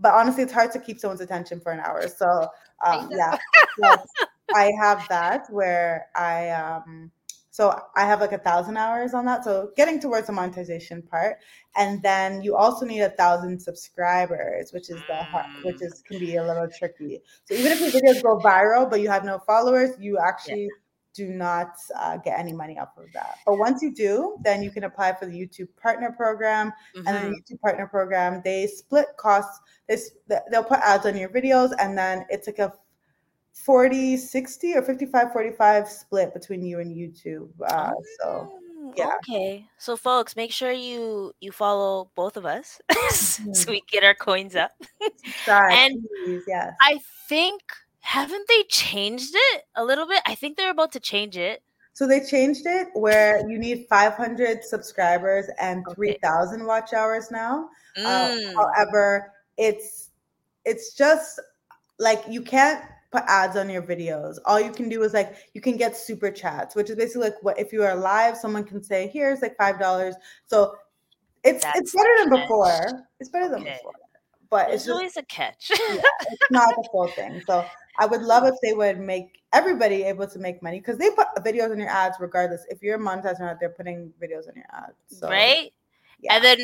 But 0.00 0.14
honestly, 0.14 0.42
it's 0.42 0.52
hard 0.52 0.72
to 0.72 0.80
keep 0.80 0.98
someone's 0.98 1.20
attention 1.20 1.60
for 1.60 1.72
an 1.72 1.80
hour. 1.80 2.08
So 2.08 2.48
um, 2.84 3.10
yeah, 3.12 3.36
yes, 3.78 4.06
I 4.54 4.72
have 4.80 5.06
that 5.08 5.46
where 5.50 6.08
I 6.14 6.50
um 6.50 7.10
so 7.54 7.72
I 7.94 8.04
have 8.04 8.20
like 8.20 8.32
a 8.32 8.38
thousand 8.38 8.76
hours 8.76 9.14
on 9.14 9.24
that. 9.26 9.44
So 9.44 9.70
getting 9.76 10.00
towards 10.00 10.26
the 10.26 10.32
monetization 10.32 11.02
part, 11.02 11.36
and 11.76 12.02
then 12.02 12.42
you 12.42 12.56
also 12.56 12.84
need 12.84 13.00
a 13.02 13.10
thousand 13.10 13.60
subscribers, 13.62 14.72
which 14.72 14.90
is 14.90 15.04
the 15.04 15.22
hard, 15.22 15.46
which 15.62 15.80
is 15.80 16.02
can 16.04 16.18
be 16.18 16.34
a 16.34 16.44
little 16.44 16.66
tricky. 16.68 17.20
So 17.44 17.54
even 17.54 17.70
if 17.70 17.78
your 17.78 17.92
videos 17.92 18.20
go 18.24 18.40
viral, 18.42 18.90
but 18.90 19.00
you 19.00 19.08
have 19.08 19.24
no 19.24 19.38
followers, 19.38 19.90
you 20.00 20.18
actually 20.18 20.68
do 21.14 21.28
not 21.28 21.76
uh, 21.96 22.16
get 22.16 22.40
any 22.40 22.52
money 22.52 22.76
off 22.76 22.88
of 22.98 23.12
that. 23.12 23.36
But 23.46 23.56
once 23.56 23.82
you 23.82 23.94
do, 23.94 24.36
then 24.42 24.64
you 24.64 24.72
can 24.72 24.82
apply 24.82 25.12
for 25.12 25.26
the 25.26 25.32
YouTube 25.40 25.68
Partner 25.80 26.10
Program. 26.10 26.72
And 27.06 27.14
then 27.14 27.22
Mhm. 27.22 27.34
the 27.46 27.54
YouTube 27.54 27.60
Partner 27.60 27.86
Program, 27.86 28.42
they 28.44 28.66
split 28.66 29.06
costs. 29.16 29.60
They, 29.86 29.96
they'll 30.50 30.64
put 30.64 30.80
ads 30.80 31.06
on 31.06 31.16
your 31.16 31.28
videos, 31.28 31.72
and 31.78 31.96
then 31.96 32.26
it's 32.30 32.48
like 32.48 32.58
a 32.58 32.72
40 33.54 34.16
60 34.16 34.74
or 34.74 34.82
55 34.82 35.32
45 35.32 35.88
split 35.88 36.34
between 36.34 36.62
you 36.62 36.80
and 36.80 36.94
YouTube. 36.94 37.48
Uh, 37.66 37.90
so 38.20 38.48
Mm, 38.84 38.92
yeah. 38.96 39.06
Okay. 39.28 39.66
So 39.78 39.96
folks, 39.96 40.36
make 40.36 40.50
sure 40.52 40.72
you 40.72 41.32
you 41.40 41.52
follow 41.52 42.10
both 42.14 42.36
of 42.36 42.44
us 42.44 42.80
Mhm. 42.90 43.56
so 43.56 43.70
we 43.70 43.82
get 43.90 44.04
our 44.04 44.14
coins 44.14 44.54
up. 44.56 44.72
try, 45.44 45.72
And 45.74 46.04
please, 46.24 46.42
yes. 46.46 46.72
I 46.82 46.98
think 47.28 47.62
haven't 48.00 48.46
they 48.48 48.64
changed 48.64 49.32
it 49.34 49.62
a 49.76 49.84
little 49.84 50.06
bit? 50.06 50.22
I 50.26 50.34
think 50.34 50.56
they're 50.56 50.70
about 50.70 50.92
to 50.92 51.00
change 51.00 51.36
it. 51.36 51.62
So 51.94 52.06
they 52.08 52.20
changed 52.20 52.66
it 52.66 52.88
where 52.94 53.48
you 53.48 53.56
need 53.58 53.86
500 53.88 54.64
subscribers 54.64 55.46
and 55.60 55.86
Okay. 55.86 55.94
3,000 55.94 56.66
watch 56.66 56.92
hours 56.92 57.30
now. 57.30 57.68
Uh, 58.04 58.28
Mm, 58.28 58.54
however, 58.56 59.32
it's 59.56 60.10
it's 60.64 60.94
just 60.94 61.40
like 61.98 62.22
you 62.28 62.42
can't 62.42 62.82
put 63.14 63.22
ads 63.28 63.56
on 63.56 63.70
your 63.70 63.82
videos. 63.82 64.38
All 64.44 64.60
you 64.60 64.72
can 64.72 64.88
do 64.88 65.02
is 65.02 65.14
like 65.14 65.36
you 65.54 65.60
can 65.60 65.76
get 65.76 65.96
super 65.96 66.30
chats, 66.30 66.74
which 66.74 66.90
is 66.90 66.96
basically 66.96 67.28
like 67.28 67.42
what 67.42 67.58
if 67.58 67.72
you 67.72 67.82
are 67.84 67.94
live, 67.94 68.36
someone 68.36 68.64
can 68.64 68.82
say, 68.82 69.08
"Here's 69.12 69.40
like 69.40 69.56
five 69.56 69.78
dollars." 69.78 70.16
So 70.46 70.74
it's 71.44 71.62
That's 71.62 71.78
it's 71.80 71.94
better 71.94 72.14
than 72.20 72.40
before. 72.40 73.06
It's 73.20 73.30
better 73.30 73.48
than 73.48 73.62
Okay. 73.62 73.76
before, 73.76 73.92
but 74.50 74.66
There's 74.66 74.80
it's 74.80 74.84
just 74.86 74.94
always 74.96 75.16
a 75.16 75.22
catch. 75.22 75.70
yeah, 75.88 76.00
it's 76.32 76.50
not 76.50 76.74
the 76.76 76.88
full 76.90 77.08
thing. 77.08 77.40
So 77.46 77.64
I 77.98 78.06
would 78.06 78.22
love 78.22 78.44
if 78.52 78.54
they 78.62 78.72
would 78.72 78.98
make 78.98 79.40
everybody 79.52 80.02
able 80.02 80.26
to 80.26 80.38
make 80.40 80.60
money 80.62 80.80
because 80.80 80.98
they 80.98 81.10
put 81.10 81.28
videos 81.38 81.70
on 81.70 81.78
your 81.78 81.90
ads 81.90 82.16
regardless. 82.18 82.66
If 82.68 82.82
you're 82.82 82.98
monetized 82.98 83.38
or 83.40 83.46
not, 83.46 83.60
they're 83.60 83.70
putting 83.70 84.12
videos 84.20 84.48
on 84.48 84.56
your 84.56 84.66
ads. 84.72 84.96
So 85.06 85.28
right? 85.28 85.72
yeah. 86.20 86.34
And 86.34 86.44
then 86.44 86.58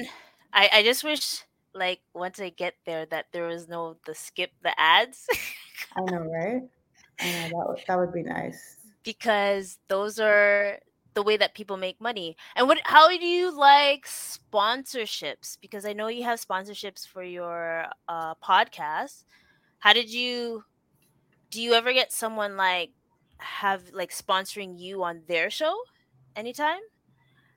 I, 0.52 0.68
I 0.72 0.82
just 0.82 1.04
wish 1.04 1.44
like 1.72 2.00
once 2.14 2.40
I 2.40 2.48
get 2.48 2.74
there 2.84 3.06
that 3.06 3.26
there 3.32 3.46
was 3.46 3.68
no 3.68 3.96
the 4.04 4.14
skip 4.14 4.50
the 4.62 4.78
ads 4.80 5.28
I 5.96 6.00
know, 6.02 6.20
right? 6.20 6.62
I 7.22 7.26
know 7.26 7.48
that 7.48 7.66
would, 7.68 7.78
that 7.88 7.98
would 7.98 8.12
be 8.12 8.22
nice. 8.22 8.78
because 9.04 9.78
those 9.88 10.18
are 10.18 10.78
the 11.14 11.22
way 11.22 11.36
that 11.36 11.54
people 11.54 11.76
make 11.76 12.00
money. 12.00 12.36
And 12.56 12.68
what 12.68 12.78
how 12.84 13.08
do 13.08 13.26
you 13.26 13.56
like 13.56 14.06
sponsorships? 14.06 15.56
Because 15.60 15.84
I 15.84 15.92
know 15.92 16.08
you 16.08 16.24
have 16.24 16.40
sponsorships 16.40 17.06
for 17.06 17.22
your 17.22 17.86
uh 18.08 18.34
podcast. 18.36 19.24
How 19.80 19.92
did 19.92 20.10
you 20.10 20.64
do 21.50 21.62
you 21.62 21.74
ever 21.74 21.92
get 21.92 22.12
someone 22.12 22.56
like 22.56 22.92
have 23.38 23.90
like 23.92 24.12
sponsoring 24.12 24.78
you 24.78 25.02
on 25.04 25.22
their 25.28 25.50
show 25.50 25.76
anytime? 26.36 26.80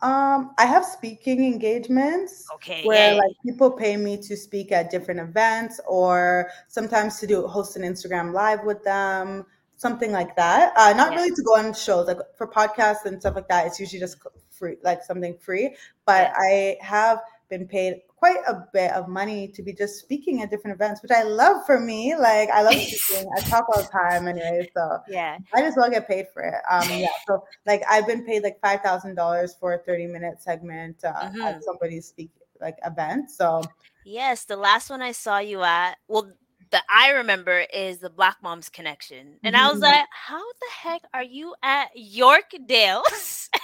Um, 0.04 0.54
I 0.58 0.66
have 0.66 0.86
speaking 0.86 1.46
engagements 1.46 2.54
Okay. 2.56 2.82
where 2.82 3.14
yeah, 3.14 3.14
like 3.16 3.32
people 3.46 3.72
pay 3.72 3.96
me 3.98 4.18
to 4.18 4.36
speak 4.36 4.72
at 4.72 4.92
different 4.92 5.20
events 5.22 5.80
or 5.88 6.50
sometimes 6.68 7.20
to 7.22 7.28
do 7.28 7.48
host 7.48 7.78
an 7.78 7.84
Instagram 7.84 8.34
live 8.34 8.64
with 8.66 8.84
them, 8.84 9.46
something 9.78 10.12
like 10.12 10.36
that. 10.36 10.74
Uh, 10.78 10.94
not 10.94 11.14
Yeah. 11.14 11.16
really 11.16 11.32
to 11.32 11.44
go 11.44 11.58
on 11.58 11.74
shows 11.74 12.08
like 12.08 12.18
for 12.38 12.48
podcasts 12.48 13.06
and 13.06 13.20
stuff 13.22 13.36
like 13.36 13.48
that. 13.48 13.66
It's 13.68 13.80
usually 13.80 14.02
just 14.02 14.18
free, 14.52 14.76
like 14.84 15.04
something 15.04 15.38
free. 15.38 15.76
But 16.06 16.32
I 16.38 16.78
have 16.82 17.20
been 17.50 17.68
paid 17.68 18.02
quite 18.24 18.40
a 18.48 18.64
bit 18.72 18.92
of 18.94 19.10
money 19.10 19.50
to 19.50 19.62
be 19.62 19.74
just 19.74 20.00
speaking 20.00 20.42
at 20.42 20.50
different 20.50 20.76
events, 20.76 21.02
which 21.02 21.12
I 21.12 21.24
love 21.24 21.66
for 21.66 21.78
me. 21.78 22.16
Like 22.16 22.50
I 22.50 22.62
love 22.64 22.74
speaking. 22.82 23.30
I 23.36 23.42
talk 23.42 23.66
all 23.68 23.82
the 23.84 23.90
time 23.90 24.28
anyway, 24.30 24.66
so 24.74 25.00
yeah. 25.10 25.38
I 25.54 25.60
just 25.62 25.76
well 25.76 25.90
get 25.90 26.08
paid 26.08 26.28
for 26.34 26.42
it. 26.44 26.56
Um, 26.72 26.88
yeah. 26.90 27.08
So 27.28 27.44
like 27.66 27.84
I've 27.90 28.08
been 28.08 28.26
paid 28.26 28.44
like 28.44 28.60
five 28.62 28.80
thousand 28.82 29.16
dollars 29.16 29.56
for 29.60 29.74
a 29.74 29.78
thirty 29.80 30.08
minute 30.08 30.42
segment 30.42 31.04
uh, 31.04 31.12
Mhm. 31.30 31.44
at 31.44 31.64
somebody's 31.64 32.08
speak 32.08 32.32
like 32.62 32.78
event. 32.86 33.30
So 33.30 33.62
Yes, 34.06 34.46
the 34.46 34.58
last 34.58 34.90
one 34.90 35.02
I 35.02 35.12
saw 35.14 35.40
you 35.40 35.64
at, 35.64 35.96
well, 36.08 36.32
that 36.72 36.84
I 36.90 37.12
remember 37.12 37.66
is 37.74 38.00
the 38.00 38.10
Black 38.10 38.38
Moms 38.42 38.68
Connection. 38.70 39.38
And 39.44 39.56
I 39.56 39.70
was 39.70 39.80
Mhm. 39.80 39.84
like, 39.84 40.06
how 40.12 40.40
the 40.42 40.72
heck 40.82 41.02
are 41.14 41.24
you 41.24 41.56
at 41.64 41.90
Yorkdale 41.98 43.04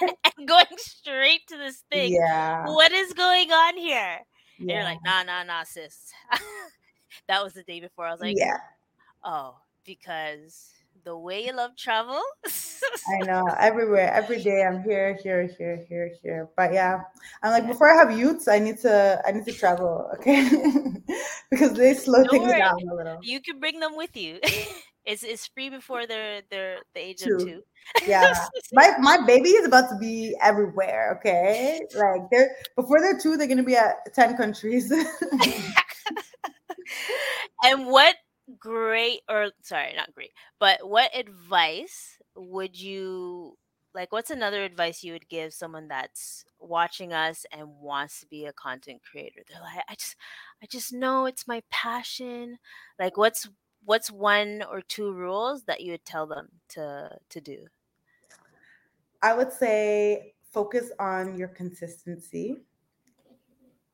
and 0.36 0.48
going 0.48 0.76
straight 0.78 1.46
to 1.48 1.56
this 1.58 1.82
thing? 1.90 2.12
yeah, 2.12 2.66
What 2.66 2.92
is 2.92 3.12
going 3.14 3.50
on 3.52 3.76
here? 3.76 4.20
Yeah, 4.66 4.74
you're 4.76 4.84
like, 4.84 4.98
nah, 5.04 5.22
nah, 5.22 5.42
nah, 5.42 5.64
sis. 5.64 6.12
that 7.28 7.42
was 7.42 7.54
the 7.54 7.62
day 7.62 7.80
before. 7.80 8.06
I 8.06 8.12
was 8.12 8.20
like, 8.20 8.36
yeah. 8.38 8.58
oh, 9.24 9.56
because 9.84 10.70
the 11.04 11.16
way 11.16 11.46
you 11.46 11.52
love 11.52 11.76
travel. 11.76 12.20
I 13.08 13.18
know 13.26 13.46
everywhere, 13.58 14.12
every 14.12 14.42
day. 14.42 14.62
I'm 14.62 14.82
here, 14.82 15.18
here, 15.22 15.46
here, 15.58 15.84
here, 15.88 16.10
here. 16.22 16.48
But 16.56 16.72
yeah, 16.74 17.00
I'm 17.42 17.50
like 17.50 17.64
Yeah. 17.64 17.72
before 17.72 17.90
I 17.92 17.96
have 17.96 18.16
youths, 18.16 18.46
I 18.48 18.58
need 18.58 18.78
to, 18.80 19.20
I 19.26 19.32
need 19.32 19.44
to 19.46 19.52
travel, 19.52 20.10
okay, 20.16 20.48
because 21.50 21.72
they 21.74 21.94
slow 21.94 22.24
Don't 22.24 22.30
things 22.30 22.42
worry. 22.48 22.58
down 22.58 22.74
a 22.90 22.94
little. 22.94 23.18
you 23.22 23.40
can 23.40 23.58
bring 23.58 23.80
them 23.80 23.96
with 23.96 24.16
you. 24.16 24.38
It's 25.04 25.22
it's 25.22 25.46
free 25.46 25.70
before 25.70 26.06
they're 26.06 26.42
they're 26.50 26.78
the 26.94 27.00
age 27.00 27.20
Two. 27.20 27.36
of 27.36 27.44
two. 27.44 27.62
Yeah, 28.06 28.34
my 28.72 28.94
my 28.98 29.24
baby 29.26 29.50
is 29.50 29.66
about 29.66 29.88
to 29.90 29.98
be 29.98 30.36
everywhere. 30.42 31.16
Okay, 31.18 31.80
like 31.94 32.22
they're 32.30 32.50
before 32.76 33.00
they're 33.00 33.18
two, 33.18 33.36
they're 33.36 33.48
gonna 33.48 33.62
be 33.62 33.76
at 33.76 34.14
ten 34.14 34.36
countries. 34.36 34.90
and 37.62 37.86
what 37.86 38.16
great 38.58 39.20
or 39.28 39.50
sorry 39.62 39.94
not 39.94 40.12
great 40.12 40.32
but 40.58 40.88
what 40.88 41.16
advice 41.16 42.18
would 42.34 42.78
you 42.78 43.56
like 43.94 44.12
what's 44.12 44.30
another 44.30 44.64
advice 44.64 45.04
you 45.04 45.12
would 45.12 45.28
give 45.28 45.52
someone 45.52 45.86
that's 45.86 46.44
watching 46.58 47.12
us 47.12 47.46
and 47.52 47.68
wants 47.80 48.20
to 48.20 48.26
be 48.26 48.46
a 48.46 48.52
content 48.52 49.00
creator 49.08 49.42
they're 49.48 49.60
like 49.60 49.84
i 49.88 49.94
just 49.94 50.16
i 50.62 50.66
just 50.66 50.92
know 50.92 51.26
it's 51.26 51.46
my 51.46 51.62
passion 51.70 52.58
like 52.98 53.16
what's 53.16 53.48
what's 53.84 54.10
one 54.10 54.62
or 54.70 54.80
two 54.82 55.12
rules 55.12 55.64
that 55.64 55.80
you 55.80 55.92
would 55.92 56.04
tell 56.04 56.26
them 56.26 56.48
to 56.68 57.18
to 57.28 57.40
do 57.40 57.66
I 59.22 59.34
would 59.34 59.52
say 59.52 60.34
focus 60.52 60.90
on 60.98 61.36
your 61.36 61.48
consistency. 61.48 62.62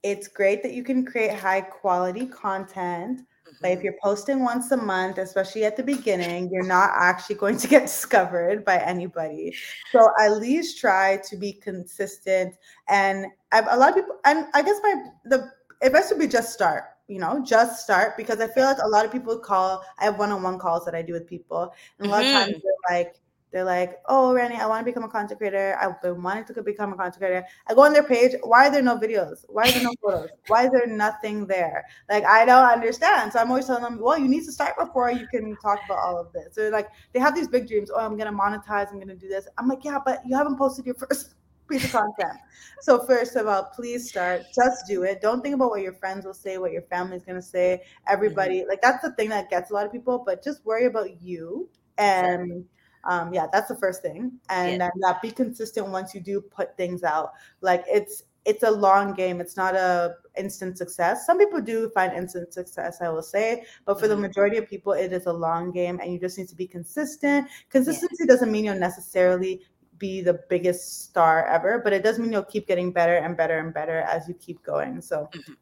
It's 0.03 0.28
great 0.28 0.62
that 0.62 0.72
you 0.72 0.84
can 0.84 1.05
create 1.05 1.32
high 1.34 1.61
quality 1.62 2.26
content, 2.26 3.22
but 3.61 3.70
if 3.72 3.80
Mhm. 3.80 3.84
you're 3.84 3.99
posting 4.03 4.41
once 4.45 4.70
a 4.70 4.76
month, 4.76 5.18
especially 5.18 5.64
at 5.64 5.76
the 5.76 5.82
beginning, 5.82 6.51
you're 6.53 6.62
not 6.66 6.91
actually 6.95 7.37
going 7.37 7.57
to 7.59 7.68
get 7.68 7.82
discovered 7.87 8.64
by 8.64 8.76
anybody. 8.78 9.55
So 9.93 10.11
at 10.20 10.37
least 10.39 10.78
try 10.78 11.18
to 11.28 11.37
be 11.37 11.53
consistent. 11.55 12.55
And 12.89 13.26
I've, 13.53 13.66
a 13.70 13.76
lot 13.76 13.91
of 13.91 13.95
people, 13.97 14.18
and 14.24 14.47
I 14.55 14.62
guess 14.62 14.78
my 14.82 14.95
the 15.24 15.51
advice 15.82 16.11
would 16.11 16.20
be 16.20 16.28
just 16.28 16.53
start. 16.53 16.84
You 17.09 17.20
know, 17.20 17.40
just 17.44 17.82
start 17.84 18.16
because 18.16 18.40
I 18.40 18.48
feel 18.48 18.64
like 18.64 18.78
a 18.82 18.88
lot 18.88 19.04
of 19.04 19.12
people 19.12 19.38
call. 19.38 19.84
I 19.98 20.04
have 20.04 20.18
one-on-one 20.18 20.59
calls 20.59 20.84
that 20.86 20.94
I 20.94 21.02
do 21.02 21.12
with 21.12 21.26
people, 21.28 21.72
and 21.98 22.09
a 22.09 22.11
lot 22.11 22.24
of 22.26 22.32
times 22.32 22.57
Mhm. 22.57 22.62
they're 22.64 22.98
like, 22.98 23.14
they're 23.52 23.64
like, 23.64 24.00
"Oh, 24.07 24.34
Randy, 24.34 24.57
I 24.57 24.66
want 24.66 24.80
to 24.84 24.84
become 24.84 25.04
a 25.04 25.09
content 25.09 25.38
creator. 25.38 25.76
I've 25.80 26.02
been 26.02 26.20
wanting 26.20 26.44
to 26.52 26.62
become 26.64 26.92
a 26.92 26.96
content 26.96 27.18
creator." 27.18 27.46
I 27.68 27.74
go 27.74 27.82
on 27.82 27.92
their 27.92 28.02
page. 28.02 28.32
Why 28.42 28.66
are 28.66 28.70
there 28.72 28.82
no 28.82 28.98
videos? 28.98 29.44
Why 29.48 29.68
are 29.68 29.72
there 29.72 29.82
no 29.82 29.92
photos? 30.02 30.30
Why 30.46 30.64
is 30.64 30.72
there 30.72 30.86
nothing 30.88 31.46
there? 31.46 31.84
Like 32.11 32.24
I 32.24 32.44
don't 32.44 32.68
understand. 32.68 33.32
So 33.32 33.38
I'm 33.38 33.50
always 33.50 33.66
telling 33.66 33.84
them, 33.84 34.00
"Well, 34.00 34.18
you 34.18 34.26
need 34.28 34.44
to 34.44 34.52
start 34.52 34.76
before 34.76 35.11
you 35.12 35.28
can 35.28 35.57
talk 35.59 35.84
about 35.84 35.98
all 35.98 36.18
of 36.18 36.32
this." 36.32 36.54
So 36.57 36.62
they're 36.62 36.70
like 36.72 36.88
they 37.12 37.20
have 37.20 37.36
these 37.36 37.48
big 37.48 37.68
dreams. 37.68 37.88
Oh, 37.94 38.00
I'm 38.00 38.16
gonna 38.16 38.32
monetize. 38.32 38.90
I'm 38.90 38.98
gonna 38.98 39.14
do 39.14 39.28
this. 39.28 39.46
I'm 39.59 39.68
like, 39.68 39.84
yeah, 39.84 39.98
but 40.04 40.22
you 40.26 40.36
haven't 40.36 40.57
posted 40.59 40.86
your 40.86 40.94
first 41.09 41.34
piece 41.68 41.84
of 41.84 41.90
content. 41.92 42.38
So 42.80 43.04
first 43.06 43.36
of 43.36 43.46
all, 43.46 43.64
please 43.74 44.08
start. 44.08 44.46
Just 44.54 44.86
do 44.86 45.02
it. 45.04 45.20
Don't 45.20 45.42
think 45.42 45.54
about 45.54 45.70
what 45.70 45.82
your 45.82 45.94
friends 45.94 46.24
will 46.24 46.34
say, 46.34 46.58
what 46.58 46.72
your 46.72 46.82
family's 46.82 47.24
gonna 47.24 47.42
say. 47.42 47.82
Everybody, 48.06 48.64
like 48.68 48.80
that's 48.82 49.02
the 49.02 49.12
thing 49.12 49.28
that 49.30 49.50
gets 49.50 49.70
a 49.70 49.74
lot 49.74 49.86
of 49.86 49.92
people. 49.92 50.22
But 50.24 50.42
just 50.42 50.64
worry 50.64 50.86
about 50.86 51.20
you 51.22 51.68
and. 51.98 52.64
Um, 53.08 53.32
yeah, 53.32 53.46
that's 53.52 53.68
the 53.68 53.76
first 53.76 54.02
thing, 54.02 54.32
and 54.48 54.72
Yeah. 54.72 54.78
then 54.80 54.90
that 55.02 55.22
be 55.22 55.30
consistent 55.30 55.86
once 55.90 56.12
you 56.12 56.20
do 56.20 56.40
put 56.40 56.76
things 56.76 57.04
out. 57.04 57.34
Like 57.60 57.84
it's 57.86 58.24
it's 58.44 58.64
a 58.64 58.70
long 58.70 59.14
game. 59.14 59.40
It's 59.40 59.56
not 59.56 59.76
a 59.76 60.16
instant 60.36 60.76
success. 60.76 61.24
Some 61.24 61.38
people 61.38 61.60
do 61.60 61.88
find 61.90 62.12
instant 62.12 62.52
success, 62.52 63.00
I 63.00 63.08
will 63.10 63.22
say, 63.22 63.64
but 63.84 64.00
for 64.00 64.08
the 64.08 64.16
Mhm. 64.16 64.22
majority 64.22 64.56
of 64.56 64.68
people, 64.68 64.92
it 64.92 65.12
is 65.12 65.26
a 65.26 65.32
long 65.32 65.70
game, 65.70 66.00
and 66.02 66.12
you 66.12 66.18
just 66.18 66.36
need 66.36 66.48
to 66.48 66.56
be 66.56 66.66
consistent. 66.66 67.48
Consistency 67.70 68.26
doesn't 68.26 68.50
mean 68.50 68.64
you'll 68.64 68.74
necessarily 68.74 69.62
be 69.99 70.20
the 70.20 70.40
biggest 70.49 71.05
star 71.05 71.47
ever, 71.47 71.80
but 71.82 71.92
it 71.92 72.03
does 72.03 72.18
mean 72.18 72.32
you'll 72.32 72.44
keep 72.44 72.66
getting 72.66 72.92
better 72.92 73.16
and 73.16 73.36
better 73.36 73.59
and 73.59 73.72
better 73.72 74.01
as 74.01 74.28
you 74.28 74.34
keep 74.34 74.62
going. 74.62 75.01
So. 75.01 75.28
Mhm. 75.34 75.57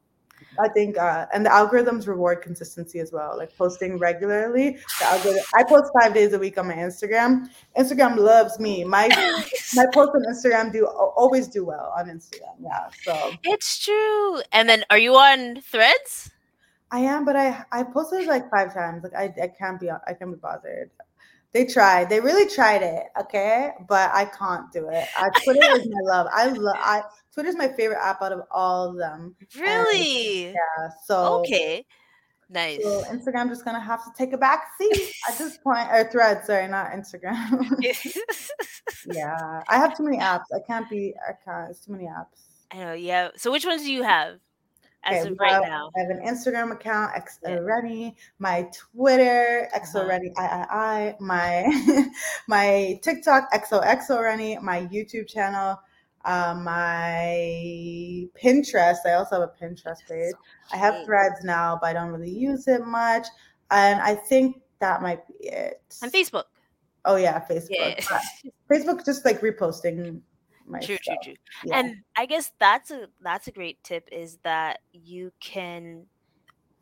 I 0.59 0.69
think, 0.69 0.97
uh, 0.99 1.27
and 1.33 1.45
the 1.45 1.51
algorithms 1.51 2.07
reward 2.07 2.43
consistency 2.43 3.01
as 3.01 3.13
well. 3.13 3.37
Like 3.37 3.57
posting 3.57 3.99
regularly, 3.99 4.79
the 5.01 5.05
algorithm. 5.07 5.43
I 5.55 5.65
post 5.65 5.91
five 6.01 6.15
days 6.15 6.33
a 6.33 6.39
week 6.39 6.59
on 6.59 6.69
my 6.69 6.75
Instagram. 6.75 7.49
Instagram 7.77 8.17
loves 8.17 8.59
me. 8.61 8.85
My 8.85 9.09
my 9.75 9.87
posts 9.93 10.15
on 10.15 10.23
Instagram 10.29 10.73
do 10.73 10.87
always 10.87 11.49
do 11.49 11.65
well 11.65 11.93
on 11.97 12.07
Instagram. 12.07 12.57
Yeah, 12.61 12.89
so 13.05 13.33
It's 13.43 13.85
true. 13.85 14.43
And 14.53 14.69
then 14.69 14.85
are 14.91 14.99
you 14.99 15.15
on 15.17 15.61
threads? 15.61 16.31
I 16.91 17.01
am, 17.01 17.25
but 17.25 17.35
I 17.37 17.65
I 17.73 17.83
posted 17.83 18.27
like 18.27 18.49
five 18.51 18.73
times. 18.73 19.03
Like 19.03 19.15
I 19.15 19.35
I 19.43 19.49
can't 19.49 19.81
be 19.81 19.91
I 19.91 20.15
can't 20.15 20.31
be 20.31 20.39
bothered. 20.39 20.91
They 21.55 21.65
tried. 21.65 22.11
They 22.11 22.19
really 22.19 22.53
tried 22.53 22.83
it. 22.83 23.05
Okay, 23.19 23.71
but 23.89 24.11
I 24.13 24.25
can't 24.25 24.71
do 24.73 24.89
it. 24.89 25.07
Uh, 25.17 25.31
Twitter 25.45 25.81
is 25.81 25.89
my 25.89 26.01
love. 26.03 26.27
I 26.33 26.49
love. 26.49 26.77
I 26.77 27.03
Twitter's 27.33 27.57
my 27.57 27.69
favorite 27.69 28.01
app 28.03 28.21
out 28.23 28.33
of 28.33 28.41
all 28.51 28.91
of 28.91 28.97
them. 28.97 29.37
Really? 29.57 30.47
Yeah. 30.47 30.89
So 31.07 31.41
Okay. 31.41 31.87
Nice. 32.51 32.83
So 32.83 33.05
Instagram 33.05 33.49
just 33.49 33.65
gonna 33.65 33.81
have 33.81 34.05
to 34.05 34.11
take 34.19 34.33
a 34.33 34.39
back 34.39 34.65
seat 34.77 35.13
at 35.29 35.39
this 35.39 35.57
point, 35.65 35.89
or 35.91 36.11
Thread, 36.11 36.45
sorry, 36.45 36.67
not 36.67 36.91
Instagram. 36.91 37.71
yeah, 39.07 39.63
I 39.69 39.77
have 39.77 39.97
too 39.97 40.03
many 40.03 40.19
apps. 40.19 40.45
I 40.53 40.59
can't 40.67 40.91
be. 40.91 41.15
I 41.27 41.33
can't. 41.45 41.71
It's 41.71 41.87
too 41.87 41.93
many 41.93 42.05
apps. 42.05 42.43
I 42.73 42.79
know, 42.79 42.93
yeah. 42.95 43.29
So 43.37 43.53
which 43.53 43.65
ones 43.65 43.83
do 43.83 43.93
you 43.93 44.03
have 44.03 44.41
as 45.05 45.23
Okay, 45.23 45.33
of 45.33 45.39
right 45.39 45.63
now? 45.63 45.91
I 45.97 46.01
have 46.01 46.11
an 46.11 46.21
Instagram 46.27 46.73
account, 46.73 47.13
XO 47.15 47.49
Yeah. 47.49 47.59
Reni, 47.59 48.17
my 48.39 48.69
Twitter, 48.73 49.69
XO 49.75 50.01
Uh-huh. 50.01 50.09
Reni 50.09 50.29
III, 50.29 51.17
my 51.21 52.11
my 52.49 52.99
TikTok, 53.03 53.53
XOXO 53.53 54.23
Reni, 54.23 54.59
my 54.59 54.87
YouTube 54.87 55.29
channel, 55.29 55.81
uh, 56.25 56.55
my 56.55 58.29
Pinterest. 58.41 58.99
I 59.07 59.13
also 59.13 59.41
have 59.41 59.51
a 59.51 59.65
Pinterest 59.65 60.07
page. 60.09 60.35
I 60.73 60.77
have 60.77 61.05
threads 61.05 61.45
now, 61.45 61.79
but 61.81 61.89
I 61.89 61.93
don't 61.93 62.11
really 62.11 62.31
use 62.31 62.67
it 62.69 62.85
much. 62.87 63.27
And 63.71 64.01
I 64.01 64.15
think 64.15 64.57
that 64.81 65.03
might 65.03 65.27
be 65.29 65.49
it. 65.49 65.83
And 66.03 66.13
Facebook. 66.13 66.45
Oh 67.05 67.17
yeah, 67.17 67.45
Facebook. 67.49 67.69
Yeah. 67.71 68.21
Facebook 68.71 69.05
just 69.05 69.25
like 69.25 69.41
reposting 69.41 70.21
true, 70.83 70.99
true, 70.99 71.17
true. 71.23 71.35
Yeah. 71.65 71.79
And 71.79 71.97
I 72.17 72.27
guess 72.27 72.53
that's 72.59 72.91
a 72.91 73.09
that's 73.21 73.47
a 73.49 73.53
great 73.53 73.83
tip 73.85 74.09
is 74.13 74.39
that 74.45 74.81
you 74.93 75.33
can 75.41 76.07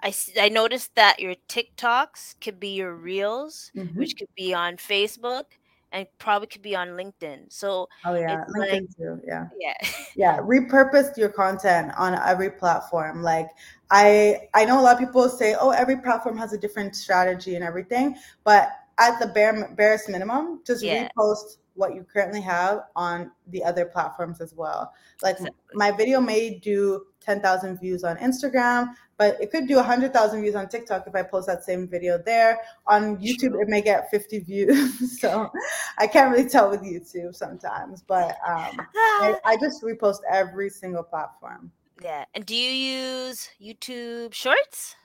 I, 0.03 0.13
I 0.41 0.49
noticed 0.49 0.95
that 0.97 1.21
your 1.21 1.37
TikToks 1.49 2.41
could 2.41 2.59
be 2.59 2.75
your 2.75 2.95
reels, 2.95 3.71
Mhm. 3.77 3.95
which 3.95 4.17
could 4.17 4.35
be 4.37 4.53
on 4.53 4.77
Facebook 4.77 5.45
and 5.93 6.07
probably 6.19 6.49
could 6.49 6.63
be 6.63 6.75
on 6.75 6.89
LinkedIn. 6.89 7.53
So 7.53 7.89
oh 8.05 8.15
yeah, 8.15 8.45
LinkedIn 8.57 8.81
like- 8.81 8.97
too. 8.97 9.21
Yeah. 9.25 9.47
yeah. 9.61 9.75
yeah 10.17 10.39
repurpose 10.39 11.17
your 11.17 11.29
content 11.29 11.93
on 11.97 12.15
every 12.27 12.51
platform 12.51 13.23
like 13.23 13.49
i 13.91 14.49
i 14.55 14.65
know 14.65 14.79
a 14.81 14.83
lot 14.83 14.95
of 14.95 14.99
people 14.99 15.29
say 15.29 15.55
oh 15.59 15.71
every 15.71 15.97
platform 15.97 16.37
has 16.37 16.53
a 16.53 16.59
different 16.59 16.95
strategy 16.97 17.55
and 17.57 17.65
everything 17.65 18.17
but 18.45 18.71
at 18.99 19.19
the 19.21 19.27
bare 19.29 19.73
barest 19.77 20.09
minimum 20.09 20.61
just 20.67 20.83
Yeah. 20.83 21.09
repost 21.17 21.59
what 21.75 21.95
you 21.95 22.05
currently 22.05 22.41
have 22.41 22.81
on 22.95 23.31
the 23.49 23.63
other 23.65 23.85
platforms 23.85 24.41
as 24.41 24.55
well 24.55 24.93
like 25.23 25.37
Exactly. 25.37 25.57
my 25.75 25.91
video 25.91 26.21
may 26.21 26.59
do 26.59 27.07
10,000 27.25 27.79
views 27.79 28.05
on 28.05 28.17
Instagram, 28.17 28.95
but 29.17 29.41
it 29.41 29.51
could 29.51 29.67
do 29.69 29.77
100,000 29.77 30.43
views 30.43 30.55
on 30.55 30.69
TikTok 30.69 31.07
if 31.07 31.15
I 31.15 31.23
post 31.23 31.47
that 31.47 31.65
same 31.65 31.89
video 31.89 32.19
there. 32.19 32.59
On 32.87 33.17
YouTube, 33.19 33.61
it 33.61 33.69
may 33.69 33.81
get 33.81 34.11
50 34.11 34.41
views. 34.41 35.21
so 35.21 35.51
I 35.99 36.07
can't 36.07 36.31
really 36.33 36.49
tell 36.49 36.69
with 36.71 36.83
YouTube 36.83 37.35
sometimes, 37.35 38.03
but 38.03 38.37
um, 38.47 38.81
I, 38.97 39.37
I 39.45 39.57
just 39.61 39.83
repost 39.83 40.19
every 40.31 40.69
single 40.69 41.03
platform. 41.03 41.71
yeah. 42.03 42.25
And 42.35 42.45
do 42.45 42.57
you 42.57 42.71
use 42.71 43.51
YouTube 43.61 44.35
Shorts? 44.35 44.97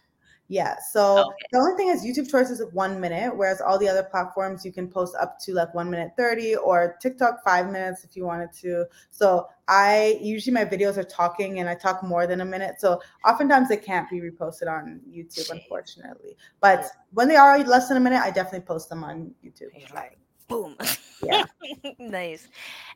Yeah. 0.49 0.77
So 0.79 1.19
Okay. 1.19 1.47
the 1.51 1.57
only 1.57 1.75
thing 1.75 1.89
is 1.89 2.05
YouTube 2.05 2.29
Shorts 2.29 2.49
is 2.49 2.63
one 2.71 3.01
minute, 3.01 3.35
whereas 3.35 3.59
all 3.59 3.77
the 3.77 3.89
other 3.89 4.03
platforms 4.03 4.63
you 4.63 4.71
can 4.71 4.87
post 4.87 5.15
up 5.19 5.37
to 5.41 5.53
like 5.53 5.73
one 5.73 5.89
minute 5.89 6.11
30 6.17 6.55
or 6.55 6.97
TikTok 7.01 7.43
five 7.43 7.69
minutes 7.69 8.05
if 8.05 8.15
you 8.15 8.25
wanted 8.25 8.53
to. 8.61 8.85
So 9.09 9.47
I 9.67 10.17
usually 10.21 10.53
my 10.53 10.63
videos 10.63 10.95
are 10.95 11.03
talking 11.03 11.59
and 11.59 11.67
I 11.67 11.75
talk 11.75 12.01
more 12.01 12.27
than 12.27 12.39
a 12.41 12.45
minute. 12.45 12.79
So 12.79 13.01
oftentimes 13.25 13.67
they 13.67 13.77
can't 13.77 14.09
be 14.09 14.21
reposted 14.21 14.69
on 14.69 15.01
YouTube, 15.09 15.51
unfortunately. 15.51 16.37
But 16.61 16.85
when 17.11 17.27
they 17.27 17.35
are 17.35 17.59
less 17.59 17.89
than 17.89 17.97
a 17.97 18.01
minute, 18.01 18.21
I 18.21 18.31
definitely 18.31 18.65
post 18.65 18.87
them 18.89 19.03
on 19.03 19.33
YouTube. 19.43 19.71
You're 19.75 19.89
like, 19.93 20.17
boom. 20.47 20.77
Yeah. 21.21 21.43
nice. 21.99 22.47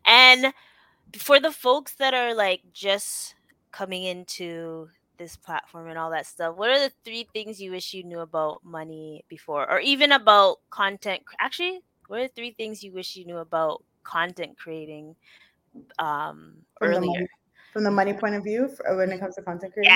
And 0.06 0.54
for 1.18 1.42
the 1.42 1.52
folks 1.52 1.96
that 1.96 2.14
are 2.14 2.34
like 2.34 2.62
just 2.72 3.36
coming 3.72 4.04
into 4.04 4.88
this 5.22 5.38
platform 5.38 5.88
and 5.88 5.98
all 5.98 6.10
that 6.10 6.26
stuff, 6.26 6.56
what 6.58 6.70
are 6.70 6.80
the 6.80 6.92
three 7.06 7.28
things 7.34 7.62
you 7.62 7.72
wish 7.72 7.94
you 7.94 8.04
knew 8.04 8.20
about 8.20 8.64
money 8.64 9.24
before, 9.30 9.70
or 9.70 9.80
even 9.80 10.12
about 10.12 10.58
content? 10.70 11.22
Actually, 11.40 11.82
what 12.08 12.20
are 12.20 12.28
the 12.28 12.34
three 12.34 12.52
things 12.52 12.84
you 12.84 12.92
wish 12.92 13.16
you 13.16 13.26
knew 13.26 13.38
about 13.38 13.84
content 14.04 14.58
creating 14.58 15.16
um, 16.00 16.54
From 16.80 16.92
the, 16.92 16.98
earlier? 16.98 17.12
money, 17.12 17.28
from 17.72 17.84
the 17.84 17.92
money 17.92 18.14
point 18.14 18.36
of 18.36 18.44
view 18.44 18.68
for, 18.68 18.98
when 18.98 19.12
it 19.12 19.20
comes 19.20 19.36
to 19.36 19.42
content 19.44 19.74
creation. 19.74 19.94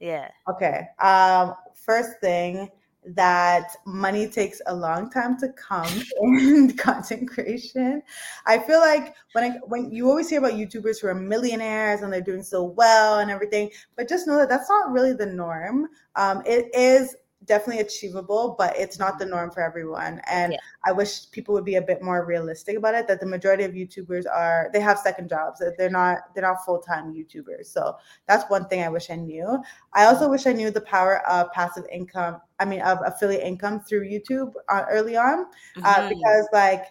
Yeah, 0.00 0.28
yeah. 0.28 0.28
Okay. 0.48 0.88
Um, 1.02 1.54
first 1.74 2.20
thing 2.20 2.70
that 3.04 3.76
money 3.86 4.28
takes 4.28 4.60
a 4.66 4.74
long 4.74 5.10
time 5.10 5.38
to 5.38 5.48
come 5.50 6.02
in 6.20 6.76
content 6.76 7.28
creation. 7.28 8.02
I 8.46 8.58
feel 8.58 8.80
like 8.80 9.14
when 9.32 9.44
I 9.44 9.56
when 9.66 9.90
you 9.90 10.08
always 10.08 10.28
hear 10.28 10.38
about 10.38 10.52
YouTubers 10.52 11.00
who 11.00 11.08
are 11.08 11.14
millionaires 11.14 12.02
and 12.02 12.12
they're 12.12 12.20
doing 12.20 12.42
so 12.42 12.62
well 12.62 13.20
and 13.20 13.30
everything, 13.30 13.70
but 13.96 14.08
just 14.08 14.26
know 14.26 14.36
that 14.38 14.48
that's 14.48 14.68
not 14.68 14.92
really 14.92 15.12
the 15.12 15.26
norm. 15.26 15.88
Um, 16.16 16.42
it 16.44 16.68
is 16.74 17.16
definitely 17.46 17.80
achievable, 17.82 18.54
but 18.58 18.76
it's 18.78 18.98
not 18.98 19.18
the 19.18 19.24
norm 19.26 19.50
for 19.50 19.62
everyone. 19.62 20.20
And 20.26 20.52
Yeah. 20.52 20.58
I 20.84 20.92
wish 20.92 21.30
people 21.30 21.54
would 21.54 21.64
be 21.64 21.76
a 21.76 21.82
bit 21.82 22.02
more 22.02 22.24
realistic 22.24 22.76
about 22.76 22.94
it. 22.94 23.08
That 23.08 23.20
the 23.20 23.26
majority 23.26 23.64
of 23.64 23.72
YouTubers 23.72 24.24
are 24.30 24.68
they 24.72 24.80
have 24.80 24.98
second 24.98 25.28
jobs. 25.28 25.58
that 25.60 25.76
They're 25.78 25.90
not 25.90 26.34
they're 26.34 26.42
not 26.42 26.64
full 26.64 26.78
time 26.80 27.14
YouTubers. 27.14 27.66
So 27.66 27.96
that's 28.26 28.48
one 28.50 28.68
thing 28.68 28.82
I 28.82 28.88
wish 28.88 29.10
I 29.10 29.16
knew. 29.16 29.62
I 29.94 30.04
also 30.04 30.28
wish 30.28 30.46
I 30.46 30.52
knew 30.52 30.70
the 30.70 30.82
power 30.82 31.26
of 31.28 31.50
passive 31.52 31.84
income. 31.90 32.40
I 32.58 32.64
mean, 32.66 32.82
of 32.82 32.98
affiliate 33.06 33.42
income 33.42 33.80
through 33.80 34.06
YouTube 34.08 34.52
uh, 34.68 34.84
early 34.90 35.16
on, 35.16 35.46
uh, 35.82 36.02
Mhm. 36.02 36.08
because 36.10 36.48
like 36.52 36.86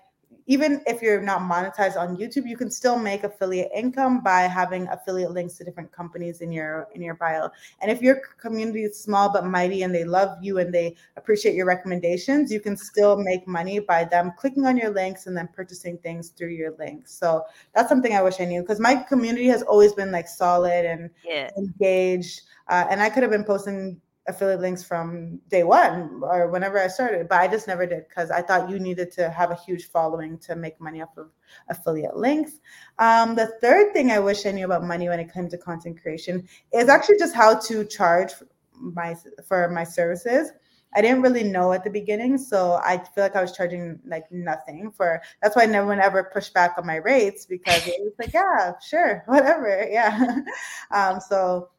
even 0.49 0.81
if 0.87 0.99
you're 1.03 1.21
not 1.21 1.41
monetized 1.41 1.95
on 1.95 2.17
YouTube, 2.17 2.47
you 2.47 2.57
can 2.57 2.71
still 2.71 2.97
make 2.97 3.23
affiliate 3.23 3.69
income 3.71 4.21
by 4.21 4.41
having 4.41 4.87
affiliate 4.87 5.29
links 5.29 5.53
to 5.53 5.63
different 5.63 5.91
companies 5.91 6.41
in 6.41 6.51
your 6.51 6.87
in 6.95 7.03
your 7.03 7.13
bio. 7.13 7.49
And 7.81 7.91
if 7.91 8.01
your 8.01 8.19
community 8.41 8.81
is 8.81 8.99
small 8.99 9.31
but 9.31 9.45
mighty 9.45 9.83
and 9.83 9.93
they 9.93 10.03
love 10.03 10.39
you 10.41 10.57
and 10.57 10.73
they 10.73 10.95
appreciate 11.17 11.53
your 11.53 11.67
recommendations, 11.67 12.51
you 12.51 12.59
can 12.59 12.75
still 12.75 13.15
make 13.15 13.47
money 13.47 13.77
by 13.77 14.05
them 14.05 14.33
clicking 14.39 14.65
on 14.65 14.75
your 14.75 14.89
links 14.89 15.27
and 15.27 15.37
then 15.37 15.47
purchasing 15.53 15.99
things 15.99 16.29
through 16.29 16.49
your 16.49 16.75
links. 16.79 17.13
So 17.13 17.45
that's 17.75 17.87
something 17.87 18.15
I 18.15 18.23
wish 18.23 18.41
I 18.41 18.45
knew 18.45 18.61
because 18.61 18.79
my 18.79 18.95
community 18.95 19.45
has 19.49 19.61
always 19.61 19.93
been 19.93 20.11
like 20.11 20.27
solid 20.27 20.83
and 20.83 21.11
yeah, 21.23 21.51
engaged. 21.59 22.41
Uh, 22.67 22.87
and 22.89 23.03
I 23.03 23.11
could 23.11 23.21
have 23.21 23.31
been 23.31 23.45
posting 23.45 24.01
affiliate 24.29 24.61
links 24.61 24.83
from 24.83 25.39
day 25.49 25.63
one 25.63 26.21
or 26.23 26.49
whenever 26.49 26.79
I 26.79 26.87
started, 26.87 27.27
but 27.27 27.39
I 27.39 27.47
just 27.47 27.67
never 27.67 27.85
did 27.85 28.07
because 28.07 28.31
I 28.31 28.41
thought 28.41 28.69
you 28.69 28.79
needed 28.79 29.11
to 29.13 29.29
have 29.29 29.51
a 29.51 29.55
huge 29.55 29.89
following 29.89 30.37
to 30.39 30.55
make 30.55 30.79
money 30.79 31.01
off 31.01 31.17
of 31.17 31.31
affiliate 31.67 32.15
links. 32.15 32.59
Um, 32.99 33.35
the 33.35 33.47
third 33.61 33.93
thing 33.93 34.11
I 34.11 34.19
wish 34.19 34.45
I 34.45 34.51
knew 34.51 34.65
about 34.65 34.83
money 34.83 35.09
when 35.09 35.19
it 35.19 35.33
comes 35.33 35.51
to 35.51 35.57
content 35.57 36.01
creation 36.01 36.47
is 36.73 36.87
actually 36.87 37.17
just 37.17 37.35
how 37.35 37.59
to 37.59 37.83
charge 37.85 38.33
my 38.73 39.15
for 39.47 39.69
my 39.69 39.83
services. 39.83 40.51
I 40.95 41.01
didn't 41.01 41.21
really 41.21 41.43
know 41.43 41.71
at 41.71 41.83
the 41.83 41.89
beginning, 41.91 42.37
so 42.37 42.79
I 42.83 42.97
feel 42.97 43.23
like 43.23 43.35
I 43.35 43.41
was 43.41 43.55
charging 43.55 43.99
like 44.05 44.31
nothing 44.31 44.91
for. 44.91 45.21
That's 45.41 45.55
why 45.55 45.65
no 45.65 45.85
one 45.85 45.99
ever 45.99 46.31
pushed 46.33 46.53
back 46.53 46.75
on 46.77 46.87
my 46.87 46.95
rates 46.95 47.45
because 47.45 47.85
it 47.87 47.97
was 47.99 48.13
like, 48.17 48.33
yeah, 48.33 48.73
sure, 48.81 49.23
whatever, 49.27 49.87
yeah. 49.89 50.37
Um, 50.91 51.19
so 51.19 51.69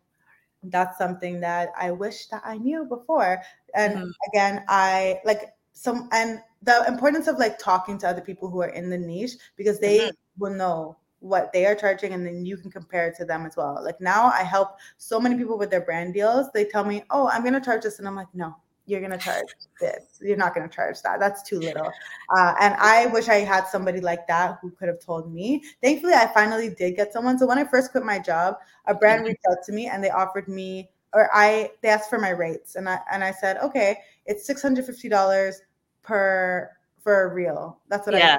that's 0.65 0.99
something 0.99 1.41
that 1.41 1.71
I 1.79 1.91
wish 1.91 2.27
that 2.27 2.43
I 2.45 2.59
knew 2.59 2.85
before. 2.85 3.43
And 3.75 3.95
Mhm. 3.95 4.13
again, 4.29 4.65
I 4.69 5.21
like 5.25 5.55
some 5.73 6.09
and 6.13 6.41
the 6.63 6.85
importance 6.87 7.27
of 7.27 7.39
like 7.39 7.59
talking 7.59 7.97
to 7.99 8.09
other 8.09 8.21
people 8.21 8.51
who 8.51 8.61
are 8.61 8.69
in 8.69 8.91
the 8.91 8.99
niche 8.99 9.33
because 9.57 9.81
they 9.81 10.01
Mhm. 10.01 10.13
will 10.39 10.53
know 10.53 10.99
what 11.21 11.53
they 11.53 11.67
are 11.67 11.75
charging 11.75 12.13
and 12.15 12.25
then 12.27 12.45
you 12.47 12.57
can 12.57 12.71
compare 12.71 13.09
it 13.09 13.17
to 13.17 13.25
them 13.25 13.45
as 13.47 13.57
well. 13.57 13.79
Like 13.83 14.01
now 14.01 14.27
I 14.27 14.43
help 14.43 14.79
so 14.99 15.21
many 15.21 15.37
people 15.37 15.59
with 15.59 15.71
their 15.71 15.83
brand 15.83 16.15
deals. 16.15 16.51
They 16.53 16.65
tell 16.65 16.85
me, 16.85 17.05
"Oh, 17.11 17.29
I'm 17.29 17.43
going 17.43 17.55
to 17.55 17.61
charge 17.61 17.83
this." 17.83 17.99
And 17.99 18.09
I'm 18.09 18.17
like, 18.17 18.33
"No, 18.35 18.57
you're 18.91 19.01
going 19.01 19.13
to 19.13 19.19
charge 19.19 19.49
this. 19.81 20.19
You're 20.21 20.37
not 20.37 20.55
going 20.55 20.69
to 20.69 20.75
charge 20.75 21.01
that. 21.03 21.21
That's 21.21 21.43
too 21.43 21.59
little." 21.61 21.91
Uh, 22.37 22.55
and 22.61 22.75
I 22.79 23.07
wish 23.07 23.29
I 23.29 23.37
had 23.37 23.67
somebody 23.67 24.01
like 24.01 24.27
that 24.29 24.59
who 24.61 24.71
could 24.73 24.89
have 24.89 25.01
told 25.01 25.33
me. 25.33 25.63
Thankfully, 25.83 26.15
I 26.15 26.31
finally 26.35 26.71
did 26.71 26.97
get 26.97 27.13
someone. 27.13 27.39
So 27.39 27.47
when 27.47 27.59
I 27.59 27.65
first 27.65 27.91
quit 27.93 28.05
my 28.05 28.19
job, 28.19 28.57
a 28.87 28.95
brand 28.95 29.25
reached 29.25 29.45
out 29.51 29.59
to 29.67 29.73
me 29.73 29.87
and 29.87 30.03
they 30.03 30.11
offered 30.11 30.49
me 30.49 30.91
or 31.13 31.29
I 31.35 31.71
they 31.83 31.89
asked 31.89 32.09
for 32.11 32.19
my 32.21 32.31
rates 32.31 32.77
and 32.77 32.89
I 32.89 33.01
and 33.13 33.25
I 33.25 33.33
said, 33.33 33.57
"Okay, 33.59 33.99
it's 34.27 34.47
$650 34.47 35.55
per 36.03 36.71
for 37.03 37.25
a 37.25 37.35
reel." 37.35 37.81
That's 37.89 38.07
what 38.07 38.15
I 38.15 38.19
Yeah. 38.19 38.39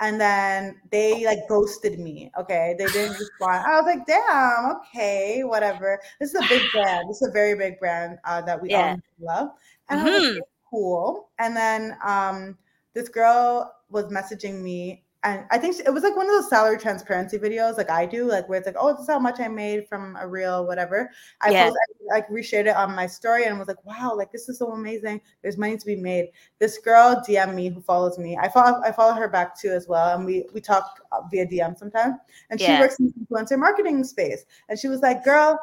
and 0.00 0.20
then 0.20 0.80
they 0.90 1.24
like 1.24 1.38
ghosted 1.48 1.98
me. 1.98 2.30
Okay, 2.38 2.74
they 2.78 2.86
didn't 2.90 3.16
respond. 3.18 3.64
I 3.66 3.80
was 3.80 3.86
like, 3.86 4.06
damn, 4.06 4.76
okay, 4.76 5.44
whatever. 5.44 6.00
This 6.20 6.34
is 6.34 6.40
a 6.44 6.48
big 6.48 6.62
brand. 6.72 7.08
This 7.08 7.22
is 7.22 7.28
a 7.28 7.32
very 7.32 7.54
big 7.56 7.78
brand 7.78 8.18
uh, 8.24 8.42
that 8.42 8.60
we 8.60 8.70
Yeah. 8.70 8.92
all 8.92 9.00
love. 9.20 9.48
And 9.88 10.00
I 10.00 10.04
was 10.04 10.22
like, 10.38 10.48
cool. 10.70 11.28
And 11.38 11.56
then 11.56 11.96
um, 12.04 12.58
this 12.94 13.08
girl 13.08 13.74
was 13.90 14.06
messaging 14.06 14.60
me. 14.62 15.02
And 15.22 15.46
I 15.50 15.56
think 15.56 15.76
she- 15.76 15.84
it 15.84 15.92
was 15.92 16.02
like 16.02 16.16
one 16.16 16.26
of 16.26 16.32
those 16.32 16.50
salary 16.50 16.76
transparency 16.78 17.38
videos, 17.38 17.78
like 17.78 17.88
I 17.90 18.04
do, 18.04 18.26
like 18.26 18.46
where 18.46 18.58
it's 18.58 18.66
like, 18.66 18.76
oh, 18.78 18.92
this 18.92 19.02
is 19.02 19.08
how 19.08 19.18
much 19.18 19.40
I 19.40 19.48
made 19.48 19.88
from 19.88 20.16
a 20.20 20.28
reel, 20.28 20.66
whatever. 20.66 21.10
I 21.40 21.50
Yeah. 21.50 21.64
post, 21.64 21.78
I, 22.10 22.14
like 22.14 22.28
reshared 22.28 22.66
it 22.66 22.76
on 22.76 22.94
my 22.94 23.06
story 23.06 23.44
and 23.44 23.58
was 23.58 23.68
like, 23.68 23.82
wow, 23.86 24.14
like 24.14 24.32
this 24.32 24.50
is 24.50 24.58
so 24.58 24.72
amazing. 24.72 25.22
There's 25.42 25.56
money 25.56 25.78
to 25.78 25.86
be 25.86 25.96
made 25.96 26.26
this 26.58 26.76
girl 26.78 27.22
DM 27.26 27.54
me 27.54 27.70
who 27.70 27.80
follows 27.80 28.18
me. 28.18 28.36
I 28.36 28.48
follow 28.50 28.82
I 28.82 28.92
follow 28.92 29.14
her 29.14 29.28
back 29.28 29.58
too 29.58 29.70
as 29.70 29.88
well, 29.88 30.14
and 30.14 30.26
we 30.26 30.46
we 30.52 30.60
talk 30.60 31.00
uh, 31.12 31.22
via 31.30 31.46
DM 31.46 31.74
sometimes. 31.74 32.16
And 32.50 32.60
she 32.60 32.74
works 32.74 32.98
in 32.98 33.06
the 33.06 33.12
influencer 33.24 33.58
marketing 33.58 34.04
space, 34.04 34.44
and 34.68 34.78
she 34.78 34.88
was 34.88 35.00
like, 35.00 35.24
"Girl, 35.24 35.58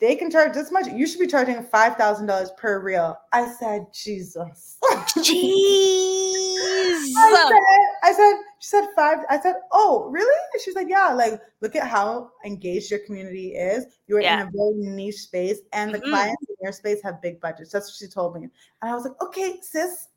they 0.00 0.14
can 0.16 0.30
charge 0.30 0.54
this 0.54 0.70
much. 0.70 0.86
You 0.86 1.06
should 1.06 1.20
be 1.20 1.26
charging 1.26 1.62
five 1.62 1.96
thousand 1.96 2.26
dollars 2.26 2.50
per 2.56 2.80
reel." 2.80 3.18
I 3.32 3.46
said, 3.48 3.86
"Jesus." 3.92 4.78
Jeez. 5.18 7.12
I 7.16 7.46
said, 7.48 8.10
I 8.10 8.12
said, 8.12 8.34
she 8.60 8.68
said 8.68 8.86
five. 8.96 9.18
I 9.30 9.38
said, 9.40 9.56
oh, 9.72 10.08
really? 10.10 10.34
And 10.52 10.62
she's 10.62 10.74
like, 10.74 10.88
yeah, 10.88 11.12
like, 11.12 11.40
look 11.60 11.76
at 11.76 11.86
how 11.86 12.30
engaged 12.44 12.90
your 12.90 13.00
community 13.00 13.54
is. 13.54 13.86
You're 14.06 14.20
Yeah. 14.20 14.42
in 14.42 14.48
a 14.48 14.50
very 14.50 14.74
niche 14.74 15.20
space, 15.22 15.60
and 15.72 15.94
the 15.94 16.00
Mhm. 16.00 16.10
clients 16.10 16.42
in 16.48 16.56
your 16.60 16.72
space 16.72 17.02
have 17.02 17.20
big 17.22 17.40
budgets. 17.40 17.70
That's 17.72 17.88
what 17.88 17.94
she 17.94 18.08
told 18.08 18.34
me. 18.34 18.48
And 18.82 18.90
I 18.90 18.94
was 18.94 19.04
like, 19.04 19.20
okay, 19.22 19.58
sis, 19.62 20.08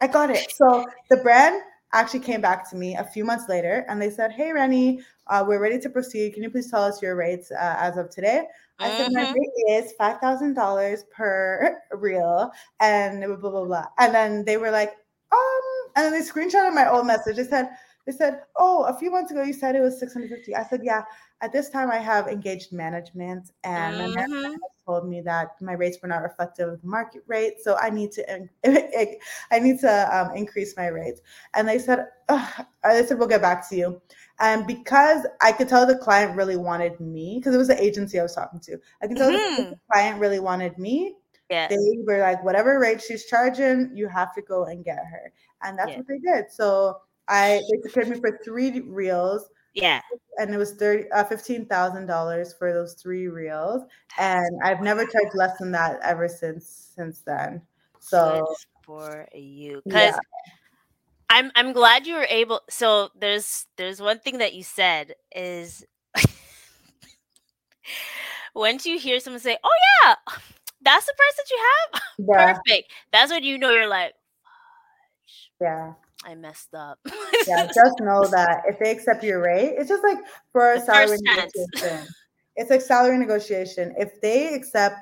I 0.00 0.06
got 0.06 0.30
it. 0.30 0.50
So 0.52 0.86
the 1.10 1.18
brand 1.18 1.62
actually 1.92 2.20
came 2.20 2.40
back 2.40 2.68
to 2.70 2.76
me 2.76 2.96
a 2.96 3.04
few 3.04 3.24
months 3.24 3.48
later 3.48 3.84
and 3.88 4.00
they 4.00 4.10
said, 4.10 4.32
hey, 4.32 4.52
Reni, 4.52 5.00
uh, 5.26 5.44
we're 5.46 5.60
ready 5.60 5.78
to 5.80 5.90
proceed. 5.90 6.34
Can 6.34 6.42
you 6.42 6.50
please 6.50 6.70
tell 6.70 6.82
us 6.82 7.02
your 7.02 7.16
rates 7.16 7.50
uh, 7.50 7.76
as 7.78 7.96
of 7.96 8.10
today? 8.10 8.44
I 8.82 8.90
said, 8.90 9.08
my 9.12 9.22
Mhm. 9.22 9.32
rate 9.34 9.84
is 9.84 9.92
$5,000 9.98 11.04
per 11.10 11.82
reel 11.92 12.50
and 12.80 13.24
blah, 13.24 13.36
blah, 13.36 13.50
blah, 13.50 13.64
blah. 13.64 13.84
And 13.98 14.14
then 14.14 14.44
they 14.44 14.56
were 14.56 14.70
like, 14.70 14.92
um, 15.32 15.92
and 15.96 16.04
then 16.06 16.12
they 16.12 16.26
screenshotted 16.26 16.74
my 16.74 16.88
old 16.88 17.06
message. 17.06 17.36
They 17.36 17.44
said, 17.44 17.70
they 18.10 18.16
said, 18.16 18.42
oh, 18.56 18.84
a 18.84 18.98
few 18.98 19.10
months 19.10 19.30
ago 19.30 19.42
you 19.42 19.52
said 19.52 19.74
it 19.76 19.80
was 19.80 19.98
650. 20.00 20.54
I 20.54 20.64
said, 20.64 20.80
yeah, 20.82 21.02
at 21.40 21.52
this 21.52 21.70
time 21.70 21.90
I 21.90 21.98
have 21.98 22.26
engaged 22.26 22.72
management 22.72 23.50
and 23.64 23.96
my 23.98 24.08
management 24.08 24.62
told 24.86 25.08
me 25.08 25.20
that 25.20 25.60
my 25.60 25.72
rates 25.74 25.98
were 26.02 26.08
not 26.08 26.22
reflective 26.22 26.68
of 26.68 26.80
the 26.80 26.88
market 26.88 27.22
rate. 27.26 27.60
So 27.62 27.76
I 27.76 27.90
need 27.90 28.10
to, 28.12 28.48
I 29.52 29.58
need 29.60 29.78
to 29.80 30.16
um, 30.16 30.34
increase 30.36 30.76
my 30.76 30.88
rates. 30.88 31.20
And 31.54 31.68
they 31.68 31.78
said, 31.78 32.06
Ugh. 32.28 32.66
they 32.84 33.06
said, 33.06 33.18
we'll 33.18 33.28
get 33.28 33.42
back 33.42 33.68
to 33.68 33.76
you. 33.76 34.00
And 34.40 34.66
because 34.66 35.26
I 35.40 35.52
could 35.52 35.68
tell 35.68 35.86
the 35.86 35.96
client 35.98 36.36
really 36.36 36.56
wanted 36.56 36.98
me, 36.98 37.38
because 37.38 37.54
it 37.54 37.58
was 37.58 37.68
the 37.68 37.80
agency 37.82 38.18
I 38.18 38.22
was 38.24 38.34
talking 38.34 38.60
to, 38.60 38.78
I 39.02 39.06
could 39.06 39.16
tell 39.18 39.30
the 39.32 39.38
Mhm. 39.38 39.78
client 39.92 40.20
really 40.20 40.40
wanted 40.40 40.78
me. 40.78 41.16
Yeah. 41.48 41.68
They 41.68 41.78
were 42.06 42.18
like, 42.20 42.42
whatever 42.44 42.78
rate 42.78 43.02
she's 43.02 43.26
charging, 43.26 43.90
you 43.94 44.08
have 44.08 44.34
to 44.34 44.42
go 44.42 44.64
and 44.64 44.84
get 44.84 44.98
her. 44.98 45.32
And 45.62 45.78
that's 45.78 45.90
Yeah. 45.90 45.98
what 45.98 46.06
they 46.08 46.18
did. 46.18 46.50
So 46.50 47.00
I 47.30 47.62
they 47.70 47.80
secured 47.82 48.08
me 48.08 48.18
for 48.20 48.38
three 48.44 48.80
reels 48.80 49.48
Yeah. 49.74 50.02
and 50.38 50.52
it 50.52 50.58
was 50.58 50.74
thirty 50.74 51.10
uh, 51.12 51.24
fifteen 51.24 51.64
thousand 51.66 52.06
dollars 52.06 52.52
for 52.52 52.72
those 52.72 52.94
three 52.94 53.28
reels. 53.28 53.84
And 54.18 54.50
I've 54.62 54.82
never 54.82 55.06
charged 55.06 55.34
less 55.34 55.56
than 55.58 55.70
that 55.72 56.00
ever 56.02 56.28
since 56.28 56.92
since 56.96 57.20
then. 57.20 57.62
So 58.00 58.44
Good 58.48 58.56
for 58.84 59.28
you. 59.32 59.80
Because 59.86 60.14
yeah. 60.14 60.18
I'm 61.30 61.52
I'm 61.54 61.72
glad 61.72 62.06
you 62.06 62.14
were 62.14 62.26
able 62.28 62.60
so 62.68 63.10
there's 63.14 63.66
there's 63.76 64.02
one 64.02 64.18
thing 64.18 64.38
that 64.38 64.52
you 64.52 64.64
said 64.64 65.14
is 65.34 65.86
once 68.54 68.84
you 68.84 68.98
hear 68.98 69.20
someone 69.20 69.40
say, 69.40 69.56
Oh 69.62 69.70
yeah, 70.02 70.14
that's 70.82 71.06
the 71.06 71.14
price 71.16 71.36
that 71.36 71.50
you 71.50 71.58
have? 71.58 72.02
Yeah, 72.18 72.52
Perfect. 72.52 72.92
That's 73.12 73.30
when 73.32 73.44
you 73.44 73.56
know 73.56 73.70
you're 73.70 73.88
like, 73.88 74.12
"Fudge, 74.42 75.52
yeah, 75.58 75.94
I 76.24 76.34
messed 76.34 76.74
up. 76.74 76.98
yeah. 77.46 77.66
Just 77.74 78.00
know 78.00 78.24
that 78.26 78.62
if 78.66 78.78
they 78.78 78.90
accept 78.90 79.24
your 79.24 79.42
rate, 79.42 79.74
it's 79.78 79.88
just 79.88 80.02
like 80.02 80.18
for 80.52 80.74
The 80.78 80.84
salary 80.84 81.18
negotiation. 81.22 82.06
It's 82.56 82.70
like 82.70 82.82
salary 82.82 83.16
negotiation. 83.18 83.94
If 83.96 84.20
they 84.20 84.52
accept, 84.54 84.96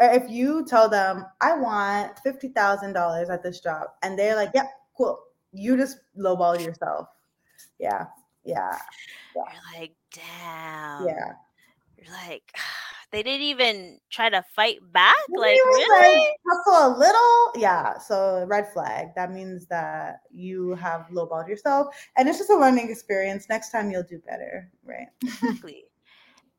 or 0.00 0.08
if 0.10 0.28
you 0.28 0.64
tell 0.66 0.88
them, 0.88 1.24
I 1.40 1.56
want 1.56 2.18
fifty 2.20 2.48
thousand 2.48 2.94
dollars 2.94 3.30
at 3.30 3.42
this 3.42 3.60
job, 3.60 3.88
and 4.02 4.18
they're 4.18 4.34
like, 4.34 4.50
"Yep, 4.54 4.66
cool," 4.96 5.20
you 5.52 5.76
just 5.76 5.98
lowball 6.18 6.60
yourself. 6.60 7.08
Yeah, 7.78 8.06
yeah, 8.44 8.76
You're 9.34 9.44
like, 9.80 9.94
damn. 10.12 11.06
yeah. 11.06 11.32
You're 11.98 12.12
like, 12.26 12.42
they 13.14 13.22
didn't 13.22 13.42
even 13.46 14.00
try 14.10 14.28
to 14.28 14.44
fight 14.56 14.80
back. 14.92 15.14
Maybe 15.28 15.40
Like, 15.40 15.58
really? 15.64 16.18
like 16.18 16.36
hustle 16.48 16.96
a 16.96 16.98
little. 16.98 17.52
Yeah. 17.54 17.98
So 17.98 18.44
red 18.48 18.72
flag. 18.72 19.08
That 19.14 19.30
means 19.32 19.66
that 19.66 20.22
you 20.32 20.74
have 20.74 21.06
lowballed 21.12 21.48
yourself. 21.48 21.94
And 22.16 22.28
it's 22.28 22.38
just 22.38 22.50
a 22.50 22.56
learning 22.58 22.90
experience. 22.90 23.48
Next 23.48 23.70
time 23.70 23.90
you'll 23.90 24.02
do 24.02 24.18
better. 24.26 24.70
Right. 24.84 25.08
Exactly. 25.22 25.84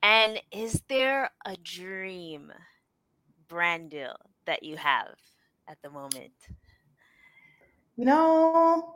And 0.02 0.42
is 0.52 0.82
there 0.88 1.30
a 1.46 1.58
dream 1.58 2.54
brand 3.50 3.92
deal 3.92 4.16
that 4.46 4.64
you 4.64 4.78
have 4.78 5.16
at 5.68 5.78
the 5.82 5.90
moment? 5.90 6.34
You 7.98 8.06
know, 8.06 8.96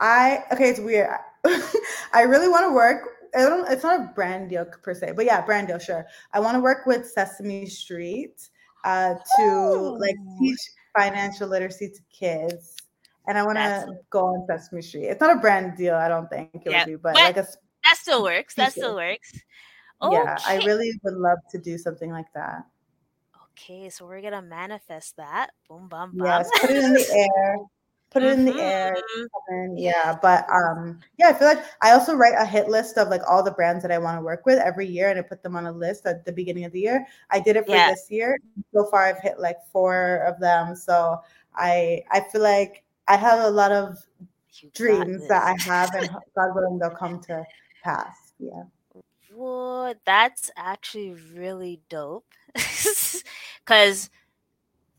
I 0.00 0.44
okay, 0.52 0.70
it's 0.70 0.80
weird. 0.80 1.10
I 2.14 2.22
really 2.22 2.48
want 2.48 2.66
to 2.66 2.72
work. 2.74 3.08
I 3.34 3.40
don't 3.40 3.70
it's 3.70 3.82
not 3.82 4.00
a 4.00 4.12
brand 4.14 4.50
deal 4.50 4.64
per 4.64 4.94
se, 4.94 5.12
but 5.16 5.24
yeah, 5.24 5.40
brand 5.40 5.68
deal, 5.68 5.78
sure. 5.78 6.06
I 6.32 6.40
want 6.40 6.54
to 6.56 6.60
work 6.60 6.86
with 6.86 7.06
Sesame 7.06 7.66
Street 7.66 8.48
uh 8.84 9.14
to 9.38 9.96
like 9.98 10.16
teach 10.38 10.58
financial 10.96 11.48
literacy 11.48 11.88
to 11.88 12.00
kids. 12.12 12.76
And 13.28 13.38
I 13.38 13.44
want 13.44 13.56
to 13.56 13.86
go 14.10 14.26
on 14.26 14.46
Sesame 14.48 14.82
Street. 14.82 15.04
It's 15.04 15.20
not 15.20 15.36
a 15.36 15.40
brand 15.40 15.76
deal, 15.76 15.94
I 15.94 16.08
don't 16.08 16.28
think 16.28 16.50
it 16.54 16.62
Yeah, 16.66 16.80
would 16.80 16.86
be, 16.90 16.96
but 16.96 17.14
but- 17.14 17.22
like 17.22 17.36
a 17.36 17.46
That 17.84 17.96
still 17.96 18.22
works. 18.22 18.54
That 18.54 18.72
still 18.72 18.96
works. 18.96 19.32
Yeah, 20.10 20.36
I 20.46 20.56
really 20.56 20.92
would 21.04 21.14
love 21.14 21.38
to 21.52 21.58
do 21.58 21.78
something 21.78 22.10
like 22.10 22.26
that. 22.34 22.64
Okay, 23.52 23.88
so 23.90 24.04
we're 24.06 24.20
gonna 24.20 24.42
manifest 24.42 25.16
that. 25.16 25.50
Boom, 25.68 25.88
bam, 25.88 26.10
bam. 26.16 26.26
Yes, 26.26 26.50
put 26.60 26.70
it 26.70 26.82
in 26.82 26.92
the 26.92 27.06
air. 27.36 27.56
Put 28.12 28.22
it 28.22 28.38
in 28.38 28.44
the 28.44 28.58
air. 28.60 28.96
Mhm. 29.50 29.78
Yeah, 29.78 30.16
but 30.20 30.46
um, 30.50 31.00
yeah, 31.18 31.28
I 31.28 31.32
feel 31.34 31.48
like 31.48 31.64
I 31.80 31.92
also 31.92 32.14
write 32.14 32.34
a 32.38 32.44
hit 32.44 32.68
list 32.68 32.98
of 32.98 33.08
like 33.08 33.22
all 33.28 33.42
the 33.42 33.50
brands 33.50 33.82
that 33.82 33.90
I 33.90 33.98
want 33.98 34.18
to 34.18 34.24
work 34.24 34.44
with 34.46 34.58
every 34.58 34.86
year, 34.86 35.08
and 35.10 35.18
I 35.18 35.22
put 35.22 35.42
them 35.42 35.56
on 35.56 35.66
a 35.66 35.72
list 35.72 36.06
at 36.06 36.24
the 36.24 36.32
beginning 36.32 36.64
of 36.64 36.72
the 36.72 36.80
year. 36.80 37.06
I 37.30 37.40
did 37.40 37.56
it 37.56 37.64
for 37.64 37.72
Yeah. 37.76 37.90
this 37.90 38.10
year. 38.10 38.38
So 38.74 38.84
far, 38.90 39.04
I've 39.04 39.20
hit 39.20 39.38
like 39.40 39.58
four 39.72 40.24
of 40.26 40.38
them. 40.40 40.76
So 40.76 41.20
I 41.54 42.02
I 42.10 42.20
feel 42.20 42.42
like 42.42 42.84
I 43.08 43.16
have 43.16 43.40
a 43.40 43.50
lot 43.50 43.72
of 43.72 43.98
You 44.60 44.70
dreams 44.74 45.26
that 45.28 45.42
I 45.44 45.54
have, 45.70 45.94
and 45.94 46.08
God 46.36 46.54
willing, 46.54 46.78
they'll 46.78 46.90
come 46.90 47.20
to 47.22 47.44
pass. 47.82 48.32
Yeah. 48.38 48.64
Well, 49.34 49.94
that's 50.04 50.50
actually 50.56 51.14
really 51.34 51.80
dope. 51.88 52.26
Because 53.64 54.10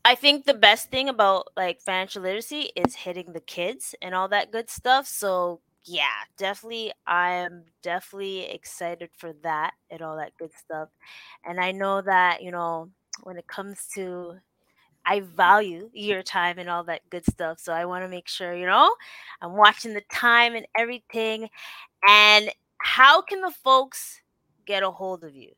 I 0.04 0.14
think 0.14 0.44
the 0.44 0.54
best 0.54 0.90
thing 0.90 1.08
about 1.08 1.48
like 1.56 1.80
financial 1.80 2.22
literacy 2.22 2.70
is 2.76 2.94
hitting 2.94 3.32
the 3.32 3.40
kids 3.40 3.94
and 4.02 4.14
all 4.14 4.28
that 4.28 4.52
good 4.52 4.68
stuff. 4.68 5.06
So, 5.06 5.60
yeah, 5.84 6.24
definitely, 6.36 6.92
I 7.06 7.30
am 7.34 7.64
definitely 7.82 8.42
excited 8.50 9.10
for 9.16 9.32
that 9.42 9.72
and 9.90 10.02
all 10.02 10.16
that 10.16 10.36
good 10.38 10.52
stuff. 10.54 10.88
And 11.44 11.58
I 11.60 11.72
know 11.72 12.02
that, 12.02 12.42
you 12.42 12.50
know, 12.50 12.90
when 13.22 13.38
it 13.38 13.46
comes 13.46 13.86
to, 13.94 14.36
I 15.06 15.20
value 15.20 15.90
your 15.94 16.22
time 16.22 16.58
and 16.58 16.70
all 16.70 16.84
that 16.84 17.08
good 17.10 17.26
stuff. 17.26 17.58
So 17.60 17.72
I 17.72 17.86
want 17.86 18.04
to 18.04 18.08
make 18.10 18.28
sure, 18.28 18.54
you 18.56 18.66
know, 18.66 18.94
I'm 19.42 19.56
watching 19.56 19.94
the 19.94 20.02
time 20.12 20.54
and 20.56 20.66
everything. 20.78 21.48
And 22.08 22.50
how 22.78 23.22
can 23.22 23.40
the 23.42 23.52
folks 23.52 24.22
get 24.66 24.82
a 24.84 24.90
hold 24.90 25.24
of 25.24 25.34
you? 25.36 25.52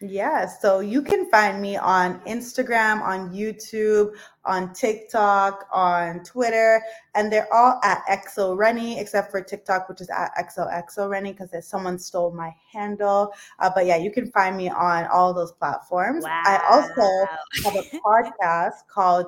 Yeah, 0.00 0.46
so 0.46 0.80
you 0.80 1.02
can 1.02 1.30
find 1.30 1.62
me 1.62 1.76
on 1.76 2.20
Instagram, 2.20 3.00
on 3.00 3.30
YouTube, 3.30 4.14
on 4.44 4.74
TikTok, 4.74 5.66
on 5.72 6.24
Twitter, 6.24 6.82
and 7.14 7.32
they're 7.32 7.52
all 7.54 7.80
at 7.84 8.04
XO 8.06 8.56
Reni, 8.56 8.98
except 8.98 9.30
for 9.30 9.40
TikTok, 9.40 9.88
which 9.88 10.00
is 10.00 10.10
at 10.10 10.32
XOXO 10.36 11.08
Reni, 11.08 11.32
because 11.32 11.50
someone 11.66 11.98
stole 11.98 12.32
my 12.32 12.52
handle. 12.72 13.32
Uh, 13.60 13.70
but 13.72 13.86
yeah, 13.86 13.96
you 13.96 14.10
can 14.10 14.30
find 14.32 14.56
me 14.56 14.68
on 14.68 15.06
all 15.06 15.32
those 15.32 15.52
platforms. 15.52 16.24
Wow. 16.24 16.42
I 16.44 16.60
also 16.70 17.26
have 17.64 17.76
a 17.76 17.98
podcast 17.98 18.86
called 18.92 19.26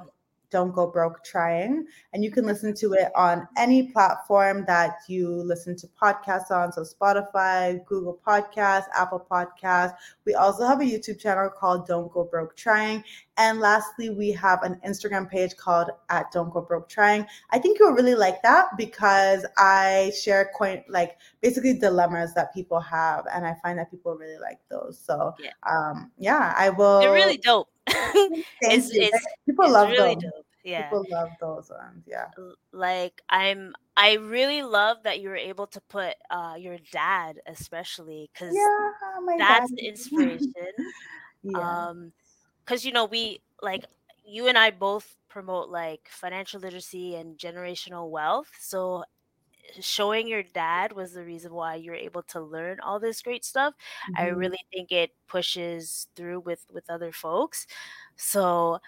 don't 0.56 0.74
Go 0.74 0.86
Broke 0.86 1.22
Trying. 1.22 1.84
And 2.14 2.24
you 2.24 2.30
can 2.30 2.46
listen 2.46 2.74
to 2.76 2.94
it 2.94 3.08
on 3.14 3.46
any 3.58 3.92
platform 3.92 4.64
that 4.66 4.92
you 5.06 5.28
listen 5.28 5.76
to 5.76 5.86
podcasts 6.02 6.50
on. 6.50 6.72
So 6.72 6.82
Spotify, 6.82 7.84
Google 7.84 8.18
Podcasts, 8.26 8.86
Apple 8.94 9.26
Podcasts. 9.30 9.94
We 10.24 10.32
also 10.34 10.66
have 10.66 10.80
a 10.80 10.84
YouTube 10.84 11.18
channel 11.20 11.50
called 11.50 11.86
Don't 11.86 12.10
Go 12.10 12.24
Broke 12.24 12.56
Trying. 12.56 13.04
And 13.36 13.60
lastly, 13.60 14.08
we 14.08 14.32
have 14.32 14.62
an 14.62 14.80
Instagram 14.86 15.28
page 15.28 15.54
called 15.58 15.90
at 16.08 16.32
Don't 16.32 16.50
Go 16.50 16.62
Broke 16.62 16.88
Trying. 16.88 17.26
I 17.50 17.58
think 17.58 17.78
you'll 17.78 17.92
really 17.92 18.14
like 18.14 18.40
that 18.42 18.68
because 18.78 19.44
I 19.58 20.10
share 20.18 20.50
quite 20.54 20.88
like 20.88 21.18
basically 21.42 21.74
dilemmas 21.78 22.32
that 22.32 22.54
people 22.54 22.80
have, 22.80 23.26
and 23.30 23.46
I 23.46 23.54
find 23.62 23.78
that 23.78 23.90
people 23.90 24.14
really 24.16 24.38
like 24.38 24.60
those. 24.70 24.98
So 24.98 25.34
Yeah. 25.38 25.50
um 25.70 26.10
yeah, 26.16 26.54
I 26.56 26.70
will 26.70 27.00
They're 27.00 27.12
really 27.12 27.36
dope. 27.36 27.68
It's, 28.62 28.90
it's, 28.90 29.26
people 29.44 29.64
it's 29.66 29.72
love 29.74 29.90
really 29.90 30.14
them. 30.14 30.30
dope. 30.34 30.45
Yeah. 30.66 30.90
People 30.90 31.06
love 31.10 31.30
those 31.40 31.70
ones. 31.70 32.04
Yeah. 32.06 32.26
Like 32.72 33.22
i'm 33.30 33.72
i 33.96 34.14
really 34.14 34.62
love 34.62 34.98
that 35.04 35.20
you 35.20 35.28
were 35.30 35.36
able 35.36 35.66
to 35.66 35.80
put 35.88 36.14
uh 36.30 36.54
your 36.58 36.76
dad 36.92 37.40
especially 37.46 38.30
because 38.32 38.54
Yeah. 38.54 38.90
That's 39.38 39.70
dad. 39.70 39.76
the 39.76 39.86
inspiration 39.88 40.50
yeah. 41.42 41.88
um 41.88 42.12
because 42.64 42.84
you 42.84 42.92
know 42.92 43.06
we 43.06 43.40
like 43.62 43.84
you 44.26 44.48
and 44.48 44.58
i 44.58 44.70
both 44.70 45.16
promote 45.28 45.68
like 45.70 46.00
financial 46.10 46.60
literacy 46.60 47.14
and 47.16 47.38
generational 47.38 48.10
wealth 48.10 48.48
so 48.60 49.04
showing 49.80 50.28
your 50.28 50.42
dad 50.42 50.92
was 50.92 51.12
the 51.12 51.24
reason 51.24 51.52
why 51.52 51.74
you're 51.74 51.94
able 51.94 52.22
to 52.22 52.40
learn 52.40 52.80
all 52.80 53.00
this 53.00 53.22
great 53.22 53.44
stuff 53.44 53.74
i 54.16 54.24
Mhm. 54.26 54.36
really 54.36 54.58
think 54.72 54.92
it 54.92 55.12
pushes 55.28 56.08
through 56.16 56.40
with 56.40 56.64
with 56.72 56.88
other 56.90 57.12
folks 57.12 57.66
so 58.16 58.78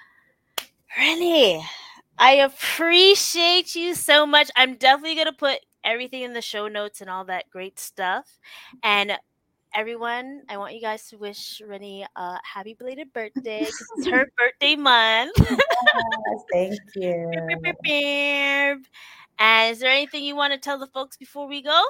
Reni 0.96 1.62
i 2.18 2.32
appreciate 2.32 3.74
you 3.76 3.94
so 3.94 4.26
much. 4.26 4.50
I'm 4.56 4.74
definitely 4.74 5.14
going 5.14 5.26
to 5.26 5.32
put 5.32 5.58
everything 5.84 6.22
in 6.22 6.32
the 6.32 6.42
show 6.42 6.66
notes 6.68 7.00
and 7.00 7.08
all 7.08 7.24
that 7.26 7.48
great 7.50 7.78
stuff. 7.78 8.38
And 8.82 9.12
everyone 9.74 10.40
i 10.48 10.56
want 10.56 10.74
you 10.74 10.80
guys 10.80 11.06
to 11.10 11.18
wish 11.18 11.60
Reni 11.66 12.02
a 12.16 12.38
happy 12.42 12.72
belated 12.72 13.12
birthday 13.12 13.60
it's 13.60 14.06
her 14.06 14.26
birthday 14.38 14.76
month. 14.76 15.32
Yes, 15.38 16.42
thank 16.50 16.78
you. 16.94 17.30
And 19.38 19.70
is 19.70 19.78
there 19.78 19.90
anything 19.90 20.24
you 20.24 20.34
want 20.34 20.54
to 20.54 20.58
tell 20.58 20.78
the 20.78 20.86
folks 20.86 21.16
before 21.16 21.46
we 21.46 21.62
go 21.62 21.84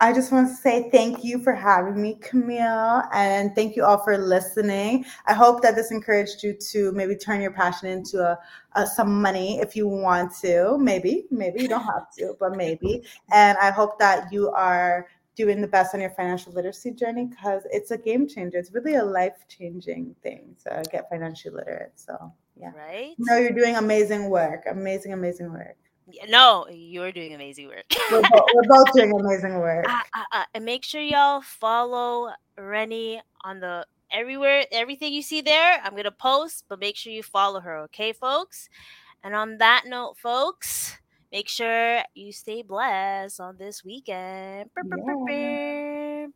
I 0.00 0.12
just 0.12 0.32
want 0.32 0.48
to 0.48 0.54
say 0.54 0.90
thank 0.90 1.22
you 1.22 1.38
for 1.38 1.52
having 1.52 2.00
me, 2.00 2.18
Camille, 2.20 3.02
and 3.12 3.54
thank 3.54 3.76
you 3.76 3.84
all 3.84 3.98
for 3.98 4.18
listening. 4.18 5.04
I 5.26 5.34
hope 5.34 5.62
that 5.62 5.76
this 5.76 5.92
encouraged 5.92 6.42
you 6.42 6.52
to 6.72 6.92
maybe 6.92 7.16
turn 7.16 7.40
your 7.40 7.52
passion 7.52 7.88
into 7.88 8.20
a, 8.20 8.38
a 8.74 8.86
some 8.86 9.22
money 9.22 9.60
if 9.60 9.76
you 9.76 9.86
want 9.86 10.34
to. 10.42 10.76
Maybe, 10.78 11.26
maybe 11.30 11.62
you 11.62 11.68
don't 11.68 11.84
have 11.84 12.12
to, 12.18 12.36
but 12.40 12.56
maybe. 12.56 13.04
And 13.32 13.56
I 13.58 13.70
hope 13.70 13.98
that 14.00 14.32
you 14.32 14.50
are 14.50 15.06
doing 15.36 15.60
the 15.60 15.68
best 15.68 15.94
on 15.94 16.00
your 16.00 16.10
financial 16.10 16.52
literacy 16.52 16.92
journey 16.92 17.26
because 17.26 17.62
it's 17.70 17.90
a 17.90 17.98
game 17.98 18.28
changer. 18.28 18.58
It's 18.58 18.72
really 18.72 18.96
a 18.96 19.04
life 19.04 19.46
changing 19.48 20.14
thing 20.22 20.56
to 20.64 20.82
get 20.90 21.08
financially 21.08 21.54
literate. 21.54 21.92
So 21.94 22.32
yeah, 22.56 22.72
right 22.76 23.14
no, 23.18 23.38
you're 23.38 23.52
doing 23.52 23.76
amazing 23.76 24.28
work. 24.28 24.64
Amazing, 24.70 25.12
amazing 25.12 25.52
work. 25.52 25.76
Yeah, 26.10 26.26
no 26.28 26.66
you're 26.70 27.12
doing 27.12 27.34
amazing 27.34 27.68
work 27.68 27.84
We're, 28.12 28.20
bo- 28.20 28.46
we're 28.54 28.68
both 28.68 28.92
doing 28.92 29.12
amazing 29.18 29.58
work. 29.58 29.86
uh, 29.88 30.00
uh, 30.14 30.24
uh, 30.32 30.44
and 30.54 30.64
make 30.64 30.84
sure 30.84 31.00
y'all 31.00 31.40
follow 31.40 32.30
Reni 32.58 33.20
on 33.42 33.60
the 33.60 33.86
everywhere 34.12 34.64
everything 34.70 35.12
you 35.12 35.22
see 35.22 35.40
there 35.40 35.80
i'm 35.82 35.96
gonna 35.96 36.10
post 36.10 36.64
but 36.68 36.78
make 36.78 36.96
sure 36.96 37.12
you 37.12 37.22
follow 37.22 37.58
her 37.60 37.78
okay 37.78 38.12
folks 38.12 38.68
and 39.24 39.34
on 39.34 39.56
that 39.58 39.84
note 39.86 40.16
folks 40.18 40.96
make 41.32 41.48
sure 41.48 42.00
you 42.14 42.30
stay 42.32 42.62
blessed 42.62 43.40
on 43.40 43.56
this 43.56 43.82
weekend 43.82 44.68
Burp, 44.74 44.86
burp, 44.86 45.00
burp, 45.06 45.18
Yeah. 45.28 46.26
burp. 46.26 46.32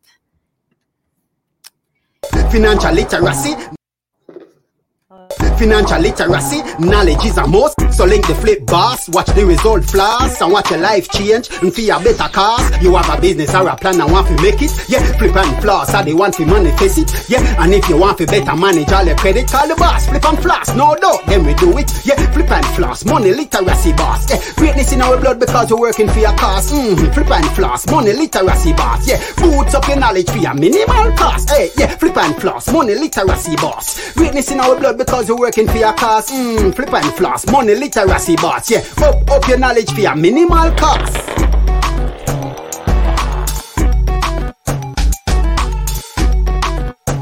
Financial 2.51 2.91
literacy, 2.91 3.53
Uh, 5.11 5.27
financial 5.59 5.99
literacy, 5.99 6.63
knowledge 6.79 7.25
is 7.25 7.37
a 7.37 7.45
must. 7.45 7.75
So 7.91 8.05
link 8.05 8.25
the 8.27 8.35
flip 8.35 8.65
boss, 8.65 9.09
watch 9.09 9.27
the 9.35 9.45
result 9.45 9.83
flash, 9.83 10.39
and 10.41 10.51
watch 10.51 10.71
your 10.71 10.79
life 10.79 11.09
change 11.09 11.49
and 11.61 11.73
feel 11.73 11.97
a 11.97 11.99
better 12.01 12.31
cause. 12.31 12.63
You 12.81 12.95
have 12.95 13.09
a 13.11 13.19
business 13.19 13.53
or 13.53 13.67
a 13.67 13.75
plan 13.75 13.99
and 13.99 14.09
want 14.09 14.27
to 14.27 14.41
make 14.41 14.61
it. 14.61 14.71
Yeah, 14.87 15.03
flip 15.19 15.35
and 15.35 15.61
floss, 15.61 15.93
are 15.93 16.03
the 16.03 16.13
want 16.13 16.35
to 16.35 16.45
manifest 16.45 16.97
it. 16.97 17.11
Yeah, 17.29 17.43
and 17.61 17.73
if 17.73 17.89
you 17.89 17.97
want 17.97 18.17
to 18.19 18.25
better 18.25 18.55
manage 18.55 18.91
all 18.91 19.03
your 19.03 19.17
credit, 19.17 19.51
call 19.51 19.67
the 19.67 19.75
boss. 19.75 20.07
Flip 20.07 20.23
and 20.23 20.39
floss, 20.39 20.73
no 20.75 20.95
doubt, 20.95 21.25
then 21.27 21.45
we 21.45 21.53
do 21.55 21.77
it. 21.77 21.91
Yeah, 22.05 22.15
flip 22.31 22.49
and 22.51 22.65
floss, 22.77 23.03
money 23.03 23.33
literacy 23.33 23.91
boss. 23.93 24.29
Yeah, 24.31 24.39
greatness 24.55 24.93
in 24.93 25.01
our 25.01 25.19
blood 25.19 25.39
because 25.39 25.71
we're 25.71 25.81
working 25.81 26.07
for 26.07 26.19
your 26.19 26.35
cause. 26.37 26.71
Mm, 26.71 27.13
flip 27.13 27.31
and 27.31 27.47
floss, 27.51 27.85
money 27.91 28.13
literacy 28.13 28.71
boss. 28.73 29.05
Yeah, 29.07 29.19
boots 29.35 29.75
up 29.75 29.87
your 29.89 29.99
knowledge 29.99 30.29
for 30.29 30.37
your 30.37 30.53
minimal 30.53 31.11
cost. 31.17 31.49
Hey, 31.49 31.69
yeah, 31.75 31.87
flip 31.97 32.15
and 32.15 32.35
floss, 32.39 32.71
money 32.71 32.95
literacy 32.95 33.57
boss. 33.57 34.13
Greatness 34.13 34.51
in 34.51 34.61
our 34.61 34.79
blood 34.79 34.97
because 34.97 35.29
we're 35.29 35.48
working 35.49 35.67
for 35.67 35.77
your 35.77 35.93
cause. 35.93 36.29
Mm, 36.29 36.75
flip 36.75 36.93
and 36.93 37.13
floss, 37.15 37.49
money 37.51 37.73
literacy 37.73 38.35
boss. 38.35 38.69
Yeah, 38.69 38.83
up 38.97 39.29
up 39.31 39.47
your 39.47 39.57
knowledge 39.57 39.91
for 39.91 40.01
your 40.01 40.15
minimal 40.15 40.71
cost. 40.77 41.68